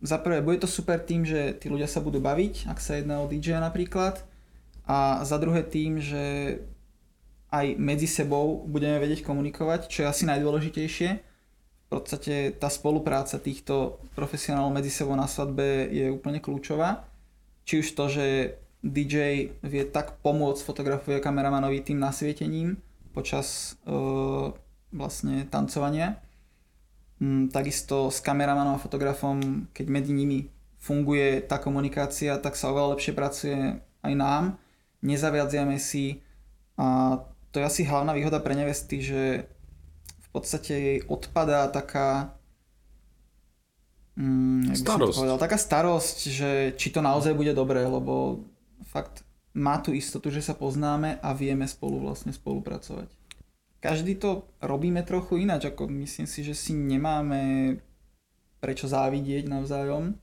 za 0.03 0.17
prvé, 0.19 0.43
bude 0.43 0.59
to 0.59 0.67
super 0.67 0.99
tým, 0.99 1.25
že 1.25 1.55
tí 1.59 1.71
ľudia 1.71 1.87
sa 1.87 2.03
budú 2.03 2.19
baviť, 2.19 2.67
ak 2.67 2.79
sa 2.79 2.99
jedná 2.99 3.23
o 3.23 3.29
DJ 3.31 3.57
napríklad, 3.63 4.21
a 4.85 5.25
za 5.25 5.41
druhé 5.41 5.65
tým, 5.65 5.97
že 5.97 6.57
aj 7.49 7.79
medzi 7.79 8.05
sebou 8.05 8.67
budeme 8.67 9.01
vedieť 9.01 9.25
komunikovať, 9.25 9.89
čo 9.89 10.05
je 10.05 10.11
asi 10.11 10.23
najdôležitejšie. 10.29 11.09
V 11.85 11.87
podstate 11.89 12.53
tá 12.53 12.69
spolupráca 12.69 13.39
týchto 13.39 14.03
profesionálov 14.13 14.75
medzi 14.75 14.91
sebou 14.93 15.17
na 15.17 15.25
svadbe 15.25 15.89
je 15.89 16.11
úplne 16.11 16.43
kľúčová. 16.43 17.07
Či 17.65 17.81
už 17.81 17.87
to, 17.97 18.05
že 18.11 18.25
DJ 18.85 19.49
vie 19.65 19.83
tak 19.89 20.21
pomôcť 20.21 20.61
fotografovi 20.61 21.17
a 21.17 21.25
kameramanovi 21.25 21.81
tým 21.81 21.97
nasvietením 21.97 22.77
počas 23.09 23.79
uh, 23.89 24.53
vlastne 24.93 25.49
tancovania. 25.49 26.21
Mm, 27.17 27.49
takisto 27.49 28.13
s 28.13 28.21
kameramanom 28.21 28.77
a 28.77 28.83
fotografom, 28.83 29.65
keď 29.73 29.85
medzi 29.89 30.13
nimi 30.13 30.51
funguje 30.77 31.41
tá 31.41 31.57
komunikácia, 31.57 32.37
tak 32.37 32.53
sa 32.53 32.69
oveľa 32.69 32.93
lepšie 32.93 33.13
pracuje 33.17 33.57
aj 34.05 34.13
nám. 34.13 34.61
Nezaviadziame 35.01 35.81
si 35.81 36.21
a 36.77 37.17
to 37.49 37.63
je 37.63 37.65
asi 37.65 37.81
hlavná 37.87 38.13
výhoda 38.13 38.37
pre 38.43 38.53
nevesty, 38.53 38.99
že 38.99 39.47
v 40.19 40.27
podstate 40.29 40.73
jej 40.75 40.99
odpadá 41.07 41.71
taká 41.71 42.35
mm, 44.19 44.75
Starosť. 44.75 45.15
povedal, 45.15 45.39
taká 45.39 45.57
starosť, 45.57 46.17
že 46.27 46.49
či 46.75 46.91
to 46.91 46.99
naozaj 46.99 47.31
bude 47.31 47.55
dobré, 47.55 47.87
lebo 47.87 48.43
fakt 48.95 49.27
má 49.51 49.83
tú 49.83 49.91
istotu, 49.91 50.31
že 50.31 50.39
sa 50.39 50.55
poznáme 50.55 51.19
a 51.19 51.35
vieme 51.35 51.67
spolu 51.67 51.99
vlastne 51.99 52.31
spolupracovať. 52.31 53.11
Každý 53.83 54.15
to 54.15 54.47
robíme 54.63 55.03
trochu 55.03 55.43
ináč, 55.43 55.67
ako 55.67 55.91
myslím 55.99 56.27
si, 56.27 56.47
že 56.47 56.55
si 56.55 56.71
nemáme 56.71 57.75
prečo 58.63 58.87
závidieť 58.87 59.51
navzájom 59.51 60.15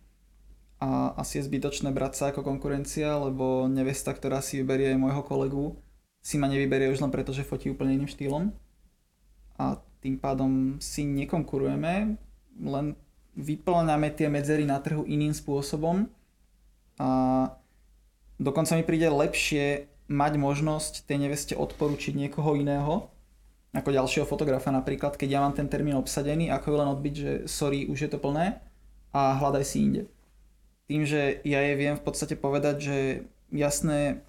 a 0.83 1.15
asi 1.21 1.39
je 1.39 1.47
zbytočné 1.47 1.95
brať 1.95 2.13
sa 2.17 2.25
ako 2.35 2.43
konkurencia, 2.43 3.15
lebo 3.21 3.71
nevesta, 3.71 4.11
ktorá 4.11 4.43
si 4.43 4.59
vyberie 4.59 4.99
môjho 4.99 5.23
kolegu, 5.23 5.79
si 6.19 6.43
ma 6.43 6.51
nevyberie 6.51 6.91
už 6.91 7.07
len 7.07 7.15
preto, 7.15 7.31
že 7.31 7.47
fotí 7.47 7.71
úplne 7.71 7.95
iným 7.95 8.11
štýlom 8.11 8.51
a 9.63 9.79
tým 10.03 10.19
pádom 10.19 10.83
si 10.83 11.07
nekonkurujeme, 11.07 12.19
len 12.67 12.87
vyplňame 13.39 14.11
tie 14.11 14.27
medzery 14.27 14.67
na 14.67 14.83
trhu 14.83 15.07
iným 15.07 15.31
spôsobom 15.31 16.11
a 16.99 17.09
dokonca 18.41 18.77
mi 18.77 18.85
príde 18.85 19.09
lepšie 19.11 19.91
mať 20.13 20.33
možnosť 20.37 21.09
tej 21.09 21.19
neveste 21.29 21.55
odporučiť 21.57 22.13
niekoho 22.17 22.55
iného, 22.55 23.09
ako 23.73 23.89
ďalšieho 23.89 24.29
fotografa 24.29 24.69
napríklad, 24.69 25.17
keď 25.17 25.29
ja 25.33 25.41
mám 25.41 25.57
ten 25.57 25.65
termín 25.65 25.97
obsadený, 25.97 26.53
ako 26.53 26.67
ju 26.69 26.77
len 26.77 26.93
odbiť, 26.93 27.15
že 27.17 27.33
sorry, 27.49 27.89
už 27.89 27.99
je 28.05 28.11
to 28.13 28.21
plné 28.21 28.61
a 29.17 29.33
hľadaj 29.41 29.65
si 29.65 29.77
inde. 29.81 30.03
Tým, 30.93 31.09
že 31.09 31.41
ja 31.49 31.65
jej 31.65 31.77
viem 31.81 31.97
v 31.97 32.05
podstate 32.05 32.37
povedať, 32.37 32.77
že 32.85 32.97
jasné, 33.49 34.21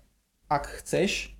ak 0.48 0.72
chceš, 0.80 1.36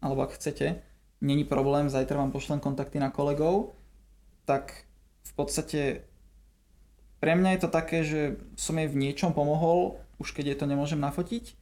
alebo 0.00 0.24
ak 0.24 0.40
chcete, 0.40 0.80
není 1.20 1.44
problém, 1.44 1.92
zajtra 1.92 2.16
vám 2.16 2.32
pošlem 2.32 2.56
kontakty 2.56 2.96
na 2.96 3.12
kolegov, 3.12 3.76
tak 4.48 4.88
v 5.28 5.32
podstate 5.36 5.80
pre 7.20 7.36
mňa 7.36 7.54
je 7.54 7.60
to 7.60 7.70
také, 7.70 7.98
že 8.00 8.40
som 8.56 8.80
jej 8.80 8.88
v 8.88 8.96
niečom 8.96 9.36
pomohol, 9.36 10.00
už 10.16 10.32
keď 10.32 10.44
jej 10.52 10.58
to 10.58 10.66
nemôžem 10.66 10.98
nafotiť 10.98 11.61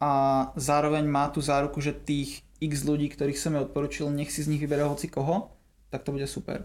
a 0.00 0.10
zároveň 0.56 1.04
má 1.04 1.28
tú 1.28 1.44
záruku, 1.44 1.84
že 1.84 1.92
tých 1.92 2.40
x 2.56 2.88
ľudí, 2.88 3.12
ktorých 3.12 3.36
som 3.36 3.52
jej 3.52 3.62
odporučil, 3.62 4.08
nech 4.08 4.32
si 4.32 4.40
z 4.40 4.48
nich 4.48 4.60
vybere 4.64 4.88
hoci 4.88 5.12
koho, 5.12 5.52
tak 5.92 6.02
to 6.02 6.16
bude 6.16 6.24
super. 6.24 6.64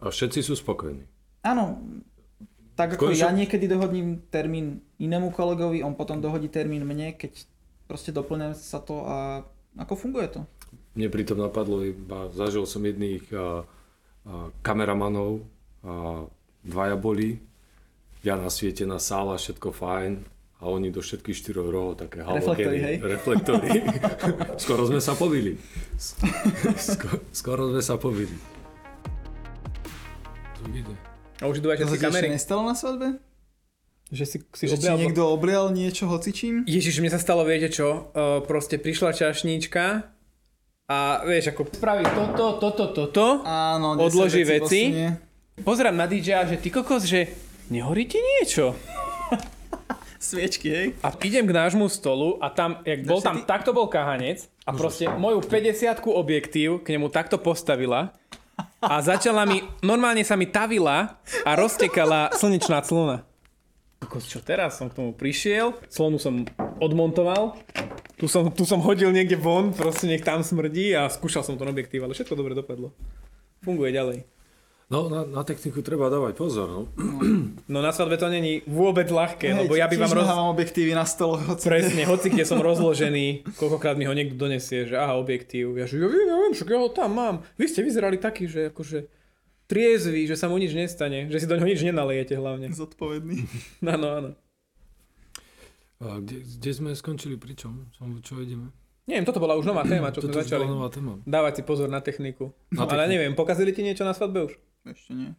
A 0.00 0.08
všetci 0.08 0.40
sú 0.40 0.56
spokojní. 0.56 1.04
Áno, 1.44 1.84
tak 2.72 2.96
ako 2.96 3.12
Konečne- 3.12 3.28
ja 3.28 3.30
niekedy 3.30 3.68
dohodním 3.68 4.24
termín 4.32 4.80
inému 4.96 5.30
kolegovi, 5.36 5.84
on 5.84 5.92
potom 5.92 6.18
dohodí 6.18 6.48
termín 6.48 6.88
mne, 6.88 7.12
keď 7.12 7.44
proste 7.84 8.10
doplňa 8.10 8.56
sa 8.56 8.80
to 8.80 9.04
a 9.04 9.44
ako 9.76 9.94
funguje 9.94 10.32
to? 10.32 10.40
Mne 10.96 11.12
pritom 11.12 11.40
napadlo 11.40 11.84
iba, 11.84 12.32
zažil 12.32 12.64
som 12.64 12.84
jedných 12.84 13.24
a, 13.32 13.36
a, 13.36 13.46
kameramanov, 14.64 15.44
a 15.84 16.24
dvaja 16.64 16.96
boli, 16.96 17.40
ja 18.22 18.38
na 18.38 18.48
sviete 18.48 18.88
na 18.88 18.96
sála, 19.02 19.36
všetko 19.36 19.68
fajn, 19.74 20.12
a 20.62 20.70
oni 20.70 20.88
do 20.88 20.98
všetkých 20.98 21.34
štyroch 21.34 21.66
rohov 21.66 21.98
také 21.98 22.22
Reflektory, 22.22 22.78
hej? 22.78 22.96
halogény, 22.96 23.10
reflektory. 23.10 23.68
Skoro 24.62 24.86
sme 24.86 24.98
sa 24.98 25.12
pobili. 25.12 25.58
Skoro, 26.78 27.18
skoro 27.30 27.62
sme 27.68 27.82
sa 27.82 27.98
pobili. 27.98 28.30
Tu 30.54 30.62
ide. 30.72 30.94
A 31.38 31.50
už 31.50 31.58
idú 31.58 31.68
aj 31.68 31.82
To 31.82 31.86
ešte 31.88 31.98
kamery. 32.00 32.30
nestalo 32.30 32.62
na 32.62 32.72
svadbe? 32.72 33.18
Že 34.08 34.24
si, 34.24 34.36
si 34.52 34.64
Že 34.64 34.76
ti 34.76 34.86
oblial... 34.86 34.96
niekto 35.00 35.22
obrial 35.26 35.66
niečo 35.68 36.06
hocičím? 36.06 36.62
Ježiš, 36.62 37.00
mne 37.00 37.10
sa 37.10 37.18
stalo, 37.18 37.42
viete 37.42 37.66
čo? 37.66 38.12
Uh, 38.12 38.38
proste 38.40 38.76
prišla 38.76 39.10
čašníčka 39.10 40.06
a 40.84 40.98
vieš, 41.24 41.50
ako 41.50 41.66
spraví 41.66 42.04
toto, 42.06 42.60
toto, 42.60 42.84
toto. 42.88 43.26
Áno, 43.42 43.96
Odloží 43.96 44.44
10 44.44 44.52
veci. 44.52 44.80
posunie. 44.86 45.10
Pozerám 45.58 45.96
na 45.96 46.06
DJ, 46.06 46.44
že 46.46 46.56
ty 46.56 46.68
kokos, 46.68 47.02
že 47.02 47.32
nehorí 47.66 48.04
ti 48.04 48.20
niečo. 48.20 48.76
Sviečky, 50.22 50.68
hej? 50.70 50.86
A 51.02 51.10
idem 51.18 51.42
k 51.42 51.50
nášmu 51.50 51.90
stolu 51.90 52.38
a 52.38 52.46
tam, 52.46 52.78
jak 52.86 53.02
bol 53.02 53.18
tam, 53.18 53.42
ty- 53.42 53.44
takto 53.44 53.74
bol 53.74 53.90
kahanec 53.90 54.46
a 54.62 54.70
proste 54.70 55.10
moju 55.10 55.42
50 55.42 55.98
objektív 56.06 56.86
k 56.86 56.94
nemu 56.94 57.10
takto 57.10 57.42
postavila 57.42 58.14
a 58.78 59.02
začala 59.02 59.42
mi, 59.42 59.66
normálne 59.82 60.22
sa 60.22 60.38
mi 60.38 60.46
tavila 60.46 61.18
a 61.42 61.50
roztekala 61.58 62.30
slnečná 62.38 62.78
clona. 62.86 63.26
Kokos, 63.98 64.30
čo 64.30 64.38
teraz? 64.38 64.78
Som 64.78 64.90
k 64.90 64.98
tomu 64.98 65.10
prišiel, 65.10 65.74
clonu 65.90 66.22
som 66.22 66.46
odmontoval, 66.78 67.58
tu 68.14 68.30
som, 68.30 68.46
tu 68.50 68.62
som 68.62 68.78
hodil 68.78 69.10
niekde 69.10 69.34
von, 69.34 69.74
proste 69.74 70.06
nech 70.06 70.22
tam 70.22 70.46
smrdí 70.46 70.94
a 70.94 71.10
skúšal 71.10 71.42
som 71.42 71.58
ten 71.58 71.66
objektív, 71.66 72.06
ale 72.06 72.14
všetko 72.14 72.38
dobre 72.38 72.54
dopadlo. 72.54 72.94
Funguje 73.62 73.90
ďalej. 73.90 74.22
No, 74.92 75.08
na, 75.08 75.24
na 75.24 75.40
techniku 75.40 75.80
treba 75.80 76.12
dávať 76.12 76.36
pozor. 76.36 76.68
No. 76.68 76.80
No 77.64 77.78
na 77.80 77.96
svadbe 77.96 78.20
to 78.20 78.28
není 78.28 78.60
vôbec 78.68 79.08
ľahké, 79.08 79.64
lebo 79.64 79.72
ja 79.72 79.88
by 79.88 79.96
vám 79.96 80.12
roz... 80.12 80.28
Mám 80.28 80.52
objektívy 80.52 80.92
na 80.92 81.08
stoloch, 81.08 81.40
hoci 81.48 81.64
Presne, 81.64 82.04
hoci 82.04 82.28
kde 82.28 82.44
som 82.44 82.60
rozložený, 82.60 83.56
koľkokrát 83.56 83.96
mi 83.96 84.04
ho 84.04 84.12
niekto 84.12 84.36
donesie, 84.36 84.84
že 84.84 84.92
aha, 84.92 85.16
objektív. 85.16 85.80
Ja 85.80 85.88
že 85.88 85.96
ja 85.96 86.12
neviem, 86.12 86.52
však 86.52 86.68
ja 86.68 86.76
ho 86.76 86.92
tam 86.92 87.16
mám. 87.16 87.36
Vy 87.56 87.72
ste 87.72 87.80
vyzerali 87.80 88.20
taký, 88.20 88.44
že 88.44 88.68
akože 88.68 89.08
triezvy, 89.64 90.28
že 90.28 90.36
sa 90.36 90.52
mu 90.52 90.60
nič 90.60 90.76
nestane, 90.76 91.32
že 91.32 91.40
si 91.40 91.48
do 91.48 91.56
neho 91.56 91.64
nič 91.64 91.80
nenalejete 91.80 92.36
hlavne. 92.36 92.68
zodpovedný. 92.68 93.48
Áno, 93.88 94.06
áno. 94.12 94.30
A 95.98 96.20
kde, 96.20 96.42
kde 96.42 96.70
sme 96.74 96.90
skončili? 96.92 97.40
Pri 97.40 97.56
čom? 97.56 97.88
Som, 97.94 98.20
čo 98.20 98.36
ideme? 98.36 98.68
Neviem, 99.08 99.24
toto 99.24 99.40
bola 99.40 99.56
už 99.56 99.64
nová 99.64 99.82
téma, 99.82 100.10
čo 100.10 100.20
sme 100.20 100.28
Toto 100.28 100.42
už 100.42 100.44
začali. 100.44 100.66
nová 100.66 100.90
téma. 100.90 101.16
Dávať 101.24 101.52
si 101.58 101.62
pozor 101.62 101.88
na 101.88 101.98
techniku. 101.98 102.50
Na 102.68 102.84
Ale 102.84 102.92
techniku. 103.00 103.08
neviem, 103.08 103.32
pokazili 103.32 103.72
ti 103.72 103.80
niečo 103.80 104.02
na 104.02 104.12
svadbe 104.12 104.46
už? 104.46 104.52
Ešte 104.86 105.12
nie. 105.14 105.30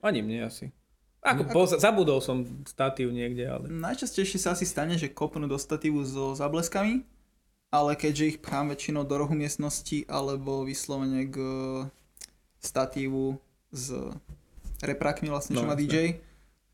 Ani 0.00 0.24
mne 0.24 0.48
asi. 0.48 0.72
Ako, 1.22 1.46
bol, 1.46 1.70
zabudol 1.70 2.18
som 2.18 2.42
statív 2.66 3.14
niekde, 3.14 3.46
ale... 3.46 3.70
Najčastejšie 3.70 4.42
sa 4.42 4.58
asi 4.58 4.66
stane, 4.66 4.98
že 4.98 5.06
kopnú 5.06 5.46
do 5.46 5.54
statívu 5.54 6.02
so 6.02 6.34
zábleskami, 6.34 7.06
ale 7.70 7.94
keďže 7.94 8.36
ich 8.36 8.38
pchám 8.42 8.74
väčšinou 8.74 9.06
do 9.06 9.14
rohu 9.22 9.30
miestnosti 9.30 10.02
alebo 10.10 10.66
vyslovene 10.66 11.30
k 11.30 11.36
statívu 12.58 13.38
s 13.70 13.94
reprakmi 14.82 15.30
vlastne, 15.30 15.54
čo 15.54 15.62
No, 15.62 15.70
má 15.70 15.78
DJ, 15.78 16.18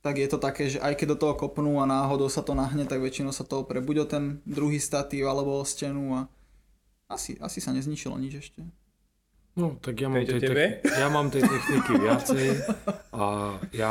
tak 0.00 0.16
je 0.16 0.28
to 0.32 0.40
také, 0.40 0.72
že 0.72 0.80
aj 0.80 0.96
keď 0.96 1.06
do 1.12 1.20
toho 1.28 1.34
kopnú 1.36 1.84
a 1.84 1.84
náhodou 1.84 2.32
sa 2.32 2.40
to 2.40 2.56
nahne, 2.56 2.88
tak 2.88 3.04
väčšinou 3.04 3.36
sa 3.36 3.44
to 3.44 3.60
opre 3.60 3.84
buď 3.84 3.96
o 4.00 4.06
ten 4.08 4.24
druhý 4.48 4.80
statív 4.80 5.28
alebo 5.28 5.60
o 5.60 5.64
stenu 5.68 6.16
a 6.16 6.20
Asi, 7.08 7.40
asi 7.40 7.60
sa 7.64 7.72
nezničilo 7.72 8.16
nič 8.20 8.48
ešte. 8.48 8.60
No, 9.58 9.74
tak 9.82 9.98
ja 9.98 10.06
mám, 10.06 10.22
tej 10.22 10.38
tebe? 10.38 10.78
techni- 10.78 10.94
ja 10.94 11.08
mám 11.10 11.26
tej 11.34 11.42
techniky 11.42 11.92
viacej 11.98 12.46
a 13.10 13.24
ja 13.74 13.90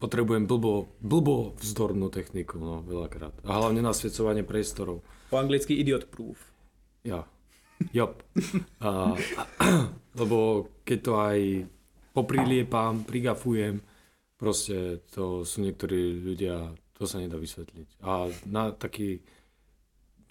potrebujem 0.00 0.48
blbo, 0.48 0.88
blbo 1.04 1.52
vzdornú 1.60 2.08
techniku, 2.08 2.56
no, 2.56 2.80
veľakrát. 2.80 3.36
A 3.44 3.60
hlavne 3.60 3.84
nasvedcovanie 3.84 4.40
priestorov. 4.40 5.04
Po 5.28 5.36
anglicky 5.36 5.76
idiot 5.76 6.08
proof. 6.08 6.40
Ja. 7.04 7.28
Jop. 7.92 8.24
A, 8.80 9.12
lebo 10.20 10.68
keď 10.88 10.98
to 11.04 11.12
aj 11.20 11.38
popriliepam, 12.16 13.04
prigafujem, 13.04 13.84
proste 14.40 15.04
to 15.12 15.44
sú 15.44 15.60
niektorí 15.60 16.16
ľudia, 16.24 16.72
to 16.96 17.04
sa 17.04 17.20
nedá 17.20 17.36
vysvetliť. 17.36 18.00
A 18.00 18.32
na 18.48 18.72
taký 18.72 19.20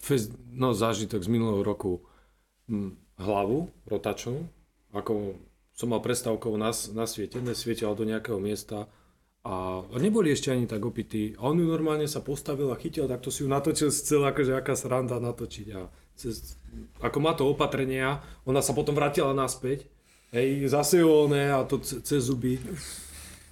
fest, 0.02 0.34
no, 0.50 0.74
zážitok 0.74 1.22
z 1.22 1.30
minulého 1.30 1.62
roku 1.62 2.02
hm, 2.66 3.09
hlavu 3.20 3.68
rotačnú, 3.84 4.48
ako 4.96 5.36
som 5.76 5.92
mal 5.92 6.00
prestávkou 6.00 6.56
na, 6.56 6.72
na 6.96 7.04
svete, 7.04 7.40
nesvietila 7.40 7.92
do 7.96 8.08
nejakého 8.08 8.40
miesta 8.40 8.88
a 9.40 9.80
neboli 9.96 10.36
ešte 10.36 10.52
ani 10.52 10.68
tak 10.68 10.84
opití. 10.84 11.32
A 11.40 11.48
on 11.48 11.56
ju 11.56 11.64
normálne 11.64 12.04
sa 12.04 12.20
postavil 12.20 12.68
a 12.68 12.76
chytil, 12.76 13.08
tak 13.08 13.24
to 13.24 13.32
si 13.32 13.40
ju 13.40 13.48
natočil 13.48 13.88
celá, 13.88 14.36
akože 14.36 14.52
aká 14.52 14.76
sranda 14.76 15.16
natočiť. 15.16 15.66
A 15.72 15.88
cez, 16.12 16.60
ako 17.00 17.18
má 17.24 17.32
to 17.32 17.48
opatrenia, 17.48 18.20
ona 18.44 18.60
sa 18.60 18.76
potom 18.76 18.92
vrátila 18.92 19.32
naspäť. 19.32 19.88
Hej, 20.36 20.68
zase 20.68 21.00
ju 21.00 21.08
oné 21.08 21.48
a 21.48 21.64
to 21.64 21.80
ce- 21.80 22.04
cez 22.04 22.20
zuby. 22.28 22.60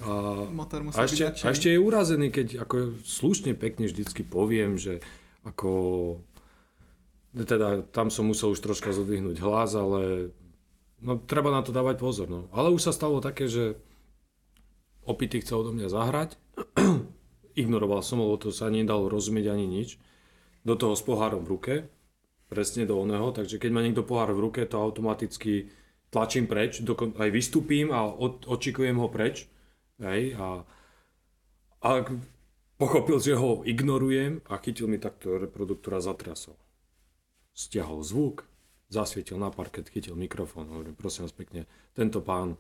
A, 0.04 0.44
a, 0.94 1.02
ešte, 1.08 1.26
a 1.26 1.46
ešte 1.50 1.72
je 1.72 1.80
urazený, 1.80 2.30
keď 2.30 2.62
ako 2.68 3.00
slušne 3.02 3.56
pekne 3.56 3.88
vždycky 3.88 4.22
poviem, 4.22 4.76
že 4.76 5.00
ako 5.48 5.70
teda 7.44 7.86
tam 7.94 8.10
som 8.10 8.26
musel 8.26 8.54
už 8.54 8.62
troška 8.62 8.90
zodvihnúť 8.90 9.38
hlas, 9.38 9.76
ale 9.78 10.32
no, 10.98 11.18
treba 11.22 11.54
na 11.54 11.62
to 11.62 11.70
dávať 11.70 11.96
pozor. 12.00 12.26
No. 12.26 12.50
Ale 12.50 12.74
už 12.74 12.90
sa 12.90 12.92
stalo 12.94 13.22
také, 13.22 13.46
že 13.46 13.78
opitý 15.06 15.40
chcel 15.42 15.62
odo 15.62 15.72
mňa 15.72 15.88
zahrať, 15.88 16.30
ignoroval 17.62 18.02
som, 18.02 18.20
lebo 18.20 18.36
to 18.38 18.50
sa 18.50 18.68
nedalo 18.68 19.06
rozumieť 19.06 19.46
ani 19.50 19.66
nič. 19.66 19.98
Do 20.66 20.74
toho 20.74 20.98
s 20.98 21.02
pohárom 21.06 21.46
v 21.46 21.50
ruke, 21.54 21.74
presne 22.50 22.84
do 22.84 22.98
oného, 23.00 23.32
takže 23.32 23.56
keď 23.56 23.70
má 23.72 23.80
niekto 23.80 24.04
pohár 24.04 24.34
v 24.34 24.42
ruke, 24.50 24.60
to 24.68 24.76
automaticky 24.76 25.72
tlačím 26.08 26.48
preč, 26.48 26.80
dokon- 26.84 27.16
aj 27.16 27.30
vystúpim 27.32 27.92
a 27.92 28.08
od- 28.08 28.44
očikujem 28.48 28.96
ho 28.96 29.08
preč. 29.08 29.48
Hej, 29.98 30.38
a, 30.38 30.62
a 31.82 31.88
pochopil, 32.78 33.18
že 33.18 33.34
ho 33.34 33.66
ignorujem 33.66 34.40
a 34.46 34.62
chytil 34.62 34.86
mi 34.86 35.02
takto 35.02 35.36
reproduktora 35.36 35.98
zatrasol. 35.98 36.54
Stiahol 37.58 38.06
zvuk, 38.06 38.46
zasvietil 38.86 39.34
na 39.34 39.50
parket, 39.50 39.90
chytil 39.90 40.14
mikrofón, 40.14 40.70
hovorím, 40.70 40.94
prosím 40.94 41.26
vás 41.26 41.34
pekne, 41.34 41.66
tento 41.90 42.22
pán, 42.22 42.54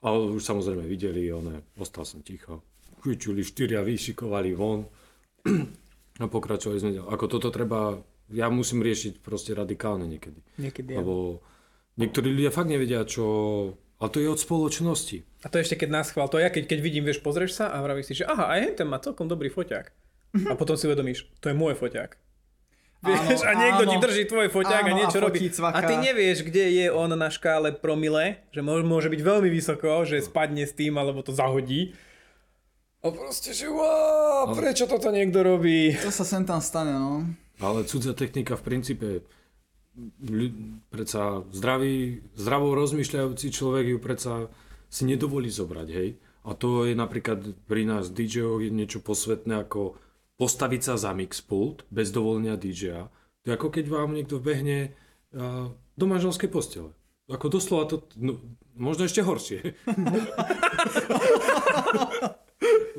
ale 0.00 0.32
už 0.32 0.40
samozrejme 0.40 0.88
videli, 0.88 1.28
one, 1.28 1.60
ostal 1.76 2.08
som 2.08 2.24
ticho. 2.24 2.64
Chyčuli 3.04 3.44
štyria, 3.44 3.84
vyšikovali 3.84 4.56
von 4.56 4.88
a 6.24 6.24
pokračovali 6.24 6.80
sme. 6.80 6.90
Ako 7.04 7.28
toto 7.28 7.52
treba, 7.52 8.00
ja 8.32 8.48
musím 8.48 8.80
riešiť 8.80 9.20
proste 9.20 9.52
radikálne 9.52 10.08
niekedy. 10.08 10.40
Niekedy. 10.56 10.96
ja. 10.96 11.04
Lebo 11.04 11.44
niektorí 12.00 12.32
ľudia 12.32 12.48
fakt 12.48 12.72
nevedia, 12.72 13.04
čo... 13.04 13.24
Ale 14.00 14.08
to 14.08 14.24
je 14.24 14.32
od 14.32 14.40
spoločnosti. 14.40 15.44
A 15.44 15.52
to 15.52 15.60
ešte 15.60 15.76
keď 15.76 15.88
nás 15.92 16.08
chval, 16.08 16.32
to 16.32 16.40
ja 16.40 16.48
keď, 16.48 16.72
keď 16.72 16.78
vidím, 16.80 17.04
vieš, 17.04 17.20
pozrieš 17.20 17.60
sa 17.60 17.68
a 17.68 17.84
vravíš 17.84 18.08
si, 18.08 18.24
že 18.24 18.28
aha, 18.28 18.56
aj 18.56 18.80
ten 18.80 18.88
má 18.88 18.96
celkom 18.96 19.28
dobrý 19.28 19.52
foťák. 19.52 19.92
A 20.48 20.56
potom 20.56 20.80
si 20.80 20.88
uvedomíš, 20.88 21.28
to 21.44 21.52
je 21.52 21.58
môj 21.58 21.76
foťák. 21.76 22.29
Vieš, 23.00 23.40
Áno, 23.40 23.48
a 23.48 23.52
niekto 23.56 23.82
áno. 23.88 23.92
ti 23.92 23.96
drží 23.96 24.22
tvoj 24.28 24.48
foťák 24.52 24.84
a 24.84 24.92
Áno, 24.92 24.98
niečo 25.00 25.18
a 25.18 25.24
robí. 25.24 25.40
cvaká. 25.48 25.80
A 25.80 25.88
ty 25.88 25.96
nevieš, 25.96 26.44
kde 26.44 26.64
je 26.68 26.86
on 26.92 27.08
na 27.08 27.32
škále 27.32 27.72
promile, 27.72 28.44
že 28.52 28.60
môže, 28.60 29.08
byť 29.08 29.20
veľmi 29.24 29.48
vysoko, 29.48 30.04
že 30.04 30.20
spadne 30.20 30.68
s 30.68 30.76
tým, 30.76 31.00
alebo 31.00 31.24
to 31.24 31.32
zahodí. 31.32 31.96
A 33.00 33.08
proste, 33.08 33.56
že 33.56 33.72
wow, 33.72 34.52
prečo 34.52 34.84
toto 34.84 35.08
niekto 35.08 35.40
robí? 35.40 35.96
To 36.04 36.12
sa 36.12 36.28
sem 36.28 36.44
tam 36.44 36.60
stane, 36.60 36.92
no. 36.92 37.24
Ale 37.56 37.88
cudzia 37.88 38.12
technika 38.12 38.60
v 38.60 38.64
princípe, 38.68 39.08
predsa 40.92 41.40
zdravý, 41.56 42.20
zdravo 42.36 42.76
rozmýšľajúci 42.76 43.46
človek 43.48 43.96
ju 43.96 43.98
predsa 43.98 44.32
si 44.92 45.08
nedovolí 45.08 45.48
zobrať, 45.48 45.88
hej. 45.88 46.08
A 46.44 46.52
to 46.56 46.84
je 46.88 46.96
napríklad 46.96 47.52
pri 47.68 47.84
nás 47.84 48.12
DJ 48.12 48.64
je 48.64 48.70
niečo 48.72 49.00
posvetné 49.00 49.60
ako 49.64 49.96
postaviť 50.40 50.80
sa 50.80 50.94
za 50.96 51.12
mixpult 51.12 51.84
bez 51.92 52.08
dovolenia 52.08 52.56
DJ-a. 52.56 53.12
To 53.44 53.44
je 53.44 53.52
ako 53.52 53.68
keď 53.68 53.84
vám 53.92 54.16
niekto 54.16 54.40
vbehne 54.40 54.96
a, 55.36 55.68
do 55.70 56.04
manželskej 56.08 56.48
postele. 56.48 56.96
Ako 57.28 57.52
doslova 57.52 57.84
to, 57.84 58.08
no, 58.16 58.40
možno 58.72 59.04
ešte 59.04 59.20
horšie. 59.20 59.76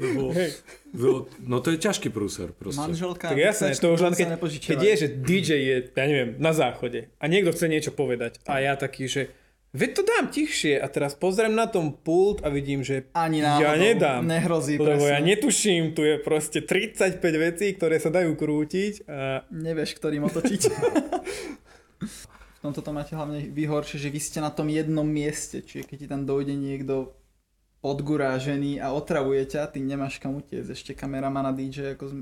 Lebo, 0.02 0.34
lebo, 0.34 1.30
no 1.46 1.62
to 1.62 1.70
je 1.70 1.78
ťažký 1.78 2.10
prúser 2.10 2.50
proste. 2.58 2.82
Manželka, 2.82 3.30
Tak 3.30 3.38
jasné, 3.38 3.78
to 3.78 3.94
už 3.94 4.02
len 4.02 4.18
keď, 4.18 4.42
keď 4.42 4.80
je, 4.82 4.94
že 4.98 5.08
DJ 5.14 5.50
je, 5.62 5.76
ja 5.94 6.06
neviem, 6.10 6.42
na 6.42 6.58
záchode 6.58 7.14
a 7.22 7.30
niekto 7.30 7.54
chce 7.54 7.70
niečo 7.70 7.94
povedať 7.94 8.42
a 8.50 8.58
ja 8.58 8.74
taký, 8.74 9.06
že 9.06 9.30
veď 9.72 9.90
to 9.96 10.02
dám 10.04 10.26
tichšie 10.28 10.76
a 10.78 10.88
teraz 10.88 11.16
pozriem 11.16 11.56
na 11.56 11.68
tom 11.68 11.96
pult 11.96 12.44
a 12.44 12.52
vidím, 12.52 12.84
že 12.84 13.08
Ani 13.16 13.40
ja 13.40 13.60
náhodou 13.60 13.80
nedám. 13.80 14.22
nehrozí, 14.28 14.76
Lebo 14.76 15.08
ja 15.08 15.20
netuším, 15.20 15.96
tu 15.96 16.04
je 16.04 16.20
proste 16.20 16.60
35 16.60 17.18
vecí, 17.20 17.72
ktoré 17.76 17.98
sa 17.98 18.12
dajú 18.12 18.36
krútiť 18.36 19.08
a 19.08 19.48
Nevieš, 19.48 19.96
ktorým 19.96 20.28
otočiť. 20.28 20.62
v 22.02 22.60
tomto 22.62 22.84
to 22.84 22.92
máte 22.94 23.16
hlavne 23.16 23.50
vyhoršie, 23.50 23.98
že 23.98 24.14
vy 24.14 24.20
ste 24.22 24.40
na 24.40 24.54
tom 24.54 24.70
jednom 24.70 25.08
mieste, 25.08 25.66
čiže 25.66 25.88
keď 25.88 25.98
ti 25.98 26.08
tam 26.08 26.22
dojde 26.28 26.54
niekto 26.54 27.16
odgurážený 27.82 28.78
a 28.78 28.94
otravuje 28.94 29.42
ťa, 29.50 29.74
ty 29.74 29.82
nemáš 29.82 30.22
kam 30.22 30.38
utiecť, 30.38 30.70
ešte 30.70 30.92
kameraman 30.94 31.50
a 31.50 31.54
DJ, 31.56 31.98
ako, 31.98 32.06
uh, 32.06 32.14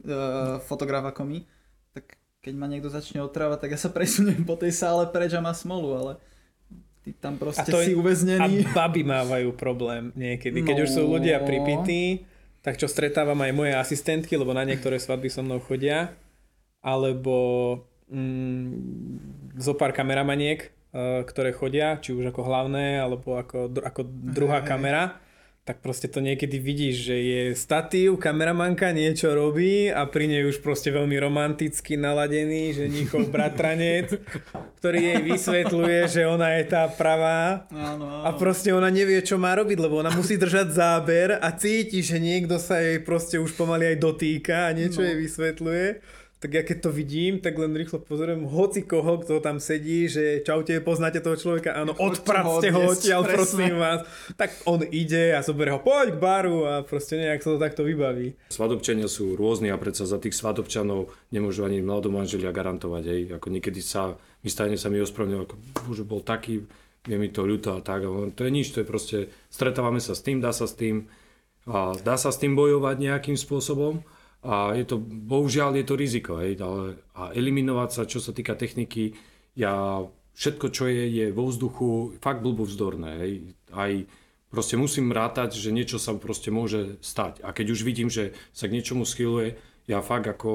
fotograf 0.63 1.03
ako 1.11 1.27
my, 1.27 1.43
tak 1.91 2.15
keď 2.39 2.53
ma 2.55 2.71
niekto 2.71 2.87
začne 2.87 3.19
otravať, 3.19 3.59
tak 3.59 3.75
ja 3.75 3.79
sa 3.79 3.91
presuniem 3.91 4.47
po 4.47 4.55
tej 4.55 4.71
sále 4.71 5.03
preč 5.11 5.35
a 5.35 5.43
má 5.43 5.51
smolu, 5.51 5.91
ale 5.99 6.11
ty 7.09 7.15
tam 7.15 7.35
proste 7.35 7.65
to 7.65 7.79
je- 7.79 7.87
si 7.87 7.93
A 7.93 7.97
uväznený. 7.97 8.69
baby 8.71 9.01
mávajú 9.03 9.49
problém 9.53 10.13
niekedy. 10.13 10.61
Keď 10.61 10.75
No. 10.75 10.83
už 10.83 10.89
sú 10.91 11.03
ľudia 11.09 11.41
pripití, 11.41 12.23
tak 12.59 12.75
čo 12.75 12.85
stretávam 12.85 13.37
aj 13.37 13.51
moje 13.51 13.73
asistentky, 13.73 14.35
lebo 14.35 14.51
na 14.51 14.61
niektoré 14.61 14.95
svadby 14.95 15.27
so 15.27 15.41
mnou 15.41 15.57
chodia, 15.59 16.13
alebo 16.79 17.35
mm, 18.07 18.69
zo 19.55 19.73
pár 19.73 19.91
kameramaniek, 19.91 20.59
eh, 20.63 21.21
ktoré 21.23 21.51
chodia, 21.51 21.97
či 21.97 22.11
už 22.11 22.25
ako 22.27 22.41
hlavné, 22.41 22.97
alebo 22.97 23.35
ako, 23.35 23.69
ako 23.75 24.01
druhá 24.05 24.59
Hej. 24.59 24.67
kamera, 24.67 25.03
tak 25.69 25.85
proste 25.85 26.09
to 26.09 26.17
niekedy 26.17 26.57
vidíš, 26.57 26.95
že 27.03 27.15
je 27.15 27.41
statív, 27.53 28.17
kameramanka 28.17 28.89
niečo 28.89 29.29
robí 29.29 29.85
a 29.85 30.01
pri 30.03 30.25
nej 30.25 30.41
už 30.43 30.65
proste 30.65 30.89
veľmi 30.89 31.13
romanticky 31.13 31.93
naladený 31.93 32.73
ženichov 32.73 33.29
bratranec, 33.29 34.17
ktorý 34.81 34.97
jej 35.05 35.19
vysvetľuje, 35.21 35.99
že 36.09 36.25
ona 36.25 36.57
je 36.57 36.65
tá 36.65 36.89
pravá 36.89 37.69
Áno, 37.69 38.01
áno. 38.01 38.25
a 38.25 38.33
proste 38.33 38.73
ona 38.73 38.89
nevie, 38.89 39.21
čo 39.21 39.37
má 39.37 39.53
robiť, 39.53 39.77
lebo 39.77 40.01
ona 40.01 40.09
musí 40.09 40.41
držať 40.41 40.73
záber 40.73 41.37
a 41.37 41.53
cíti, 41.53 42.01
že 42.01 42.17
niekto 42.17 42.57
sa 42.57 42.81
jej 42.81 42.97
proste 42.97 43.37
už 43.37 43.53
pomaly 43.53 43.93
aj 43.93 43.97
dotýka 43.99 44.57
a 44.65 44.73
niečo 44.73 44.99
No. 44.99 45.05
jej 45.05 45.21
vysvetľuje. 45.21 45.85
Tak 46.39 46.55
ja 46.55 46.63
keď 46.63 46.87
to 46.87 46.91
vidím, 46.95 47.43
tak 47.43 47.59
len 47.59 47.75
rýchlo 47.75 47.99
pozoriem 47.99 48.47
hoci 48.47 48.87
koho, 48.87 49.19
kto 49.19 49.43
tam 49.43 49.59
sedí, 49.59 50.07
že 50.07 50.39
čaute, 50.39 50.71
poznáte 50.79 51.19
toho 51.19 51.35
človeka, 51.35 51.75
áno, 51.75 51.91
odpracte 51.99 52.71
ho 52.71 52.95
odtiaľ, 52.95 53.27
prosím 53.27 53.75
vás. 53.75 54.07
Tak 54.39 54.63
on 54.63 54.79
ide 54.87 55.35
a 55.35 55.43
zoberie 55.43 55.75
ho, 55.75 55.83
poď 55.83 56.15
k 56.15 56.17
baru 56.23 56.63
a 56.63 56.73
proste 56.87 57.19
nejak 57.19 57.43
sa 57.43 57.51
to 57.51 57.59
takto 57.59 57.83
vybaví. 57.83 58.39
Svadobčania 58.55 59.11
sú 59.11 59.35
rôzni 59.35 59.67
a 59.67 59.75
predsa 59.75 60.07
za 60.07 60.15
tých 60.15 60.31
svadobčanov 60.31 61.11
nemôžu 61.35 61.67
ani 61.67 61.83
mladomanželia 61.83 62.55
garantovať. 62.55 63.03
Hej. 63.03 63.21
Ako 63.35 63.51
niekedy 63.51 63.83
sa, 63.83 64.15
mi 64.39 64.47
stajne 64.47 64.79
sa 64.79 64.87
mi 64.87 65.03
ospravedlňujú, 65.03 65.43
ako 65.43 65.55
bože, 65.91 66.07
bol 66.07 66.23
taký, 66.23 66.63
je 67.03 67.17
mi 67.19 67.27
to 67.27 67.43
ľúto 67.43 67.75
a 67.75 67.83
tak. 67.83 68.07
A 68.07 68.31
to 68.31 68.47
je 68.47 68.51
nič, 68.55 68.71
to 68.71 68.79
je 68.79 68.87
proste, 68.87 69.27
stretávame 69.51 69.99
sa 69.99 70.15
s 70.15 70.23
tým, 70.23 70.39
dá 70.39 70.55
sa 70.55 70.71
s 70.71 70.75
tým, 70.79 71.11
a 71.67 71.93
dá 71.99 72.15
sa 72.15 72.31
s 72.31 72.39
tým 72.39 72.55
bojovať 72.55 72.95
nejakým 72.95 73.35
spôsobom. 73.35 74.01
A 74.39 74.71
je 74.71 74.87
to, 74.87 75.03
bohužiaľ 75.03 75.75
je 75.75 75.85
to 75.85 75.99
riziko, 75.99 76.39
hej, 76.39 76.55
ale, 76.63 77.03
a 77.11 77.35
eliminovať 77.35 77.89
sa, 77.91 78.01
čo 78.07 78.23
sa 78.23 78.31
týka 78.31 78.55
techniky, 78.55 79.11
ja 79.51 80.07
všetko, 80.39 80.65
čo 80.71 80.87
je, 80.87 81.03
je 81.11 81.25
vo 81.35 81.51
vzduchu, 81.51 82.15
fakt 82.23 82.39
blbo 82.39 82.63
vzdorné, 82.63 83.11
hej. 83.19 83.33
Aj 83.75 83.91
proste 84.47 84.79
musím 84.79 85.11
rátať, 85.11 85.59
že 85.59 85.75
niečo 85.75 85.99
sa 85.99 86.15
proste 86.15 86.55
môže 86.55 86.95
stať. 87.03 87.43
A 87.43 87.51
keď 87.51 87.75
už 87.75 87.83
vidím, 87.83 88.07
že 88.07 88.31
sa 88.55 88.71
k 88.71 88.79
niečomu 88.79 89.03
schyluje, 89.03 89.59
ja 89.91 89.99
fakt 89.99 90.31
ako, 90.31 90.51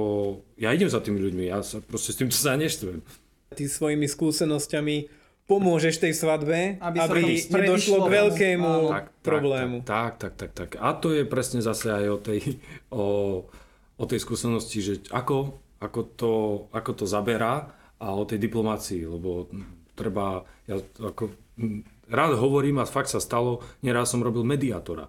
ja 0.57 0.73
idem 0.73 0.89
za 0.89 1.05
tými 1.05 1.21
ľuďmi, 1.21 1.45
ja 1.53 1.61
sa 1.61 1.85
proste 1.85 2.17
s 2.17 2.19
týmto 2.25 2.39
sa 2.41 2.57
neštvujem. 2.57 3.05
Ty 3.53 3.65
svojimi 3.69 4.09
skúsenosťami 4.09 4.97
pomôžeš 5.45 6.01
tej 6.01 6.17
svadbe, 6.17 6.81
Aby 6.81 6.99
aby, 7.05 7.23
nedošlo 7.37 8.09
k 8.09 8.17
veľkému 8.17 8.65
Áno. 8.65 8.91
Tak, 8.97 9.05
problému. 9.21 9.77
Tak, 9.85 10.17
tak, 10.17 10.33
tak, 10.41 10.57
tak, 10.57 10.69
tak. 10.73 10.81
A 10.81 10.97
to 10.97 11.13
je 11.13 11.29
presne 11.29 11.61
zase 11.61 11.93
aj 11.93 12.07
o 12.09 12.19
tej, 12.19 12.41
o, 12.89 13.05
o 13.99 14.05
tej 14.05 14.21
skúsenosti, 14.23 14.79
že 14.83 14.95
ako, 15.15 15.61
ako, 15.79 16.01
to, 16.19 16.33
ako 16.75 16.91
to 16.93 17.05
zaberá 17.07 17.71
a 18.03 18.11
o 18.15 18.27
tej 18.27 18.43
diplomácii, 18.43 19.07
lebo 19.07 19.47
treba, 19.95 20.43
ja 20.67 20.83
ako, 20.99 21.31
rád 22.11 22.37
hovorím 22.37 22.83
a 22.83 22.91
fakt 22.91 23.11
sa 23.11 23.23
stalo, 23.23 23.63
neraz 23.81 24.11
som 24.11 24.25
robil 24.25 24.43
mediátora. 24.43 25.09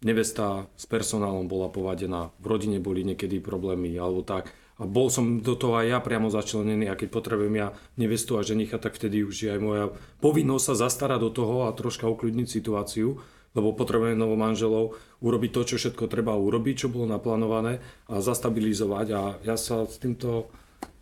Nevesta 0.00 0.64
s 0.80 0.88
personálom 0.88 1.44
bola 1.44 1.68
povadená, 1.68 2.32
v 2.40 2.46
rodine 2.48 2.80
boli 2.80 3.04
niekedy 3.04 3.38
problémy 3.38 3.92
alebo 4.00 4.24
tak. 4.24 4.48
A 4.80 4.88
bol 4.88 5.12
som 5.12 5.44
do 5.44 5.52
toho 5.60 5.76
aj 5.76 5.92
ja 5.92 5.98
priamo 6.00 6.32
začlenený 6.32 6.88
a 6.88 6.96
keď 6.96 7.08
potrebujem 7.12 7.52
ja 7.52 7.68
nevestu 8.00 8.40
a 8.40 8.46
ženicha, 8.46 8.80
tak 8.80 8.96
vtedy 8.96 9.20
už 9.28 9.36
je 9.36 9.52
aj 9.52 9.60
moja 9.60 9.92
povinnosť 10.24 10.72
sa 10.72 10.88
zastarať 10.88 11.20
do 11.20 11.30
toho 11.36 11.68
a 11.68 11.76
troška 11.76 12.08
ukľudniť 12.08 12.48
situáciu, 12.48 13.20
lebo 13.54 13.74
potrebujem 13.74 14.14
novo 14.14 14.38
manželov 14.38 14.94
urobiť 15.18 15.50
to, 15.50 15.60
čo 15.66 15.76
všetko 15.76 16.06
treba 16.06 16.38
urobiť, 16.38 16.86
čo 16.86 16.92
bolo 16.92 17.10
naplánované 17.10 17.82
a 18.06 18.22
zastabilizovať 18.22 19.06
a 19.10 19.20
ja 19.42 19.56
sa 19.58 19.84
s 19.84 19.98
týmto, 19.98 20.46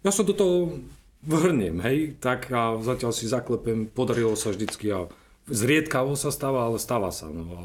ja 0.00 0.08
sa 0.08 0.24
do 0.24 0.32
toho 0.32 0.80
vrnem, 1.24 1.82
hej, 1.84 2.16
tak 2.22 2.48
a 2.48 2.80
zatiaľ 2.80 3.12
si 3.12 3.28
zaklepem, 3.28 3.90
podarilo 3.90 4.32
sa 4.38 4.54
vždycky 4.54 4.88
a 4.94 5.10
zriedkavo 5.50 6.16
sa 6.16 6.32
stáva, 6.32 6.70
ale 6.70 6.80
stáva 6.80 7.12
sa, 7.12 7.28
no 7.28 7.44
a, 7.52 7.62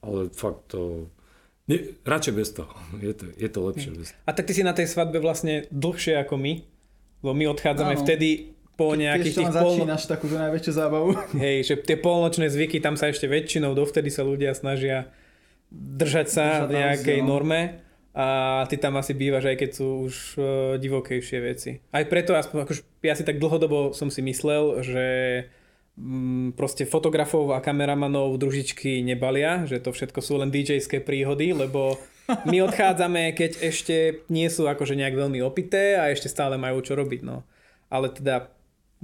ale 0.00 0.32
fakt 0.32 0.72
to, 0.72 1.12
nie, 1.68 1.98
radšej 2.06 2.34
bez 2.34 2.48
toho, 2.56 2.72
je 3.06 3.12
to, 3.12 3.24
je 3.36 3.48
to 3.52 3.60
lepšie 3.68 3.90
bez 3.92 4.06
toho. 4.14 4.20
A 4.24 4.30
tak 4.32 4.48
ty 4.48 4.56
si 4.56 4.64
na 4.64 4.72
tej 4.72 4.88
svadbe 4.88 5.20
vlastne 5.20 5.68
dlhšie 5.68 6.16
ako 6.24 6.40
my, 6.40 6.52
lebo 7.20 7.32
my 7.36 7.44
odchádzame 7.52 7.94
Áno. 7.98 8.02
vtedy 8.06 8.55
po 8.76 8.92
nejakých 8.92 9.42
tých 9.42 9.50
polno... 9.50 9.72
začínaš 9.72 10.04
takúto 10.04 10.36
najväčšiu 10.36 10.72
zábavu. 10.76 11.16
Hej, 11.44 11.56
že 11.72 11.74
tie 11.80 11.96
polnočné 11.96 12.52
zvyky, 12.52 12.78
tam 12.84 13.00
sa 13.00 13.08
ešte 13.08 13.24
väčšinou, 13.24 13.72
dovtedy 13.72 14.12
sa 14.12 14.22
ľudia 14.22 14.52
snažia 14.52 15.08
držať 15.72 16.26
sa 16.28 16.44
Držať 16.68 16.70
nejakej 16.70 17.18
naozaj, 17.18 17.26
no. 17.26 17.28
norme 17.32 17.60
a 18.16 18.28
ty 18.72 18.80
tam 18.80 18.96
asi 18.96 19.12
bývaš, 19.12 19.52
aj 19.52 19.56
keď 19.60 19.70
sú 19.76 19.88
už 20.08 20.14
uh, 20.40 20.44
divokejšie 20.80 21.38
veci. 21.44 21.70
Aj 21.92 22.04
preto, 22.08 22.32
aspoň 22.32 22.64
akož 22.64 22.80
ja 23.04 23.12
si 23.12 23.28
tak 23.28 23.36
dlhodobo 23.36 23.92
som 23.92 24.08
si 24.08 24.24
myslel, 24.24 24.80
že 24.80 25.06
mm, 26.00 26.56
proste 26.56 26.88
fotografov 26.88 27.52
a 27.52 27.60
kameramanov 27.60 28.40
družičky 28.40 29.04
nebalia, 29.04 29.68
že 29.68 29.84
to 29.84 29.92
všetko 29.92 30.24
sú 30.24 30.40
len 30.40 30.48
DJ-ské 30.48 31.04
príhody, 31.04 31.52
lebo 31.52 32.00
my 32.48 32.64
odchádzame, 32.64 33.36
keď 33.36 33.60
ešte 33.60 34.24
nie 34.32 34.48
sú 34.48 34.64
akože 34.64 34.96
nejak 34.96 35.12
veľmi 35.12 35.44
opité 35.44 36.00
a 36.00 36.08
ešte 36.08 36.32
stále 36.32 36.56
majú 36.56 36.80
čo 36.80 36.96
robiť, 36.96 37.20
no. 37.20 37.44
Ale 37.92 38.08
teda 38.08 38.48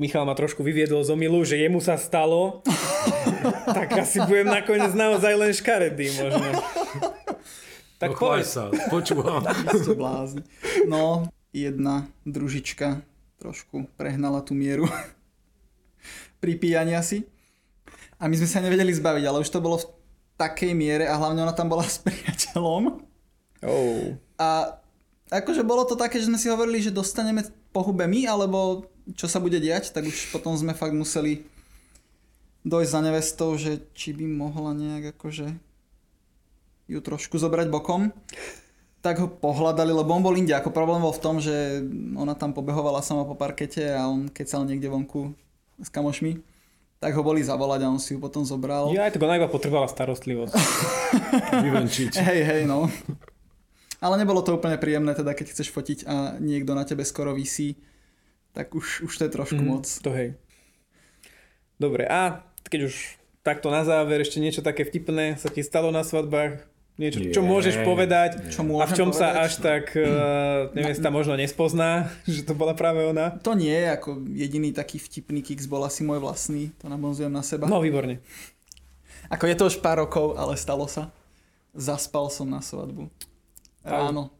Michal 0.01 0.25
ma 0.25 0.33
trošku 0.33 0.65
vyviedol 0.65 1.05
z 1.05 1.13
omilu, 1.13 1.45
že 1.45 1.61
jemu 1.61 1.77
sa 1.85 2.01
stalo, 2.01 2.65
tak 3.77 3.93
asi 3.93 4.25
budem 4.25 4.49
nakoniec 4.49 4.97
naozaj 4.97 5.33
len 5.37 5.53
škaredý 5.53 6.09
možno. 6.17 6.49
Tak 8.01 8.17
no, 8.17 8.19
povedz. 8.19 8.57
sa, 8.57 8.73
počúvam. 8.91 9.47
Ste 9.79 9.95
blázni. 9.95 10.43
No, 10.91 11.31
jedna 11.55 12.11
družička 12.27 13.05
trošku 13.39 13.87
prehnala 13.95 14.43
tú 14.43 14.59
mieru 14.59 14.89
pripíjania 16.43 17.05
si. 17.05 17.29
A 18.19 18.27
my 18.27 18.35
sme 18.35 18.49
sa 18.51 18.59
nevedeli 18.59 18.91
zbaviť, 18.91 19.25
ale 19.29 19.43
už 19.45 19.51
to 19.51 19.63
bolo 19.63 19.79
v 19.79 19.87
takej 20.35 20.73
miere 20.75 21.07
a 21.07 21.15
hlavne 21.15 21.47
ona 21.47 21.55
tam 21.55 21.71
bola 21.71 21.87
s 21.87 22.03
priateľom. 22.03 23.03
Oh. 23.63 24.19
A 24.41 24.79
akože 25.31 25.63
bolo 25.63 25.87
to 25.87 25.95
také, 25.95 26.19
že 26.19 26.27
sme 26.27 26.39
si 26.39 26.51
hovorili, 26.51 26.83
že 26.83 26.91
dostaneme 26.91 27.47
po 27.73 27.81
hube 27.83 28.05
my, 28.05 28.29
alebo 28.29 28.87
čo 29.19 29.27
sa 29.27 29.43
bude 29.43 29.59
diať, 29.59 29.91
tak 29.91 30.07
už 30.07 30.31
potom 30.31 30.55
sme 30.55 30.77
fakt 30.77 30.95
museli 30.95 31.43
dojsť 32.63 32.93
za 32.93 33.01
nevestou, 33.03 33.51
že 33.59 33.83
či 33.97 34.15
by 34.15 34.25
mohla 34.29 34.71
nejak 34.77 35.19
akože 35.19 35.51
ju 36.87 36.99
trošku 37.03 37.41
zobrať 37.41 37.73
bokom. 37.73 38.15
Tak 39.03 39.19
ho 39.19 39.27
pohľadali, 39.27 39.91
lebo 39.91 40.15
on 40.15 40.23
bol 40.23 40.39
inde. 40.39 40.55
Ako 40.55 40.71
problém 40.71 41.03
bol 41.03 41.11
v 41.11 41.23
tom, 41.25 41.43
že 41.43 41.83
ona 42.15 42.39
tam 42.39 42.55
pobehovala 42.55 43.03
sama 43.03 43.27
po 43.27 43.35
parkete 43.35 43.91
a 43.91 44.07
on 44.07 44.31
kecal 44.31 44.63
niekde 44.63 44.87
vonku 44.87 45.35
s 45.83 45.91
kamošmi. 45.91 46.39
Tak 47.03 47.19
ho 47.19 47.27
boli 47.27 47.43
zavolať 47.43 47.83
a 47.83 47.91
on 47.91 47.99
si 47.99 48.15
ju 48.15 48.23
potom 48.23 48.47
zobral. 48.47 48.95
Ja 48.95 49.11
aj 49.11 49.19
tak 49.19 49.27
ona 49.27 49.43
iba 49.43 49.51
potrebovala 49.51 49.91
starostlivosť. 49.91 50.55
Vyvenčiť. 51.67 52.15
Hej, 52.15 52.41
hej, 52.47 52.63
no. 52.71 52.87
Ale 54.03 54.19
nebolo 54.19 54.43
to 54.43 54.59
úplne 54.59 54.75
príjemné, 54.83 55.15
teda 55.15 55.31
keď 55.31 55.55
chceš 55.55 55.71
fotiť 55.71 55.99
a 56.11 56.35
niekto 56.43 56.75
na 56.75 56.83
tebe 56.83 57.07
skoro 57.07 57.31
visí, 57.33 57.79
tak 58.51 58.75
už, 58.75 59.07
už 59.07 59.13
to 59.15 59.23
je 59.25 59.33
trošku 59.33 59.63
Mm, 59.63 59.69
moc. 59.71 59.87
To 59.87 60.11
hej. 60.11 60.35
Dobre, 61.79 62.05
a 62.11 62.43
keď 62.67 62.91
už 62.91 62.95
takto 63.47 63.71
na 63.71 63.87
záver 63.87 64.23
ešte 64.23 64.43
niečo 64.43 64.63
také 64.63 64.83
vtipné 64.83 65.39
sa 65.39 65.51
ti 65.51 65.63
stalo 65.63 65.95
na 65.95 66.03
svadbách? 66.03 66.67
Niečo, 67.01 67.25
čo 67.33 67.41
Nie. 67.41 67.49
môžeš 67.49 67.75
povedať? 67.89 68.53
Čo 68.53 68.69
a 68.77 68.85
v 68.85 68.93
čom 68.93 69.17
sa 69.17 69.33
povedať? 69.33 69.43
až 69.49 69.53
tak 69.65 69.85
uh, 69.97 70.69
nevesta 70.77 71.09
možno 71.09 71.41
nespozná, 71.41 72.13
že 72.29 72.45
to 72.45 72.53
bola 72.53 72.77
práve 72.77 73.01
ona? 73.01 73.33
To 73.41 73.57
nie 73.57 73.89
ako 73.89 74.21
jediný 74.29 74.77
taký 74.77 75.01
vtipný 75.01 75.41
kiks, 75.41 75.65
bol 75.65 75.81
asi 75.89 76.05
môj 76.05 76.21
vlastný, 76.21 76.69
to 76.77 76.93
nabonzujem 76.93 77.33
na 77.33 77.41
seba. 77.41 77.65
No, 77.65 77.81
výborne. 77.81 78.21
Ako 79.33 79.49
je 79.49 79.57
to 79.57 79.65
už 79.73 79.81
pár 79.81 80.05
rokov, 80.05 80.37
ale 80.37 80.61
stalo 80.61 80.85
sa. 80.85 81.09
Zaspal 81.73 82.29
som 82.29 82.45
na 82.45 82.61
svadbu. 82.61 83.09
Ráno. 83.83 84.31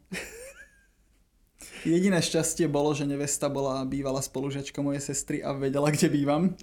Jediné 1.83 2.23
šťastie 2.23 2.71
bolo, 2.71 2.95
že 2.95 3.03
nevesta 3.11 3.51
bola 3.51 3.83
bývalá 3.83 4.23
spolužiačka 4.23 4.79
mojej 4.79 5.03
sestry 5.03 5.43
a 5.43 5.51
vedela, 5.51 5.91
kde 5.91 6.07
bývam. 6.07 6.55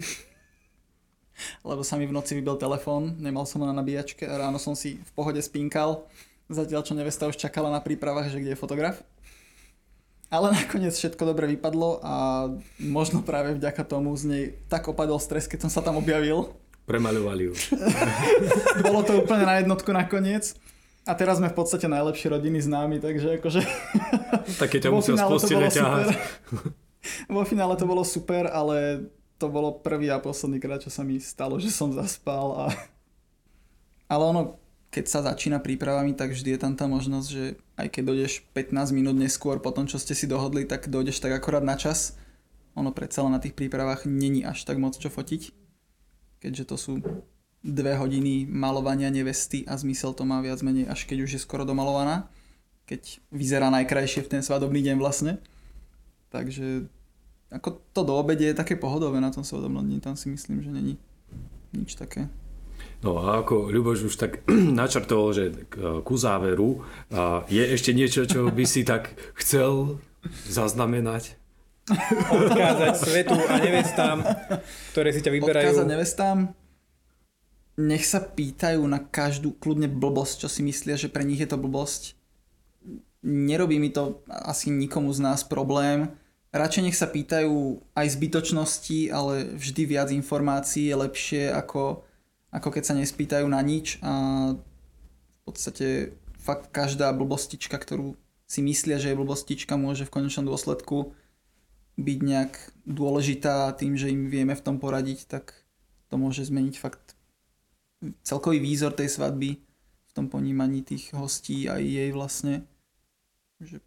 Lebo 1.63 1.83
sa 1.83 1.99
mi 1.99 2.07
v 2.07 2.15
noci 2.15 2.39
vybil 2.39 2.55
telefón, 2.55 3.19
nemal 3.19 3.43
som 3.43 3.63
ho 3.63 3.67
na 3.67 3.75
nabíjačke 3.75 4.23
a 4.27 4.39
ráno 4.39 4.59
som 4.59 4.75
si 4.75 4.99
v 4.99 5.11
pohode 5.15 5.39
spínkal, 5.39 6.07
zatiaľ 6.47 6.83
čo 6.83 6.95
nevesta 6.95 7.27
už 7.27 7.35
čakala 7.35 7.67
na 7.67 7.83
prípravách, 7.83 8.31
že 8.31 8.39
kde 8.39 8.55
je 8.55 8.59
fotograf. 8.59 9.03
Ale 10.31 10.55
nakoniec 10.55 10.95
všetko 10.95 11.35
dobre 11.35 11.51
vypadlo 11.51 11.99
a 11.99 12.13
možno 12.79 13.19
práve 13.19 13.59
vďaka 13.59 13.83
tomu 13.83 14.15
z 14.15 14.23
nej 14.23 14.43
tak 14.71 14.87
opadol 14.87 15.19
stres, 15.19 15.51
keď 15.51 15.67
som 15.67 15.71
sa 15.71 15.81
tam 15.83 15.99
objavil, 15.99 16.55
Premaľovali 16.89 17.43
ju. 17.45 17.53
bolo 18.89 19.05
to 19.05 19.21
úplne 19.21 19.45
na 19.45 19.61
jednotku 19.61 19.93
nakoniec. 19.93 20.57
A 21.09 21.17
teraz 21.17 21.41
sme 21.41 21.49
v 21.49 21.57
podstate 21.57 21.89
najlepšie 21.89 22.29
rodiny 22.29 22.61
známi, 22.61 23.01
takže 23.01 23.41
akože... 23.41 23.61
Tak 24.61 24.69
keď 24.69 24.79
ťa 24.85 24.91
musia 24.93 25.17
super. 25.17 26.13
Vo 27.33 27.41
finále 27.49 27.73
to 27.73 27.89
bolo 27.89 28.05
super, 28.05 28.45
ale 28.45 29.09
to 29.41 29.49
bolo 29.49 29.81
prvý 29.81 30.13
a 30.13 30.21
posledný 30.21 30.61
krát, 30.61 30.85
čo 30.85 30.93
sa 30.93 31.01
mi 31.01 31.17
stalo, 31.17 31.57
že 31.57 31.73
som 31.73 31.89
zaspal 31.89 32.53
a... 32.53 32.65
Ale 34.05 34.21
ono, 34.21 34.61
keď 34.93 35.05
sa 35.09 35.25
začína 35.25 35.57
prípravami, 35.57 36.13
tak 36.13 36.37
vždy 36.37 36.53
je 36.53 36.59
tam 36.61 36.77
tá 36.77 36.85
možnosť, 36.85 37.27
že 37.29 37.57
aj 37.77 37.87
keď 37.89 38.03
dojdeš 38.05 38.33
15 38.53 38.93
minút 38.93 39.17
neskôr 39.17 39.57
po 39.57 39.73
tom, 39.73 39.89
čo 39.89 39.97
ste 39.97 40.13
si 40.13 40.29
dohodli, 40.29 40.69
tak 40.69 40.93
dojdeš 40.93 41.25
tak 41.25 41.33
akorát 41.33 41.65
na 41.65 41.73
čas. 41.73 42.21
Ono 42.77 42.93
predsa 42.93 43.25
len 43.25 43.33
na 43.33 43.41
tých 43.41 43.57
prípravách 43.57 44.05
není 44.05 44.45
až 44.45 44.61
tak 44.61 44.77
moc 44.77 44.93
čo 44.93 45.09
fotiť, 45.09 45.41
keďže 46.41 46.63
to 46.69 46.75
sú 46.77 46.93
dve 47.59 47.99
hodiny 47.99 48.47
malovania 48.47 49.11
nevesty 49.11 49.67
a 49.67 49.75
zmysel 49.75 50.15
to 50.15 50.23
má 50.23 50.39
viac 50.39 50.63
menej 50.63 50.87
až 50.87 51.03
keď 51.03 51.27
už 51.27 51.31
je 51.35 51.41
skoro 51.43 51.67
domalovaná, 51.67 52.31
keď 52.87 53.19
vyzerá 53.29 53.67
najkrajšie 53.69 54.23
v 54.23 54.31
ten 54.39 54.41
svadobný 54.41 54.79
deň 54.79 54.95
vlastne. 54.95 55.43
Takže 56.31 56.87
ako 57.49 57.81
to 57.91 58.01
do 58.05 58.13
obede 58.15 58.45
je 58.45 58.55
také 58.55 58.77
pohodové 58.77 59.17
na 59.19 59.33
tom 59.33 59.43
svadobnom 59.43 59.81
dni, 59.81 59.99
tam 59.99 60.13
si 60.15 60.29
myslím, 60.29 60.61
že 60.61 60.69
není 60.69 60.95
nič 61.73 61.97
také. 61.97 62.29
No 62.99 63.19
a 63.19 63.43
ako 63.43 63.71
Ľuboš 63.71 64.11
už 64.11 64.15
tak 64.15 64.31
načrtoval, 64.79 65.29
že 65.35 65.43
k- 65.67 66.03
ku 66.03 66.15
záveru 66.15 66.83
a 67.11 67.43
je 67.47 67.63
ešte 67.63 67.91
niečo, 67.91 68.27
čo 68.27 68.47
by 68.51 68.63
si 68.67 68.83
tak 68.83 69.15
chcel 69.39 69.99
zaznamenať? 70.47 71.35
Odkázať 72.29 72.93
svetu 73.01 73.33
a 73.49 73.57
nevestám, 73.57 74.21
ktoré 74.93 75.09
si 75.09 75.25
ťa 75.25 75.31
vyberajú. 75.33 75.65
Odkázať 75.73 75.87
nevestám, 75.89 76.37
nech 77.79 78.03
sa 78.03 78.19
pýtajú 78.19 78.83
na 78.83 78.99
každú 78.99 79.55
kľudne 79.55 79.87
blbosť, 79.87 80.43
čo 80.43 80.49
si 80.51 80.67
myslia, 80.67 80.99
že 80.99 81.07
pre 81.07 81.23
nich 81.23 81.39
je 81.39 81.47
to 81.47 81.55
blbosť. 81.55 82.19
Nerobí 83.23 83.79
mi 83.79 83.87
to 83.87 84.19
asi 84.27 84.67
nikomu 84.67 85.15
z 85.15 85.23
nás 85.23 85.47
problém. 85.47 86.11
Radšej 86.51 86.83
nech 86.83 86.99
sa 86.99 87.07
pýtajú 87.07 87.79
aj 87.95 88.07
zbytočnosti, 88.19 89.13
ale 89.15 89.55
vždy 89.55 89.95
viac 89.95 90.11
informácií 90.11 90.91
je 90.91 90.95
lepšie 90.97 91.43
ako, 91.55 92.03
ako 92.51 92.67
keď 92.67 92.83
sa 92.83 92.97
nespýtajú 92.99 93.47
na 93.47 93.63
nič 93.63 94.01
a 94.03 94.11
v 94.51 95.39
podstate 95.47 96.19
fakt 96.35 96.75
každá 96.75 97.15
blbostička, 97.15 97.79
ktorú 97.79 98.19
si 98.49 98.59
myslia, 98.65 98.99
že 98.99 99.13
je 99.13 99.19
blbostička, 99.19 99.77
môže 99.77 100.09
v 100.09 100.13
konečnom 100.19 100.49
dôsledku 100.49 101.13
byť 102.01 102.19
nejak 102.25 102.53
dôležitá 102.89 103.71
tým, 103.77 103.93
že 103.93 104.09
im 104.09 104.27
vieme 104.27 104.57
v 104.57 104.63
tom 104.65 104.81
poradiť, 104.81 105.29
tak 105.29 105.53
to 106.09 106.17
môže 106.17 106.49
zmeniť 106.49 106.75
fakt 106.81 107.08
celkový 108.23 108.59
výzor 108.59 108.95
tej 108.95 109.11
svadby 109.11 109.59
v 110.09 110.11
tom 110.15 110.31
ponímaní 110.31 110.81
tých 110.81 111.13
hostí 111.13 111.67
a 111.69 111.77
jej 111.77 112.09
vlastne. 112.15 112.65
Že 113.59 113.83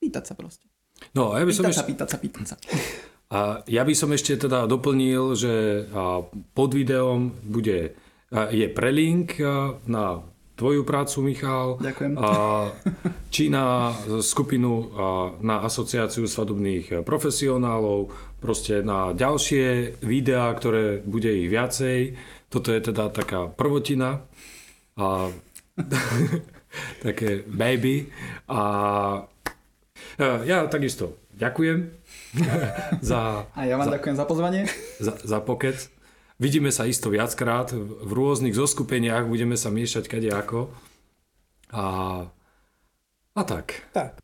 pýtať 0.00 0.24
sa 0.28 0.34
proste. 0.36 0.66
No 1.12 1.32
a 1.32 1.40
ja 1.40 1.44
by 1.44 1.52
som 1.52 1.64
Pýtať 1.64 1.72
ešte... 1.72 1.82
sa, 1.82 1.88
pýtať 1.88 2.08
sa, 2.08 2.16
pýtať 2.20 2.44
sa. 2.46 2.56
A 3.26 3.66
ja 3.66 3.82
by 3.82 3.90
som 3.90 4.14
ešte 4.14 4.38
teda 4.38 4.70
doplnil, 4.70 5.34
že 5.34 5.82
pod 6.54 6.70
videom 6.70 7.34
bude, 7.42 7.98
je 8.30 8.66
prelink 8.70 9.42
na 9.90 10.22
tvoju 10.54 10.86
prácu, 10.86 11.26
Michal. 11.26 11.74
Ďakujem. 11.82 12.12
A, 12.22 12.70
či 13.34 13.50
na 13.50 13.90
skupinu 14.22 14.94
na 15.42 15.66
asociáciu 15.66 16.30
svadobných 16.30 17.02
profesionálov, 17.02 18.14
proste 18.38 18.86
na 18.86 19.10
ďalšie 19.10 19.98
videá, 20.06 20.54
ktoré 20.54 21.02
bude 21.02 21.28
ich 21.28 21.50
viacej. 21.50 22.14
Toto 22.48 22.70
je 22.70 22.80
teda 22.80 23.10
taká 23.10 23.50
prvotina. 23.50 24.22
A, 24.96 25.28
také 27.06 27.42
baby. 27.46 28.10
A 28.48 28.60
a 30.16 30.44
ja 30.48 30.64
takisto 30.68 31.20
ďakujem 31.36 31.92
za, 33.08 33.44
A 33.52 33.60
ja 33.68 33.76
vám 33.76 33.88
za, 33.88 33.94
ďakujem 34.00 34.16
za 34.16 34.24
pozvanie. 34.24 34.62
za, 34.96 35.12
za 35.20 35.38
pokec. 35.44 35.92
Vidíme 36.36 36.68
sa 36.68 36.84
isto 36.84 37.08
viackrát 37.08 37.72
v 37.72 38.10
rôznych 38.12 38.52
zoskupeniach, 38.52 39.24
budeme 39.24 39.56
sa 39.56 39.72
miešať 39.72 40.04
kade 40.04 40.28
ako. 40.28 40.68
A, 41.72 41.84
a 43.32 43.42
tak. 43.44 43.88
Tak. 43.96 44.20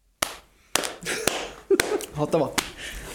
Hotovo. 2.21 2.53